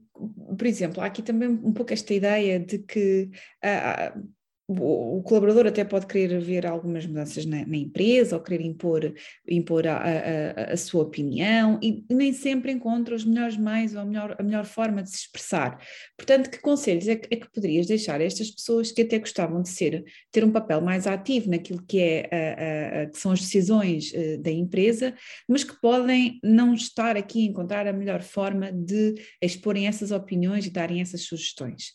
por 0.56 0.66
exemplo, 0.66 1.02
há 1.02 1.06
aqui 1.06 1.22
também 1.22 1.48
um 1.48 1.72
pouco 1.72 1.92
esta 1.92 2.14
ideia 2.14 2.58
de 2.58 2.78
que 2.78 3.30
uh, 3.64 4.28
o, 4.68 5.22
colaborador 5.22 5.66
até 5.66 5.82
pode 5.82 6.06
querer 6.06 6.38
ver 6.40 6.66
algumas 6.66 7.06
mudanças 7.06 7.46
na, 7.46 7.64
na 7.64 7.76
empresa 7.76 8.36
ou 8.36 8.42
querer 8.42 8.60
impor, 8.60 9.14
impor 9.48 9.86
a, 9.86 9.96
a, 9.96 10.72
a, 10.74 10.76
sua 10.76 11.04
opinião 11.04 11.80
e 11.82 12.04
nem 12.10 12.34
sempre 12.34 12.70
encontra 12.70 13.14
os 13.14 13.24
melhores 13.24 13.56
meios 13.56 13.94
ou 13.94 14.00
a 14.00 14.04
melhor, 14.04 14.36
a 14.38 14.42
melhor 14.42 14.66
forma 14.66 15.02
de 15.02 15.08
se 15.08 15.16
expressar. 15.20 15.82
Portanto, 16.18 16.50
que 16.50 16.60
conselhos 16.60 17.08
é 17.08 17.16
que, 17.16 17.34
é 17.34 17.38
que 17.38 17.50
poderias 17.50 17.86
deixar 17.86 18.20
a 18.20 18.24
estas 18.24 18.50
pessoas 18.50 18.92
que 18.92 19.00
até 19.00 19.18
gostavam 19.18 19.62
de 19.62 19.70
ser, 19.70 20.04
ter 20.30 20.44
um 20.44 20.52
papel 20.52 20.82
mais 20.82 21.06
ativo 21.06 21.48
naquilo 21.48 21.82
que, 21.86 21.98
é, 22.00 23.06
que 23.10 23.18
são 23.18 23.32
as 23.32 23.40
decisões 23.40 24.12
eh, 24.12 24.36
da 24.36 24.50
empresa, 24.50 25.14
mas 25.48 25.64
que 25.64 25.80
podem 25.80 26.38
não 26.42 26.74
estar 26.74 27.16
aqui 27.16 27.46
a 27.46 27.50
encontrar 27.50 27.86
a 27.86 27.92
melhor 27.92 28.20
forma 28.20 28.70
de 28.70 29.14
exporem 29.40 29.86
essas 29.86 30.10
opiniões 30.10 30.66
e 30.66 30.70
darem 30.70 31.00
essas 31.00 31.22
sugestões? 31.22 31.92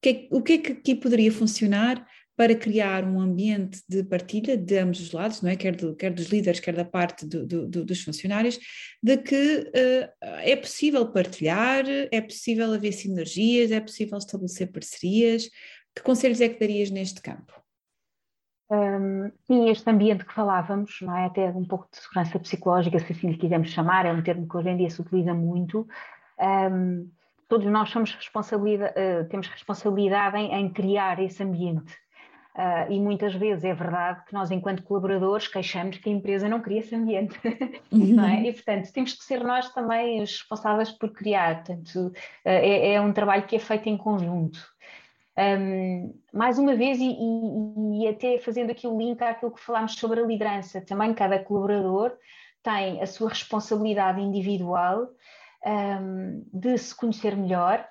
Que, 0.00 0.28
o 0.30 0.42
que 0.42 0.52
é 0.54 0.58
que 0.58 0.72
aqui 0.72 0.94
poderia 0.94 1.32
funcionar 1.32 2.06
para 2.36 2.54
criar 2.54 3.02
um 3.04 3.18
ambiente 3.18 3.82
de 3.88 4.04
partilha 4.04 4.58
de 4.58 4.76
ambos 4.76 5.00
os 5.00 5.12
lados, 5.12 5.40
não 5.40 5.50
é? 5.50 5.56
quer, 5.56 5.74
do, 5.74 5.96
quer 5.96 6.12
dos 6.12 6.26
líderes, 6.26 6.60
quer 6.60 6.74
da 6.74 6.84
parte 6.84 7.26
do, 7.26 7.46
do, 7.46 7.84
dos 7.84 8.04
funcionários, 8.04 8.58
de 9.02 9.16
que 9.16 9.60
uh, 9.60 10.12
é 10.42 10.54
possível 10.54 11.10
partilhar, 11.10 11.84
é 12.12 12.20
possível 12.20 12.72
haver 12.74 12.92
sinergias, 12.92 13.72
é 13.72 13.80
possível 13.80 14.18
estabelecer 14.18 14.70
parcerias. 14.70 15.48
Que 15.94 16.02
conselhos 16.02 16.42
é 16.42 16.48
que 16.50 16.60
darias 16.60 16.90
neste 16.90 17.22
campo? 17.22 17.54
Um, 18.70 19.30
sim, 19.46 19.70
este 19.70 19.88
ambiente 19.88 20.26
que 20.26 20.34
falávamos, 20.34 20.98
não 21.00 21.16
é? 21.16 21.26
até 21.26 21.48
um 21.48 21.64
pouco 21.64 21.88
de 21.90 21.98
segurança 21.98 22.38
psicológica, 22.38 22.98
se 22.98 23.12
assim 23.12 23.30
lhe 23.30 23.38
quisermos 23.38 23.70
chamar, 23.70 24.04
é 24.04 24.12
um 24.12 24.22
termo 24.22 24.46
que 24.46 24.56
hoje 24.56 24.68
em 24.68 24.76
dia 24.76 24.90
se 24.90 25.00
utiliza 25.00 25.32
muito. 25.32 25.86
Um, 26.38 27.10
todos 27.48 27.66
nós 27.66 27.90
somos 27.90 28.12
responsabilidade, 28.12 28.94
uh, 28.98 29.28
temos 29.28 29.46
responsabilidade 29.48 30.36
em, 30.36 30.52
em, 30.52 30.72
criar 30.72 31.20
esse 31.22 31.42
ambiente. 31.42 31.94
Uh, 32.54 32.90
e 32.90 32.98
muitas 32.98 33.34
vezes 33.34 33.64
é 33.64 33.74
verdade 33.74 34.24
que 34.24 34.32
nós, 34.32 34.50
enquanto 34.50 34.82
colaboradores, 34.82 35.46
queixamos 35.46 35.98
que 35.98 36.08
a 36.08 36.12
empresa 36.12 36.48
não 36.48 36.60
cria 36.60 36.80
esse 36.80 36.94
ambiente. 36.94 37.38
Uhum. 37.92 38.24
é? 38.24 38.48
E, 38.48 38.52
portanto, 38.52 38.92
temos 38.92 39.12
que 39.12 39.24
ser 39.24 39.42
nós 39.42 39.72
também 39.72 40.20
os 40.20 40.32
responsáveis 40.32 40.90
por 40.90 41.12
criar. 41.12 41.64
Portanto, 41.64 41.96
uh, 41.96 42.12
é, 42.44 42.94
é, 42.94 43.00
um 43.00 43.12
trabalho 43.12 43.46
que 43.46 43.56
é 43.56 43.58
feito 43.58 43.88
em 43.88 43.96
conjunto. 43.96 44.58
Um, 45.38 46.18
mais 46.32 46.58
uma 46.58 46.74
vez, 46.74 46.98
e, 46.98 47.10
e, 47.10 48.04
e, 48.04 48.08
até 48.08 48.38
fazendo 48.38 48.70
aqui 48.70 48.86
o 48.86 48.96
link 48.96 49.20
àquilo 49.22 49.52
que 49.52 49.60
falámos 49.60 49.94
sobre 49.94 50.20
a 50.20 50.24
liderança, 50.24 50.80
também 50.80 51.12
cada 51.12 51.38
colaborador 51.38 52.12
tem 52.62 53.02
a 53.02 53.06
sua 53.06 53.28
responsabilidade 53.28 54.20
individual 54.20 55.08
um, 55.66 56.44
de 56.52 56.78
se 56.78 56.94
conhecer 56.94 57.36
melhor, 57.36 57.86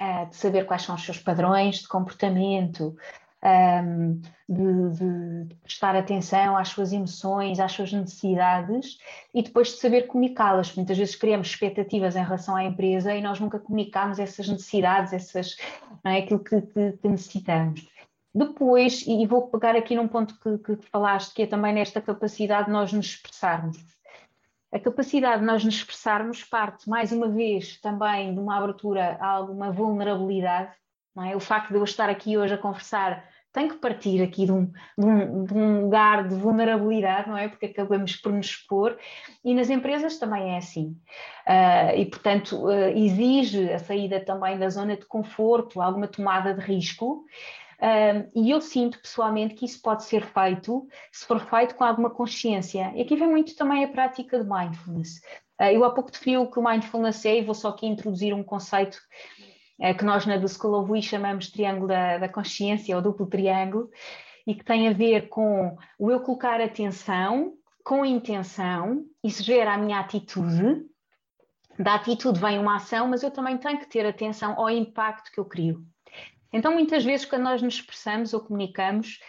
uh, 0.00 0.28
de 0.30 0.36
saber 0.36 0.64
quais 0.66 0.82
são 0.82 0.94
os 0.94 1.04
seus 1.04 1.18
padrões 1.18 1.76
de 1.80 1.88
comportamento, 1.88 2.96
um, 3.44 4.20
de, 4.48 5.46
de, 5.48 5.54
prestar 5.56 5.96
atenção 5.96 6.56
às 6.56 6.68
suas 6.68 6.92
emoções, 6.92 7.58
às 7.58 7.72
suas 7.72 7.92
necessidades 7.92 8.98
e 9.34 9.42
depois 9.42 9.68
de 9.68 9.78
saber 9.78 10.06
comunicá-las. 10.06 10.74
Muitas 10.74 10.96
vezes 10.96 11.16
criamos 11.16 11.48
expectativas 11.48 12.14
em 12.14 12.22
relação 12.22 12.54
à 12.54 12.64
empresa 12.64 13.14
e 13.14 13.20
nós 13.20 13.40
nunca 13.40 13.58
comunicamos 13.58 14.18
essas 14.18 14.48
necessidades, 14.48 15.12
essas, 15.12 15.56
não 16.04 16.12
é, 16.12 16.18
aquilo 16.18 16.42
que, 16.42 16.60
que, 16.62 16.92
que 16.92 17.08
necessitamos. 17.08 17.88
Depois, 18.34 19.04
e 19.06 19.26
vou 19.26 19.48
pegar 19.48 19.76
aqui 19.76 19.94
num 19.94 20.08
ponto 20.08 20.38
que, 20.38 20.56
que 20.58 20.76
falaste, 20.88 21.34
que 21.34 21.42
é 21.42 21.46
também 21.46 21.74
nesta 21.74 22.00
capacidade 22.00 22.66
de 22.66 22.72
nós 22.72 22.92
nos 22.92 23.06
expressarmos. 23.06 23.76
A 24.72 24.78
capacidade 24.80 25.40
de 25.40 25.46
nós 25.46 25.62
nos 25.64 25.74
expressarmos 25.74 26.42
parte, 26.44 26.88
mais 26.88 27.12
uma 27.12 27.28
vez, 27.28 27.78
também 27.80 28.32
de 28.32 28.40
uma 28.40 28.56
abertura 28.56 29.18
a 29.20 29.26
alguma 29.26 29.70
vulnerabilidade. 29.70 30.72
Não 31.14 31.24
é? 31.24 31.36
O 31.36 31.40
facto 31.40 31.68
de 31.68 31.74
eu 31.74 31.84
estar 31.84 32.08
aqui 32.08 32.38
hoje 32.38 32.54
a 32.54 32.58
conversar 32.58 33.22
tem 33.52 33.68
que 33.68 33.76
partir 33.76 34.22
aqui 34.22 34.46
de 34.46 34.52
um, 34.52 34.64
de, 34.64 35.04
um, 35.04 35.44
de 35.44 35.54
um, 35.54 35.82
lugar 35.82 36.26
de 36.26 36.34
vulnerabilidade, 36.34 37.28
não 37.28 37.36
é? 37.36 37.48
Porque 37.48 37.66
acabamos 37.66 38.16
por 38.16 38.32
nos 38.32 38.46
expor, 38.46 38.96
e 39.44 39.54
nas 39.54 39.68
empresas 39.68 40.18
também 40.18 40.54
é 40.54 40.56
assim. 40.56 40.96
Uh, 41.46 41.98
e, 41.98 42.06
portanto, 42.06 42.64
uh, 42.64 42.88
exige 42.96 43.70
a 43.70 43.78
saída 43.78 44.20
também 44.20 44.58
da 44.58 44.70
zona 44.70 44.96
de 44.96 45.04
conforto, 45.04 45.82
alguma 45.82 46.08
tomada 46.08 46.54
de 46.54 46.60
risco, 46.62 47.26
um, 47.82 48.44
e 48.44 48.50
eu 48.50 48.60
sinto 48.60 49.00
pessoalmente 49.00 49.54
que 49.54 49.64
isso 49.64 49.82
pode 49.82 50.04
ser 50.04 50.24
feito 50.24 50.86
se 51.10 51.26
for 51.26 51.40
feito 51.40 51.74
com 51.74 51.82
alguma 51.82 52.10
consciência. 52.10 52.92
E 52.94 53.02
aqui 53.02 53.16
vem 53.16 53.28
muito 53.28 53.56
também 53.56 53.82
a 53.82 53.88
prática 53.88 54.38
de 54.38 54.48
mindfulness. 54.48 55.18
Uh, 55.60 55.64
eu 55.64 55.84
há 55.84 55.90
pouco 55.90 56.12
defini 56.12 56.38
o 56.38 56.48
que 56.48 56.60
o 56.60 56.64
mindfulness 56.64 57.24
é 57.24 57.38
e 57.38 57.44
vou 57.44 57.56
só 57.56 57.70
aqui 57.70 57.86
introduzir 57.86 58.32
um 58.32 58.44
conceito 58.44 58.98
uh, 59.80 59.96
que 59.96 60.04
nós 60.04 60.24
na 60.26 60.38
The 60.38 60.46
School 60.46 60.80
of 60.80 60.92
We 60.92 61.02
chamamos 61.02 61.46
de 61.46 61.52
triângulo 61.54 61.88
da, 61.88 62.18
da 62.18 62.28
consciência 62.28 62.94
ou 62.94 63.02
duplo 63.02 63.26
triângulo 63.26 63.90
e 64.46 64.54
que 64.54 64.64
tem 64.64 64.86
a 64.86 64.92
ver 64.92 65.28
com 65.28 65.76
o 65.98 66.10
eu 66.10 66.20
colocar 66.20 66.60
atenção 66.60 67.54
com 67.84 68.06
intenção, 68.06 69.04
isso 69.24 69.42
gera 69.42 69.74
a 69.74 69.78
minha 69.78 69.98
atitude, 69.98 70.86
da 71.76 71.96
atitude 71.96 72.38
vem 72.38 72.60
uma 72.60 72.76
ação, 72.76 73.08
mas 73.08 73.24
eu 73.24 73.30
também 73.32 73.58
tenho 73.58 73.80
que 73.80 73.88
ter 73.88 74.06
atenção 74.06 74.54
ao 74.56 74.70
impacto 74.70 75.32
que 75.32 75.40
eu 75.40 75.44
crio. 75.44 75.84
Então, 76.52 76.72
muitas 76.72 77.04
vezes, 77.04 77.24
quando 77.24 77.42
nós 77.42 77.62
nos 77.62 77.74
expressamos 77.74 78.34
ou 78.34 78.40
comunicamos, 78.40 79.20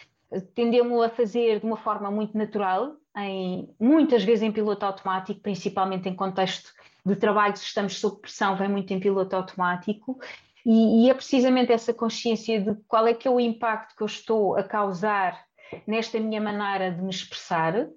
tendemos 0.53 1.01
a 1.01 1.09
fazer 1.09 1.59
de 1.59 1.65
uma 1.65 1.77
forma 1.77 2.09
muito 2.09 2.37
natural, 2.37 2.95
em, 3.17 3.69
muitas 3.79 4.23
vezes 4.23 4.41
em 4.41 4.51
piloto 4.51 4.85
automático, 4.85 5.39
principalmente 5.39 6.09
em 6.09 6.15
contexto 6.15 6.73
de 7.05 7.15
trabalho, 7.15 7.55
se 7.55 7.65
estamos 7.65 7.99
sob 7.99 8.21
pressão, 8.21 8.55
vem 8.55 8.69
muito 8.69 8.91
em 8.93 8.99
piloto 8.99 9.35
automático, 9.35 10.19
e, 10.65 11.05
e, 11.05 11.09
é 11.09 11.13
precisamente 11.13 11.71
essa 11.71 11.93
consciência 11.93 12.61
de 12.61 12.75
qual 12.87 13.05
é 13.05 13.13
que 13.13 13.27
é 13.27 13.31
o 13.31 13.39
impacto 13.39 13.95
que 13.95 14.01
eu 14.01 14.07
estou 14.07 14.55
a 14.55 14.63
causar 14.63 15.45
nesta 15.85 16.19
minha 16.19 16.39
maneira 16.39 16.91
de 16.91 17.01
me 17.01 17.09
expressar, 17.09 17.87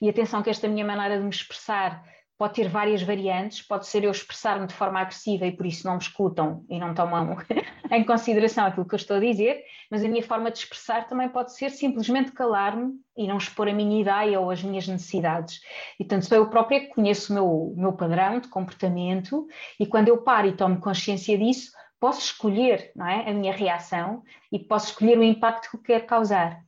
e 0.00 0.08
atenção 0.08 0.42
que 0.42 0.50
esta 0.50 0.68
minha 0.68 0.84
maneira 0.84 1.18
de 1.18 1.24
me 1.24 1.30
expressar 1.30 2.04
pode 2.36 2.54
ter 2.54 2.68
várias 2.68 3.02
variantes, 3.02 3.62
pode 3.62 3.86
ser 3.86 4.04
eu 4.04 4.10
expressar-me 4.10 4.66
de 4.66 4.74
forma 4.74 5.00
agressiva 5.00 5.46
e 5.46 5.52
por 5.52 5.66
isso 5.66 5.86
não 5.86 5.94
me 5.94 6.02
escutam 6.02 6.64
e 6.68 6.78
não 6.78 6.94
tomam 6.94 7.36
em 7.90 8.04
consideração 8.04 8.66
aquilo 8.66 8.86
que 8.86 8.94
eu 8.94 8.98
estou 8.98 9.16
a 9.16 9.20
dizer, 9.20 9.62
mas 9.90 10.04
a 10.04 10.08
minha 10.08 10.22
forma 10.22 10.50
de 10.50 10.58
expressar 10.58 11.06
também 11.06 11.28
pode 11.28 11.54
ser 11.54 11.70
simplesmente 11.70 12.32
calar-me 12.32 12.92
e 13.16 13.28
não 13.28 13.36
expor 13.36 13.68
a 13.68 13.72
minha 13.72 14.00
ideia 14.00 14.40
ou 14.40 14.50
as 14.50 14.62
minhas 14.62 14.88
necessidades. 14.88 15.60
E 15.98 16.04
tanto 16.04 16.26
sou 16.26 16.36
eu 16.36 16.50
própria 16.50 16.80
que 16.80 16.88
conheço 16.88 17.32
o 17.32 17.34
meu, 17.34 17.74
meu 17.76 17.92
padrão 17.92 18.40
de 18.40 18.48
comportamento 18.48 19.46
e 19.78 19.86
quando 19.86 20.08
eu 20.08 20.18
paro 20.18 20.48
e 20.48 20.56
tomo 20.56 20.80
consciência 20.80 21.38
disso, 21.38 21.70
posso 22.00 22.20
escolher 22.20 22.92
não 22.96 23.06
é, 23.06 23.30
a 23.30 23.32
minha 23.32 23.52
reação 23.54 24.22
e 24.50 24.58
posso 24.58 24.88
escolher 24.88 25.18
o 25.18 25.22
impacto 25.22 25.70
que 25.70 25.76
eu 25.76 25.80
quero 25.80 26.06
causar. 26.06 26.60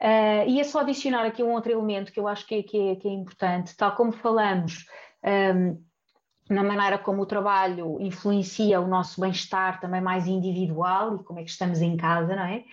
Uh, 0.00 0.48
e 0.48 0.58
é 0.58 0.64
só 0.64 0.80
adicionar 0.80 1.26
aqui 1.26 1.42
um 1.42 1.52
outro 1.52 1.70
elemento 1.70 2.10
que 2.10 2.18
eu 2.18 2.26
acho 2.26 2.46
que 2.46 2.54
é, 2.54 2.62
que 2.62 2.78
é, 2.78 2.96
que 2.96 3.06
é 3.06 3.12
importante, 3.12 3.76
tal 3.76 3.94
como 3.94 4.12
falamos 4.12 4.86
um, 5.54 5.78
na 6.48 6.64
maneira 6.64 6.96
como 6.96 7.20
o 7.20 7.26
trabalho 7.26 8.00
influencia 8.00 8.80
o 8.80 8.88
nosso 8.88 9.20
bem-estar 9.20 9.78
também 9.78 10.00
mais 10.00 10.26
individual 10.26 11.16
e 11.16 11.24
como 11.24 11.38
é 11.38 11.44
que 11.44 11.50
estamos 11.50 11.82
em 11.82 11.98
casa, 11.98 12.34
não 12.34 12.44
é? 12.44 12.64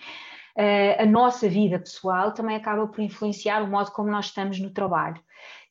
Uh, 0.56 1.02
a 1.02 1.06
nossa 1.06 1.48
vida 1.48 1.78
pessoal 1.78 2.32
também 2.32 2.56
acaba 2.56 2.86
por 2.86 3.02
influenciar 3.02 3.62
o 3.62 3.68
modo 3.68 3.90
como 3.92 4.10
nós 4.10 4.26
estamos 4.26 4.58
no 4.58 4.70
trabalho. 4.70 5.20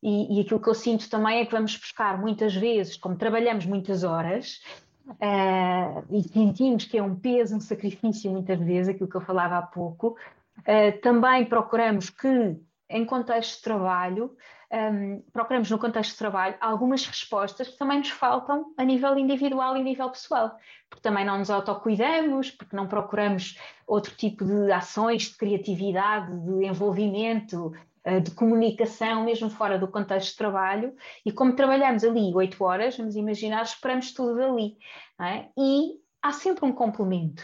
E, 0.01 0.37
e 0.37 0.41
aquilo 0.41 0.61
que 0.61 0.69
eu 0.69 0.75
sinto 0.75 1.09
também 1.09 1.39
é 1.39 1.45
que 1.45 1.51
vamos 1.51 1.75
buscar 1.75 2.19
muitas 2.19 2.53
vezes, 2.53 2.95
como 2.95 3.17
trabalhamos 3.17 3.65
muitas 3.65 4.03
horas, 4.03 4.61
Uh, 5.07 6.03
e 6.11 6.21
sentimos 6.21 6.83
que 6.83 6.97
é 6.97 7.01
um 7.01 7.15
peso, 7.15 7.55
um 7.55 7.61
sacrifício 7.61 8.29
muitas 8.29 8.59
vezes, 8.59 8.89
aquilo 8.89 9.09
que 9.09 9.15
eu 9.15 9.21
falava 9.21 9.57
há 9.57 9.61
pouco, 9.61 10.17
Uh, 10.59 10.99
também 11.01 11.45
procuramos 11.45 12.09
que, 12.09 12.57
em 12.89 13.05
contexto 13.05 13.57
de 13.57 13.63
trabalho, 13.63 14.35
um, 14.71 14.75
ehm, 14.75 15.21
procuramos 15.31 15.69
no 15.69 15.77
contexto 15.77 16.11
de 16.11 16.17
trabalho 16.17 16.55
algumas 16.59 17.05
respostas 17.05 17.67
que 17.67 17.77
também 17.77 17.99
nos 17.99 18.09
faltam 18.09 18.73
a 18.77 18.83
nível 18.83 19.17
individual 19.17 19.77
e 19.77 19.81
a 19.81 19.83
nível 19.83 20.09
pessoal, 20.09 20.57
porque 20.89 21.01
também 21.01 21.25
não 21.25 21.37
nos 21.37 21.49
autocuidamos, 21.49 22.51
porque 22.51 22.75
não 22.75 22.87
procuramos 22.87 23.57
outro 23.85 24.13
tipo 24.15 24.45
de 24.45 24.71
ações 24.71 25.23
de 25.23 25.37
criatividade, 25.37 26.31
de 26.39 26.65
envolvimento, 26.65 27.73
uh, 28.05 28.21
de 28.21 28.31
comunicação, 28.31 29.23
mesmo 29.23 29.49
fora 29.49 29.77
do 29.77 29.87
contexto 29.87 30.31
de 30.31 30.37
trabalho, 30.37 30.95
e 31.25 31.31
como 31.31 31.55
trabalhamos 31.55 32.03
ali 32.03 32.33
oito 32.33 32.63
horas, 32.63 32.97
vamos 32.97 33.15
imaginar, 33.15 33.63
esperamos 33.63 34.13
tudo 34.13 34.35
dali, 34.35 34.77
é? 35.21 35.45
e 35.57 35.99
há 36.21 36.31
sempre 36.31 36.65
um 36.65 36.73
complemento. 36.73 37.43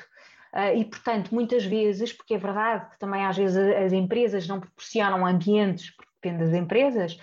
Uh, 0.54 0.78
e, 0.78 0.86
portanto, 0.86 1.34
muitas 1.34 1.66
vezes, 1.66 2.14
porque 2.14 2.36
é 2.36 2.38
verdade 2.38 2.92
que 2.92 3.00
também 3.00 3.26
às 3.26 3.36
vezes 3.36 3.58
as 3.58 3.92
empresas 3.92 4.48
não 4.48 4.60
proporcionam 4.60 5.26
ambientes, 5.26 5.90
porque 5.96 6.12
depende 6.22 6.46
das 6.46 6.54
empresas, 6.54 7.18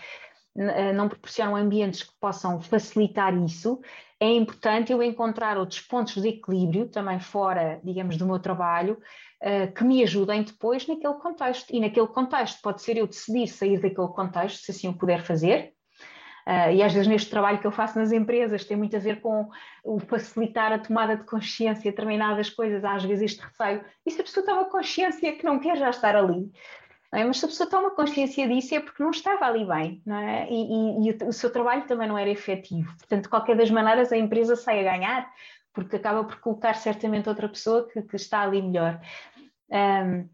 ah, 0.59 0.93
não 0.93 1.09
proporcionam 1.09 1.55
ambientes 1.55 2.03
que 2.03 2.13
possam 2.21 2.61
facilitar 2.61 3.33
isso, 3.43 3.81
é 4.19 4.31
importante 4.31 4.93
eu 4.93 5.03
encontrar 5.03 5.57
outros 5.57 5.81
pontos 5.81 6.21
de 6.21 6.29
equilíbrio, 6.29 6.89
também 6.89 7.19
fora, 7.19 7.81
digamos, 7.83 8.19
do 8.19 8.27
meu 8.27 8.39
trabalho, 8.39 9.01
uh, 9.43 9.73
que 9.73 9.83
me 9.83 10.03
ajudem 10.03 10.43
depois 10.43 10.87
naquele 10.87 11.15
contexto. 11.15 11.75
E 11.75 11.81
naquele 11.81 12.07
contexto 12.09 12.61
pode 12.61 12.83
ser 12.83 12.99
eu 12.99 13.07
decidir 13.07 13.49
sair 13.49 13.81
daquele 13.81 14.09
contexto, 14.09 14.63
se 14.63 14.71
assim 14.73 14.89
o 14.89 14.93
puder 14.93 15.25
fazer, 15.25 15.73
Uh, 16.47 16.73
e 16.73 16.83
às 16.83 16.93
vezes 16.93 17.07
neste 17.07 17.31
trabalho 17.31 17.59
que 17.59 17.67
eu 17.67 17.71
faço 17.71 17.99
nas 17.99 18.13
empresas 18.13 18.65
tem 18.65 18.77
muito 18.77 18.97
a 18.97 18.99
ver 19.01 19.21
com 19.21 19.49
o 19.85 19.99
facilitar 19.99 20.73
a 20.73 20.79
tomada 20.79 21.17
de 21.17 21.25
consciência 21.25 21.83
de 21.83 21.91
determinadas 21.91 22.51
coisas, 22.51 22.85
às 22.85 23.05
vezes 23.05 23.33
este 23.33 23.43
receio. 23.43 23.85
E 24.05 24.11
se 24.11 24.21
a 24.21 24.25
pessoa 24.25 24.45
toma 24.45 24.65
consciência 24.67 25.33
que 25.37 25.45
não 25.45 25.59
quer 25.59 25.77
já 25.77 25.91
estar 25.91 26.17
ali? 26.17 26.51
É? 27.13 27.25
Mas 27.25 27.39
se 27.39 27.45
a 27.45 27.49
pessoa 27.49 27.69
toma 27.69 27.91
consciência 27.91 28.47
disso 28.47 28.75
é 28.75 28.81
porque 28.81 29.03
não 29.03 29.11
estava 29.11 29.45
ali 29.45 29.65
bem, 29.65 30.03
é? 30.07 30.47
E, 30.49 31.09
e, 31.09 31.09
e 31.09 31.25
o, 31.25 31.33
seu 31.33 31.53
trabalho 31.53 31.85
também 31.87 32.09
não 32.09 32.17
era 32.17 32.31
efetivo. 32.31 32.89
Portanto, 32.97 33.25
de 33.25 33.29
qualquer 33.29 33.57
das 33.57 33.71
maneiras, 33.71 34.13
a 34.13 34.17
empresa 34.17 34.55
sai 34.55 34.87
a 34.87 34.93
ganhar, 34.93 35.33
porque 35.73 35.97
acaba 35.97 36.23
por 36.23 36.39
colocar 36.41 36.75
certamente 36.75 37.29
outra 37.29 37.49
pessoa 37.49 37.89
que, 37.89 38.01
que 38.03 38.17
está 38.17 38.43
ali 38.43 38.63
melhor. 38.63 39.01
Um, 39.71 40.29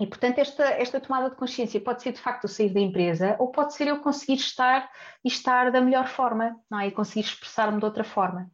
e, 0.00 0.06
portanto, 0.06 0.38
esta, 0.38 0.64
esta 0.64 0.98
tomada 0.98 1.28
de 1.28 1.36
consciência 1.36 1.78
pode 1.80 2.02
ser 2.02 2.12
de 2.12 2.20
facto 2.20 2.44
o 2.44 2.48
sair 2.48 2.72
da 2.72 2.80
empresa 2.80 3.36
ou 3.38 3.52
pode 3.52 3.74
ser 3.74 3.86
eu 3.86 4.00
conseguir 4.00 4.40
estar 4.40 4.90
e 5.22 5.28
estar 5.28 5.70
da 5.70 5.80
melhor 5.80 6.08
forma, 6.08 6.58
não 6.70 6.80
é? 6.80 6.88
E 6.88 6.90
conseguir 6.90 7.20
expressar-me 7.20 7.78
de 7.78 7.84
outra 7.84 8.02
forma. 8.02 8.50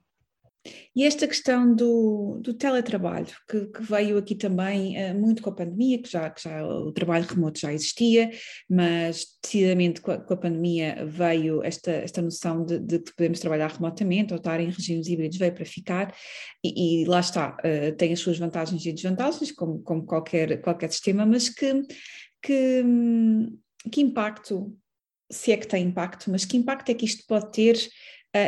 E 0.94 1.04
esta 1.04 1.26
questão 1.26 1.74
do, 1.74 2.38
do 2.42 2.54
teletrabalho, 2.54 3.34
que, 3.48 3.66
que, 3.66 3.82
veio 3.82 4.16
aqui 4.18 4.34
também 4.34 4.96
uh, 4.96 5.14
muito 5.14 5.42
com 5.42 5.50
a 5.50 5.54
pandemia, 5.54 6.00
que 6.00 6.10
já, 6.10 6.30
que 6.30 6.42
já 6.42 6.66
o 6.66 6.92
trabalho 6.92 7.26
remoto 7.26 7.60
já 7.60 7.72
existia, 7.72 8.30
mas 8.68 9.26
decididamente 9.42 10.00
com 10.00 10.12
a, 10.12 10.18
com 10.18 10.34
a 10.34 10.36
pandemia 10.36 11.04
veio 11.06 11.62
esta, 11.62 11.90
esta 11.90 12.22
noção 12.22 12.64
de, 12.64 12.78
de, 12.78 12.98
que 13.00 13.14
podemos 13.14 13.40
trabalhar 13.40 13.70
remotamente 13.70 14.32
ou 14.32 14.38
estar 14.38 14.58
em 14.60 14.70
regimes 14.70 15.06
híbridos, 15.06 15.38
veio 15.38 15.52
para 15.52 15.64
ficar, 15.64 16.14
e, 16.64 17.02
e 17.02 17.04
lá 17.04 17.20
está, 17.20 17.56
uh, 17.58 17.96
tem 17.96 18.12
as 18.12 18.20
suas 18.20 18.38
vantagens 18.38 18.84
e 18.84 18.92
desvantagens, 18.92 19.52
como, 19.52 19.80
como 19.82 20.04
qualquer, 20.04 20.60
qualquer 20.60 20.90
sistema, 20.90 21.26
mas 21.26 21.48
que, 21.48 21.82
que, 22.42 22.84
que 23.92 24.00
impacto, 24.00 24.76
se 25.30 25.52
é 25.52 25.56
que 25.56 25.66
tem 25.66 25.84
impacto, 25.84 26.30
mas 26.30 26.44
que 26.44 26.56
impacto 26.56 26.88
é 26.90 26.94
que 26.94 27.04
isto 27.04 27.24
pode 27.26 27.52
ter 27.52 27.76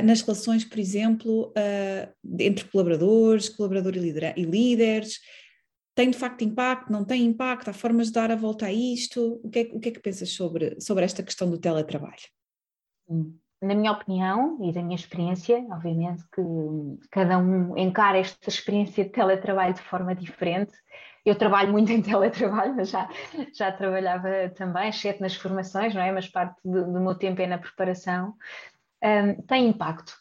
nas 0.05 0.21
relações, 0.21 0.65
por 0.65 0.79
exemplo, 0.79 1.49
uh, 1.49 2.13
entre 2.39 2.65
colaboradores, 2.67 3.49
colaborador 3.49 3.95
e, 3.97 4.45
líderes? 4.45 5.19
Tem 5.95 6.11
de 6.11 6.19
facto 6.19 6.43
impacto? 6.45 6.93
Não 6.93 7.05
tem 7.05 7.25
impacto? 7.25 7.69
Há 7.69 7.73
formas 7.73 8.09
de 8.09 8.13
dar 8.13 8.31
a 8.31 8.37
volta 8.37 8.67
a 8.67 8.73
isto? 8.73 9.41
O 9.43 9.51
que 9.51 9.59
é, 9.59 9.63
o 9.73 9.81
que, 9.81 9.89
é 9.89 9.93
que 9.93 10.01
pensas 10.01 10.31
sobre, 10.31 10.81
sobre 10.81 11.05
esta 11.05 11.23
questão 11.23 11.51
do 11.51 11.59
teletrabalho? 11.59 12.29
Na 13.61 13.75
minha 13.75 13.91
opinião 13.91 14.59
e 14.63 14.73
da 14.73 14.81
minha 14.83 14.95
experiência, 14.95 15.67
obviamente 15.73 16.23
que 16.33 16.41
cada 17.11 17.39
um 17.39 17.77
encara 17.77 18.19
esta 18.19 18.49
experiência 18.49 19.05
de 19.05 19.11
teletrabalho 19.11 19.75
de 19.75 19.81
forma 19.81 20.15
diferente. 20.15 20.73
Eu 21.27 21.35
trabalho 21.35 21.73
muito 21.73 21.91
em 21.93 22.01
teletrabalho, 22.01 22.77
mas 22.77 22.91
já, 22.91 23.09
já 23.53 23.73
trabalhava 23.73 24.51
também, 24.55 24.91
exceto 24.91 25.21
nas 25.21 25.35
formações, 25.35 25.95
não 25.95 26.03
é? 26.03 26.13
Mas 26.13 26.29
parte 26.29 26.55
do, 26.65 26.93
do 26.93 27.01
meu 27.01 27.17
tempo 27.17 27.43
é 27.43 27.47
na 27.49 27.59
preparação 27.59 28.35
um, 29.03 29.43
tem 29.43 29.69
impacto. 29.69 30.15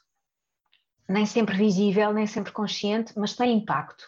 Nem 1.07 1.25
sempre 1.25 1.55
visível, 1.55 2.13
nem 2.13 2.27
sempre 2.27 2.51
consciente, 2.51 3.13
mas 3.17 3.35
tem 3.35 3.53
impacto. 3.57 4.03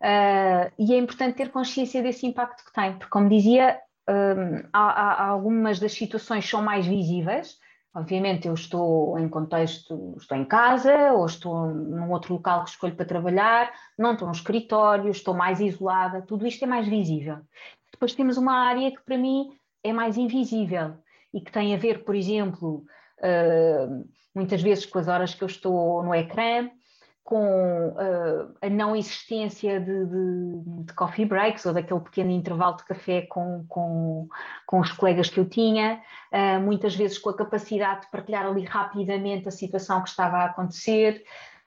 Uh, 0.00 0.72
e 0.78 0.92
é 0.94 0.98
importante 0.98 1.36
ter 1.36 1.50
consciência 1.50 2.02
desse 2.02 2.26
impacto 2.26 2.64
que 2.64 2.72
tem, 2.72 2.92
porque, 2.94 3.10
como 3.10 3.28
dizia, 3.28 3.78
um, 4.08 4.68
há, 4.72 5.22
há, 5.22 5.26
algumas 5.28 5.78
das 5.78 5.92
situações 5.92 6.48
são 6.48 6.60
mais 6.60 6.86
visíveis. 6.86 7.56
Obviamente, 7.94 8.48
eu 8.48 8.54
estou 8.54 9.18
em 9.18 9.28
contexto, 9.28 10.14
estou 10.16 10.36
em 10.36 10.44
casa, 10.44 11.12
ou 11.12 11.26
estou 11.26 11.68
num 11.68 12.10
outro 12.10 12.34
local 12.34 12.64
que 12.64 12.70
escolho 12.70 12.96
para 12.96 13.04
trabalhar, 13.04 13.70
não 13.98 14.14
estou 14.14 14.26
no 14.26 14.34
escritório, 14.34 15.10
estou 15.10 15.34
mais 15.34 15.60
isolada, 15.60 16.22
tudo 16.22 16.46
isto 16.46 16.64
é 16.64 16.66
mais 16.66 16.88
visível. 16.88 17.38
Depois 17.92 18.14
temos 18.14 18.36
uma 18.36 18.54
área 18.54 18.90
que, 18.90 19.02
para 19.04 19.18
mim, 19.18 19.50
é 19.84 19.92
mais 19.92 20.16
invisível 20.16 20.96
e 21.32 21.40
que 21.40 21.52
tem 21.52 21.74
a 21.74 21.78
ver, 21.78 22.02
por 22.02 22.14
exemplo, 22.14 22.84
uh, 23.22 24.04
muitas 24.34 24.62
vezes 24.62 24.86
com 24.86 24.98
as 24.98 25.08
horas 25.08 25.34
que 25.34 25.42
eu 25.42 25.48
estou 25.48 26.02
no 26.02 26.14
ecrã, 26.14 26.68
com 27.24 27.88
uh, 27.88 28.54
a 28.60 28.68
não 28.68 28.96
existência 28.96 29.80
de, 29.80 30.06
de, 30.06 30.84
de, 30.84 30.92
coffee 30.94 31.24
breaks 31.24 31.64
ou 31.64 31.72
daquele 31.72 32.00
pequeno 32.00 32.30
intervalo 32.30 32.76
de 32.76 32.84
café 32.84 33.22
com, 33.22 33.64
com, 33.68 34.28
com 34.66 34.80
os 34.80 34.90
colegas 34.92 35.30
que 35.30 35.38
eu 35.38 35.48
tinha, 35.48 36.02
uh, 36.32 36.60
muitas 36.60 36.96
vezes 36.96 37.18
com 37.18 37.30
a 37.30 37.36
capacidade 37.36 38.02
de 38.02 38.10
partilhar 38.10 38.44
ali 38.44 38.64
rapidamente 38.64 39.48
a 39.48 39.52
situação 39.52 40.02
que 40.02 40.08
estava 40.08 40.38
a 40.38 40.46
acontecer. 40.46 41.22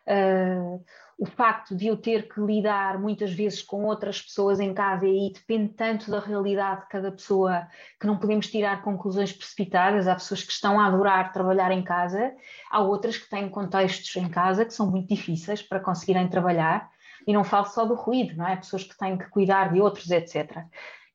Uh, 0.06 0.84
o 1.18 1.26
facto 1.26 1.76
de 1.76 1.88
eu 1.88 1.96
ter 1.96 2.28
que 2.28 2.42
lidar 2.42 3.00
muitas 3.00 3.32
vezes 3.32 3.62
com 3.62 3.86
outras 3.86 4.22
pessoas 4.22 4.60
em 4.60 4.74
casa 4.74 5.08
e 5.08 5.32
depende 5.32 5.74
tanto 5.74 6.12
da 6.12 6.20
realidade 6.20 6.82
de 6.82 6.88
cada 6.90 7.12
pessoa 7.12 7.68
que 8.00 8.06
não 8.06 8.18
podemos 8.18 8.48
tirar 8.48 8.84
conclusões 8.84 9.32
precipitadas. 9.32 10.08
Há 10.08 10.16
pessoas 10.16 10.44
que 10.44 10.52
estão 10.52 10.78
a 10.80 10.88
adorar 10.88 11.32
trabalhar 11.32 11.72
em 11.72 11.84
casa, 11.84 12.34
há 12.70 12.82
outras 12.82 13.18
que 13.18 13.30
têm 13.30 13.50
contextos 13.50 14.14
em 14.18 14.28
casa 14.28 14.66
que 14.66 14.74
são 14.74 14.92
muito 14.92 15.08
difíceis 15.08 15.62
para 15.62 15.80
conseguirem 15.80 16.28
trabalhar. 16.28 16.90
E 17.26 17.34
não 17.34 17.44
falo 17.44 17.66
só 17.66 17.86
do 17.86 17.96
ruído, 17.96 18.36
não 18.36 18.48
é? 18.48 18.58
Pessoas 18.58 18.84
que 18.84 18.98
têm 18.98 19.18
que 19.18 19.30
cuidar 19.30 19.74
de 19.74 19.82
outros, 19.82 20.12
etc. 20.12 20.64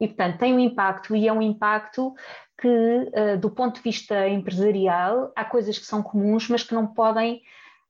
E, 0.01 0.09
portanto, 0.09 0.38
tem 0.38 0.55
um 0.55 0.59
impacto 0.59 1.14
e 1.14 1.28
é 1.28 1.32
um 1.32 1.42
impacto 1.42 2.14
que, 2.59 2.68
uh, 2.68 3.38
do 3.38 3.51
ponto 3.51 3.76
de 3.76 3.82
vista 3.82 4.28
empresarial, 4.28 5.30
há 5.36 5.44
coisas 5.44 5.78
que 5.78 5.86
são 5.86 6.03
comuns, 6.03 6.48
mas 6.48 6.64
que 6.64 6.74
não 6.74 6.86
podem 6.86 7.42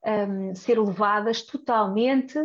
um, 0.05 0.55
ser 0.55 0.79
levadas 0.79 1.41
totalmente 1.41 2.37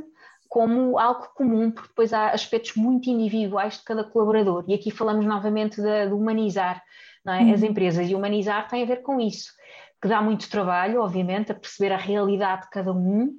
como 0.48 0.98
algo 0.98 1.28
comum, 1.34 1.70
porque 1.70 1.88
depois 1.88 2.12
há 2.12 2.30
aspectos 2.30 2.76
muito 2.76 3.11
individuais 3.11 3.78
de 3.78 3.84
cada 3.84 4.04
colaborador. 4.04 4.64
E 4.68 4.74
aqui 4.74 4.90
falamos 4.90 5.26
novamente 5.26 5.80
de, 5.80 6.07
de 6.07 6.12
humanizar 6.12 6.82
é? 7.26 7.42
uhum. 7.42 7.54
as 7.54 7.62
empresas, 7.62 8.09
e 8.09 8.14
humanizar 8.14 8.68
tem 8.68 8.82
a 8.82 8.86
ver 8.86 9.02
com 9.02 9.20
isso, 9.20 9.52
que 10.00 10.09
dá 10.09 10.22
muito 10.22 10.48
trabalho, 10.48 11.02
obviamente, 11.02 11.50
a 11.50 11.54
perceber 11.54 11.92
a 11.92 11.96
realidade 11.96 12.62
de 12.62 12.70
cada 12.70 12.92
um, 12.92 13.36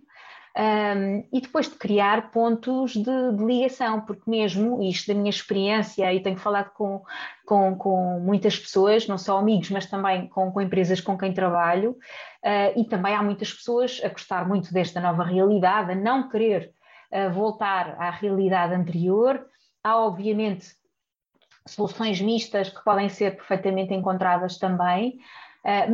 um, 0.57 1.23
e 1.31 1.39
depois 1.39 1.69
de 1.69 1.75
criar 1.75 2.31
pontos 2.31 2.93
de, 2.93 3.03
de, 3.03 3.45
ligação, 3.45 4.01
porque 4.01 4.27
mesmo 4.27 4.81
isto 4.81 5.07
da 5.07 5.13
minha 5.13 5.29
experiência, 5.29 6.11
e 6.11 6.19
tenho 6.19 6.37
falado 6.37 6.71
com, 6.73 7.03
com, 7.45 7.75
com 7.75 8.19
muitas 8.19 8.57
pessoas, 8.57 9.07
não 9.07 9.19
só 9.19 9.37
amigos, 9.37 9.69
mas 9.69 9.85
também 9.85 10.27
com, 10.27 10.51
com 10.51 10.59
empresas 10.59 10.99
com 10.99 11.15
quem 11.15 11.31
trabalho, 11.31 11.91
uh, 11.91 12.79
e 12.79 12.83
também 12.85 13.13
há 13.13 13.21
muitas 13.21 13.53
pessoas 13.53 14.01
a 14.03 14.09
gostar 14.09 14.47
muito 14.47 14.73
desta 14.73 14.99
nova 14.99 15.23
realidade, 15.23 15.91
a 15.91 15.95
não 15.95 16.27
querer 16.27 16.71
uh, 17.11 17.31
voltar 17.31 17.95
à 18.01 18.09
realidade 18.09 18.73
anterior. 18.73 19.45
Há, 19.83 19.97
obviamente, 19.97 20.69
soluções 21.67 22.19
mistas 22.19 22.69
que 22.69 22.83
podem 22.83 23.09
ser 23.09 23.35
perfeitamente 23.35 23.93
encontradas 23.93 24.57
também, 24.57 25.19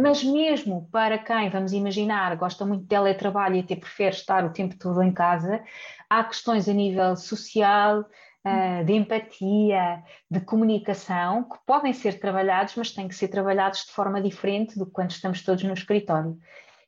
mas 0.01 0.24
mesmo 0.24 0.88
para 0.91 1.18
quem, 1.18 1.49
vamos 1.49 1.74
imaginar, 1.74 2.36
gosta 2.36 2.66
muito 2.66 2.84
de 2.84 2.88
teletrabalho 2.88 3.55
e 3.55 3.59
até 3.59 3.76
prefere 3.76 4.16
estar 4.16 4.45
o 4.45 4.51
tempo 4.51 4.78
todo 4.78 5.01
em 5.01 5.11
casa, 5.11 5.64
há 6.09 6.24
questões 6.24 6.70
a 6.70 6.74
nível 6.74 7.16
social, 7.16 8.05
uh, 8.45 8.86
de 8.86 8.93
empatia, 8.93 10.03
de 10.30 10.39
comunicação, 10.41 11.43
que 11.43 11.57
podem 11.66 11.93
ser 11.93 12.20
trabalhados, 12.20 12.76
mas 12.76 12.91
têm 12.91 13.07
que 13.07 13.16
ser 13.16 13.30
trabalhados 13.30 13.86
de 13.86 13.91
forma 13.91 14.22
diferente 14.22 14.78
do 14.78 14.86
que 14.86 14.91
quando 14.91 15.11
estamos 15.11 15.41
todos 15.43 15.64
no 15.64 15.74
escritório. 15.74 16.38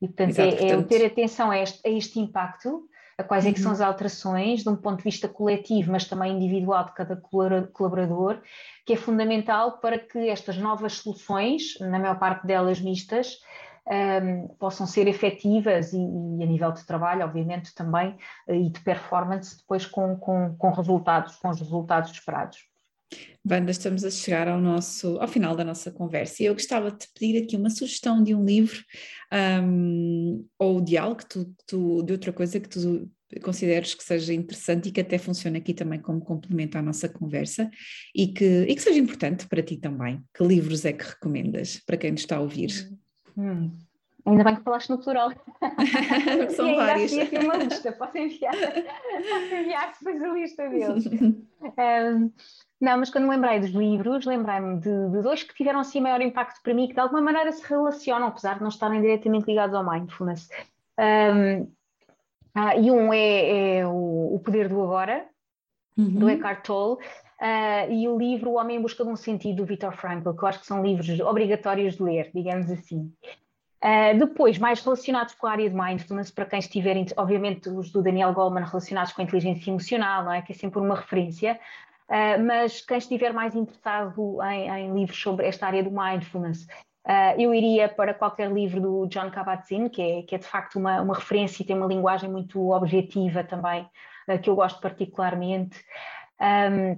E, 0.02 0.08
portanto, 0.08 0.30
Exato, 0.30 0.56
é, 0.56 0.58
portanto... 0.58 0.92
é 0.92 0.98
ter 0.98 1.06
atenção 1.06 1.52
a 1.52 1.60
este, 1.60 1.88
a 1.88 1.92
este 1.92 2.20
impacto 2.20 2.88
quais 3.24 3.46
é 3.46 3.54
que 3.54 3.60
são 3.60 3.72
uhum. 3.72 3.76
as 3.76 3.82
alterações, 3.82 4.64
de 4.64 4.70
um 4.70 4.76
ponto 4.76 4.98
de 4.98 5.04
vista 5.04 5.28
coletivo, 5.28 5.92
mas 5.92 6.06
também 6.06 6.36
individual 6.36 6.86
de 6.86 6.94
cada 6.94 7.16
colaborador, 7.16 8.42
que 8.86 8.94
é 8.94 8.96
fundamental 8.98 9.80
para 9.80 9.98
que 9.98 10.30
estas 10.30 10.58
novas 10.58 10.94
soluções, 10.94 11.80
na 11.80 11.98
maior 11.98 12.20
parte 12.20 12.46
delas 12.46 12.82
mistas, 12.82 13.40
um, 13.88 14.48
possam 14.60 14.86
ser 14.86 15.08
efetivas 15.08 15.94
e, 15.94 15.98
e, 15.98 16.44
a 16.44 16.46
nível 16.46 16.72
de 16.72 16.86
trabalho, 16.86 17.24
obviamente, 17.24 17.74
também, 17.74 18.18
e 18.48 18.70
de 18.70 18.80
performance, 18.82 19.58
depois 19.58 19.86
com, 19.86 20.18
com, 20.18 20.56
com 20.58 20.72
resultados, 20.72 21.36
com 21.38 21.50
os 21.50 21.60
resultados 21.60 22.12
esperados. 22.12 22.75
Wanda, 23.50 23.70
estamos 23.70 24.04
a 24.04 24.10
chegar 24.10 24.48
ao, 24.48 24.60
nosso, 24.60 25.20
ao 25.20 25.28
final 25.28 25.56
da 25.56 25.64
nossa 25.64 25.92
conversa 25.92 26.42
e 26.42 26.48
eu 26.48 26.54
gostava 26.54 26.92
de 26.92 26.98
te 26.98 27.08
pedir 27.14 27.44
aqui 27.44 27.56
uma 27.56 27.70
sugestão 27.70 28.24
de 28.24 28.34
um 28.34 28.44
livro 28.44 28.82
um, 29.62 30.44
ou 30.58 30.82
de 30.82 30.98
algo 30.98 31.18
que 31.18 31.28
tu, 31.28 31.56
tu, 31.68 32.04
de 32.04 32.14
outra 32.14 32.34
coisa 32.34 32.60
que 32.60 32.68
tu 32.68 33.08
consideres 33.44 33.94
que 33.94 34.04
seja 34.04 34.34
interessante 34.34 34.90
e 34.90 34.92
que 34.92 35.02
até 35.02 35.18
funcione 35.20 35.58
aqui 35.58 35.74
também 35.74 36.00
como 36.00 36.22
complemento 36.22 36.78
à 36.78 36.82
nossa 36.82 37.08
conversa 37.08 37.70
e 38.16 38.28
que, 38.28 38.64
e 38.64 38.76
que 38.76 38.82
seja 38.82 39.00
importante 39.00 39.48
para 39.48 39.62
ti 39.62 39.78
também. 39.78 40.24
Que 40.34 40.44
livros 40.44 40.84
é 40.84 40.94
que 40.94 41.06
recomendas 41.06 41.80
para 41.86 41.98
quem 41.98 42.12
nos 42.12 42.22
está 42.22 42.38
a 42.38 42.42
ouvir? 42.42 42.72
Hum. 43.38 43.72
Ainda 44.26 44.44
bem 44.44 44.56
que 44.56 44.64
falaste 44.64 44.90
no 44.90 44.98
plural. 44.98 45.32
São 46.56 46.68
e 46.68 46.76
vários. 46.76 47.14
Assim, 47.14 47.22
aqui 47.22 47.38
uma 47.38 47.58
lista, 47.58 47.92
posso 47.92 48.18
enviar, 48.18 48.54
posso 48.58 49.56
enviar 49.56 49.94
depois 49.94 50.24
a 50.24 50.28
lista 50.34 50.68
deles. 50.68 51.06
um, 51.62 52.32
não, 52.80 52.98
mas 52.98 53.10
quando 53.10 53.26
me 53.26 53.32
lembrei 53.32 53.60
dos 53.60 53.70
livros, 53.70 54.26
lembrei-me 54.26 54.80
de, 54.80 55.10
de, 55.10 55.22
dois 55.22 55.44
que 55.44 55.54
tiveram 55.56 55.80
assim 55.80 56.02
maior 56.02 56.22
impacto 56.22 56.62
para 56.62 56.74
mim, 56.74 56.88
que 56.88 56.94
de 56.94 57.00
alguma 57.00 57.22
maneira 57.22 57.52
se 57.52 57.66
relacionam, 57.68 58.28
apesar 58.28 58.56
de 58.56 58.62
não 58.62 58.70
estarem 58.70 59.02
diretamente 59.02 59.46
ligados 59.48 59.74
ao 59.74 59.90
mindfulness. 59.90 60.50
Um, 61.00 61.72
ah, 62.54 62.76
e 62.76 62.92
um 62.92 63.14
é, 63.14 63.78
é 63.78 63.88
o, 63.88 64.36
o, 64.36 64.40
Poder 64.44 64.68
do 64.68 64.82
Agora, 64.82 65.26
uhum. 65.98 66.20
do 66.20 66.30
Eckhart 66.30 66.66
Tolle, 66.66 66.96
uh, 66.96 67.92
e 67.92 68.08
o 68.08 68.18
livro 68.18 68.52
O 68.52 68.56
Homem 68.56 68.78
em 68.78 68.82
Busca 68.82 69.04
de 69.04 69.10
um 69.10 69.16
Sentido, 69.16 69.58
do 69.58 69.66
Viktor 69.66 69.94
Frankl, 69.94 70.32
que 70.32 70.44
eu 70.44 70.48
acho 70.48 70.60
que 70.60 70.68
são 70.68 70.84
livros 70.84 71.20
obrigatórios 71.22 71.96
de 71.96 72.04
ler, 72.04 72.32
digamos 72.34 72.70
assim. 72.70 73.12
Uh, 73.84 74.18
depois, 74.18 74.58
mais 74.58 74.82
relacionados 74.84 75.36
com 75.36 75.48
a 75.48 75.52
área 75.52 75.70
de 75.70 75.76
mindfulness, 75.76 76.32
para 76.32 76.46
quem 76.46 76.60
estiver, 76.60 76.96
obviamente, 77.18 77.70
os 77.70 77.92
do 77.92 78.02
Daniel 78.02 78.34
Goleman 78.34 78.66
relacionados 78.66 79.14
com 79.14 79.22
a 79.22 79.26
inteligência 79.26 79.70
emocional, 79.70 80.24
não 80.24 80.32
é? 80.32 80.42
que 80.42 80.52
é 80.52 80.56
sempre 80.56 80.80
uma 80.80 80.96
referência, 80.96 81.60
uh, 82.10 82.44
mas 82.46 82.82
quem 82.82 82.98
estiver 82.98 83.34
mais 83.34 83.56
interessado 83.56 84.42
em, 84.44 84.70
em, 84.70 84.94
livros 84.94 85.20
sobre 85.20 85.48
esta 85.48 85.68
área 85.68 85.84
do 85.84 85.92
mindfulness, 85.92 86.66
uh, 87.06 87.40
eu 87.40 87.54
iria 87.54 87.90
para 87.90 88.14
qualquer 88.14 88.52
livro 88.52 88.82
do 88.82 89.08
John 89.08 89.30
Kabat-Zinn, 89.32 89.90
que 89.90 90.02
é, 90.02 90.22
que 90.24 90.36
é 90.36 90.38
de 90.38 90.46
facto 90.46 90.78
uma, 90.78 91.02
uma 91.02 91.16
referência 91.16 91.64
e 91.64 91.66
tem 91.66 91.76
uma 91.76 91.88
linguagem 91.88 92.30
muito 92.30 92.72
objetiva 92.72 93.44
também, 93.44 93.88
que 94.42 94.50
eu 94.50 94.56
gosto 94.56 94.82
particularmente. 94.82 95.84
Um, 96.42 96.98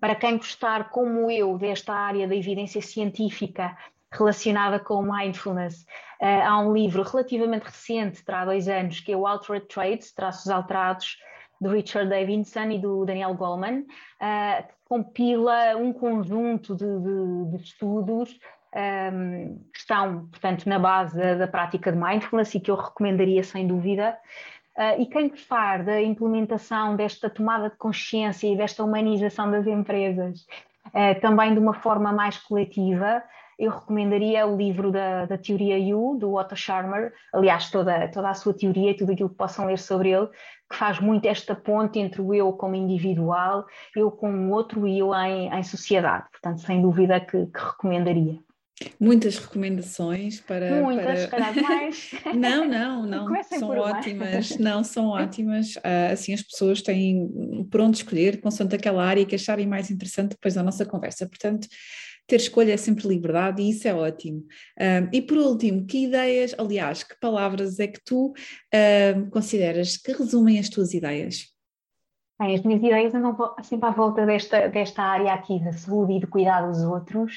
para 0.00 0.14
quem 0.14 0.36
gostar, 0.36 0.90
como 0.90 1.30
eu, 1.30 1.58
desta 1.58 1.92
área 1.92 2.26
da 2.26 2.34
evidência 2.34 2.80
científica, 2.80 3.76
relacionada 4.10 4.78
com 4.78 5.02
mindfulness. 5.02 5.82
Uh, 6.20 6.42
há 6.44 6.58
um 6.60 6.72
livro 6.72 7.02
relativamente 7.02 7.64
recente, 7.64 8.24
terá 8.24 8.44
dois 8.44 8.68
anos, 8.68 9.00
que 9.00 9.12
é 9.12 9.16
o 9.16 9.26
Altered 9.26 9.66
Traits, 9.66 10.12
Traços 10.12 10.50
Alterados, 10.50 11.18
do 11.60 11.70
Richard 11.70 12.08
Davidson 12.08 12.70
e 12.70 12.78
do 12.78 13.04
Daniel 13.04 13.34
Goleman, 13.34 13.80
uh, 13.80 14.66
que 14.66 14.74
compila 14.88 15.76
um 15.76 15.92
conjunto 15.92 16.74
de, 16.74 16.84
de, 16.84 17.50
de 17.50 17.62
estudos 17.62 18.38
um, 18.74 18.78
ehm, 18.78 19.58
que 19.72 19.78
estão, 19.78 20.26
portanto, 20.26 20.66
na 20.66 20.78
base 20.78 21.16
da, 21.16 21.34
da, 21.34 21.48
prática 21.48 21.90
de 21.90 21.98
mindfulness 21.98 22.54
e 22.54 22.60
que 22.60 22.70
eu 22.70 22.76
recomendaria 22.76 23.42
sem 23.42 23.66
dúvida. 23.66 24.16
Uh, 24.76 25.00
e 25.00 25.06
quem 25.06 25.28
gostar 25.28 25.82
da 25.82 26.00
implementação 26.00 26.94
desta 26.94 27.28
tomada 27.28 27.68
de 27.68 27.76
consciência 27.76 28.46
e 28.46 28.56
desta 28.56 28.84
humanização 28.84 29.50
das 29.50 29.66
empresas, 29.66 30.46
uh, 30.86 31.20
também 31.20 31.52
de 31.52 31.58
uma 31.58 31.74
forma 31.74 32.12
mais 32.12 32.38
coletiva, 32.38 33.22
eu 33.58 33.72
recomendaria 33.72 34.46
o 34.46 34.56
livro 34.56 34.92
da, 34.92 35.26
da 35.26 35.36
teoria 35.36 35.76
U, 35.96 36.16
do 36.16 36.34
Otto 36.34 36.54
Scharmer, 36.54 37.12
aliás, 37.32 37.70
toda, 37.70 38.06
toda 38.08 38.30
a 38.30 38.34
sua 38.34 38.54
teoria 38.54 38.92
e 38.92 38.94
tudo 38.94 39.12
aquilo 39.12 39.28
que 39.28 39.34
possam 39.34 39.66
ler 39.66 39.78
sobre 39.78 40.10
ele, 40.10 40.28
que 40.70 40.76
faz 40.76 41.00
muito 41.00 41.26
esta 41.26 41.56
ponte 41.56 41.98
entre 41.98 42.20
o 42.20 42.32
eu 42.32 42.52
como 42.52 42.76
individual, 42.76 43.66
eu 43.96 44.10
como 44.10 44.52
outro 44.52 44.86
e 44.86 45.00
eu 45.00 45.12
em, 45.14 45.52
em 45.52 45.62
sociedade. 45.64 46.26
Portanto, 46.30 46.60
sem 46.60 46.80
dúvida 46.80 47.18
que, 47.20 47.46
que 47.46 47.58
recomendaria. 47.58 48.38
Muitas 49.00 49.38
recomendações 49.38 50.40
para. 50.40 50.80
Muitas, 50.80 51.26
para... 51.26 51.52
mais. 51.52 52.10
Não, 52.32 52.64
não, 52.64 53.06
não. 53.06 53.42
são 53.42 53.70
ótimas. 53.70 54.50
Não, 54.58 54.84
são 54.84 55.08
ótimas. 55.08 55.74
Uh, 55.76 56.12
assim 56.12 56.32
as 56.32 56.42
pessoas 56.42 56.80
têm 56.80 57.66
por 57.72 57.80
onde 57.80 57.96
escolher, 57.96 58.40
consoante 58.40 58.76
aquela 58.76 59.04
área 59.04 59.26
que 59.26 59.34
acharem 59.34 59.66
mais 59.66 59.90
interessante 59.90 60.30
depois 60.30 60.54
da 60.54 60.62
nossa 60.62 60.86
conversa. 60.86 61.26
Portanto, 61.26 61.66
ter 62.28 62.36
escolha 62.36 62.74
é 62.74 62.76
sempre 62.76 63.08
liberdade 63.08 63.62
e 63.62 63.70
isso 63.70 63.88
é 63.88 63.94
ótimo. 63.94 64.44
Um, 64.78 65.08
e 65.12 65.22
por 65.22 65.38
último, 65.38 65.86
que 65.86 66.04
ideias, 66.04 66.54
aliás, 66.58 67.02
que 67.02 67.18
palavras 67.18 67.80
é 67.80 67.86
que 67.86 68.00
tu 68.04 68.34
um, 69.16 69.30
consideras 69.30 69.96
que 69.96 70.12
resumem 70.12 70.58
as 70.58 70.68
tuas 70.68 70.92
ideias? 70.92 71.46
Bem, 72.38 72.54
as 72.54 72.62
minhas 72.62 72.82
ideias 72.82 73.14
andam 73.14 73.34
sempre 73.62 73.88
à 73.88 73.90
volta 73.90 74.24
desta, 74.24 74.68
desta 74.68 75.02
área 75.02 75.32
aqui 75.32 75.58
da 75.58 75.72
saúde 75.72 76.12
e 76.12 76.20
do 76.20 76.28
cuidar 76.28 76.60
dos 76.68 76.82
outros 76.84 77.32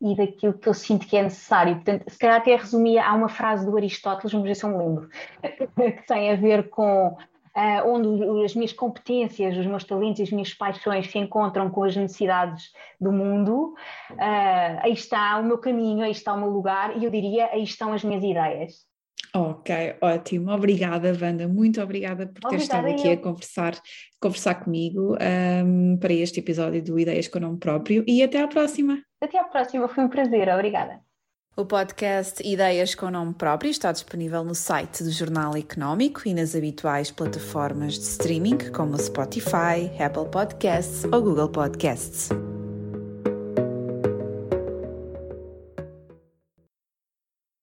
e 0.00 0.16
daquilo 0.16 0.54
que 0.54 0.68
eu 0.68 0.74
sinto 0.74 1.06
que 1.06 1.16
é 1.16 1.22
necessário. 1.24 1.74
Portanto, 1.74 2.04
se 2.08 2.18
calhar 2.18 2.36
até 2.36 2.56
resumia, 2.56 3.04
há 3.04 3.14
uma 3.14 3.28
frase 3.28 3.66
do 3.66 3.76
Aristóteles, 3.76 4.30
se 4.58 4.64
eu 4.64 4.70
me 4.70 4.78
lembro, 4.78 5.08
que 5.76 6.06
tem 6.06 6.30
a 6.30 6.36
ver 6.36 6.70
com 6.70 7.16
uh, 7.56 7.88
onde 7.88 8.44
as 8.44 8.54
minhas 8.54 8.72
competências, 8.72 9.56
os 9.56 9.66
meus 9.66 9.84
talentos 9.84 10.20
e 10.20 10.22
as 10.22 10.30
minhas 10.30 10.54
paixões 10.54 11.10
se 11.10 11.18
encontram 11.18 11.70
com 11.70 11.84
as 11.84 11.96
necessidades 11.96 12.70
do 13.00 13.12
mundo, 13.12 13.74
uh, 14.10 14.78
aí 14.80 14.92
está 14.92 15.38
o 15.38 15.44
meu 15.44 15.58
caminho, 15.58 16.04
aí 16.04 16.10
está 16.10 16.34
o 16.34 16.38
meu 16.38 16.50
lugar 16.50 16.96
e 16.96 17.04
eu 17.04 17.10
diria, 17.10 17.46
aí 17.46 17.62
estão 17.62 17.92
as 17.92 18.04
minhas 18.04 18.22
ideias. 18.22 18.92
Ok, 19.34 19.96
ótimo. 20.02 20.50
Obrigada, 20.50 21.12
Wanda. 21.18 21.48
Muito 21.48 21.80
obrigada 21.80 22.26
por 22.26 22.50
ter 22.50 22.56
estado 22.56 22.88
aqui 22.88 23.08
eu. 23.08 23.14
a 23.14 23.16
conversar, 23.16 23.80
conversar 24.20 24.56
comigo 24.56 25.16
um, 25.64 25.96
para 25.96 26.12
este 26.12 26.40
episódio 26.40 26.82
do 26.82 26.98
Ideias 26.98 27.28
com 27.28 27.38
o 27.38 27.40
Nome 27.40 27.58
Próprio 27.58 28.04
e 28.06 28.22
até 28.22 28.42
à 28.42 28.48
próxima. 28.48 29.02
Até 29.22 29.38
à 29.38 29.44
próxima, 29.44 29.88
foi 29.88 30.04
um 30.04 30.08
prazer. 30.08 30.48
Obrigada. 30.50 31.11
O 31.54 31.66
podcast 31.66 32.42
Ideias 32.42 32.94
com 32.94 33.10
Nome 33.10 33.34
Próprio 33.34 33.70
está 33.70 33.92
disponível 33.92 34.42
no 34.42 34.54
site 34.54 35.04
do 35.04 35.10
Jornal 35.10 35.54
Económico 35.54 36.22
e 36.24 36.32
nas 36.32 36.56
habituais 36.56 37.10
plataformas 37.10 37.92
de 37.92 38.04
streaming 38.04 38.56
como 38.74 38.96
Spotify, 38.98 39.90
Apple 40.02 40.30
Podcasts 40.30 41.04
ou 41.04 41.20
Google 41.20 41.50
Podcasts. 41.50 42.30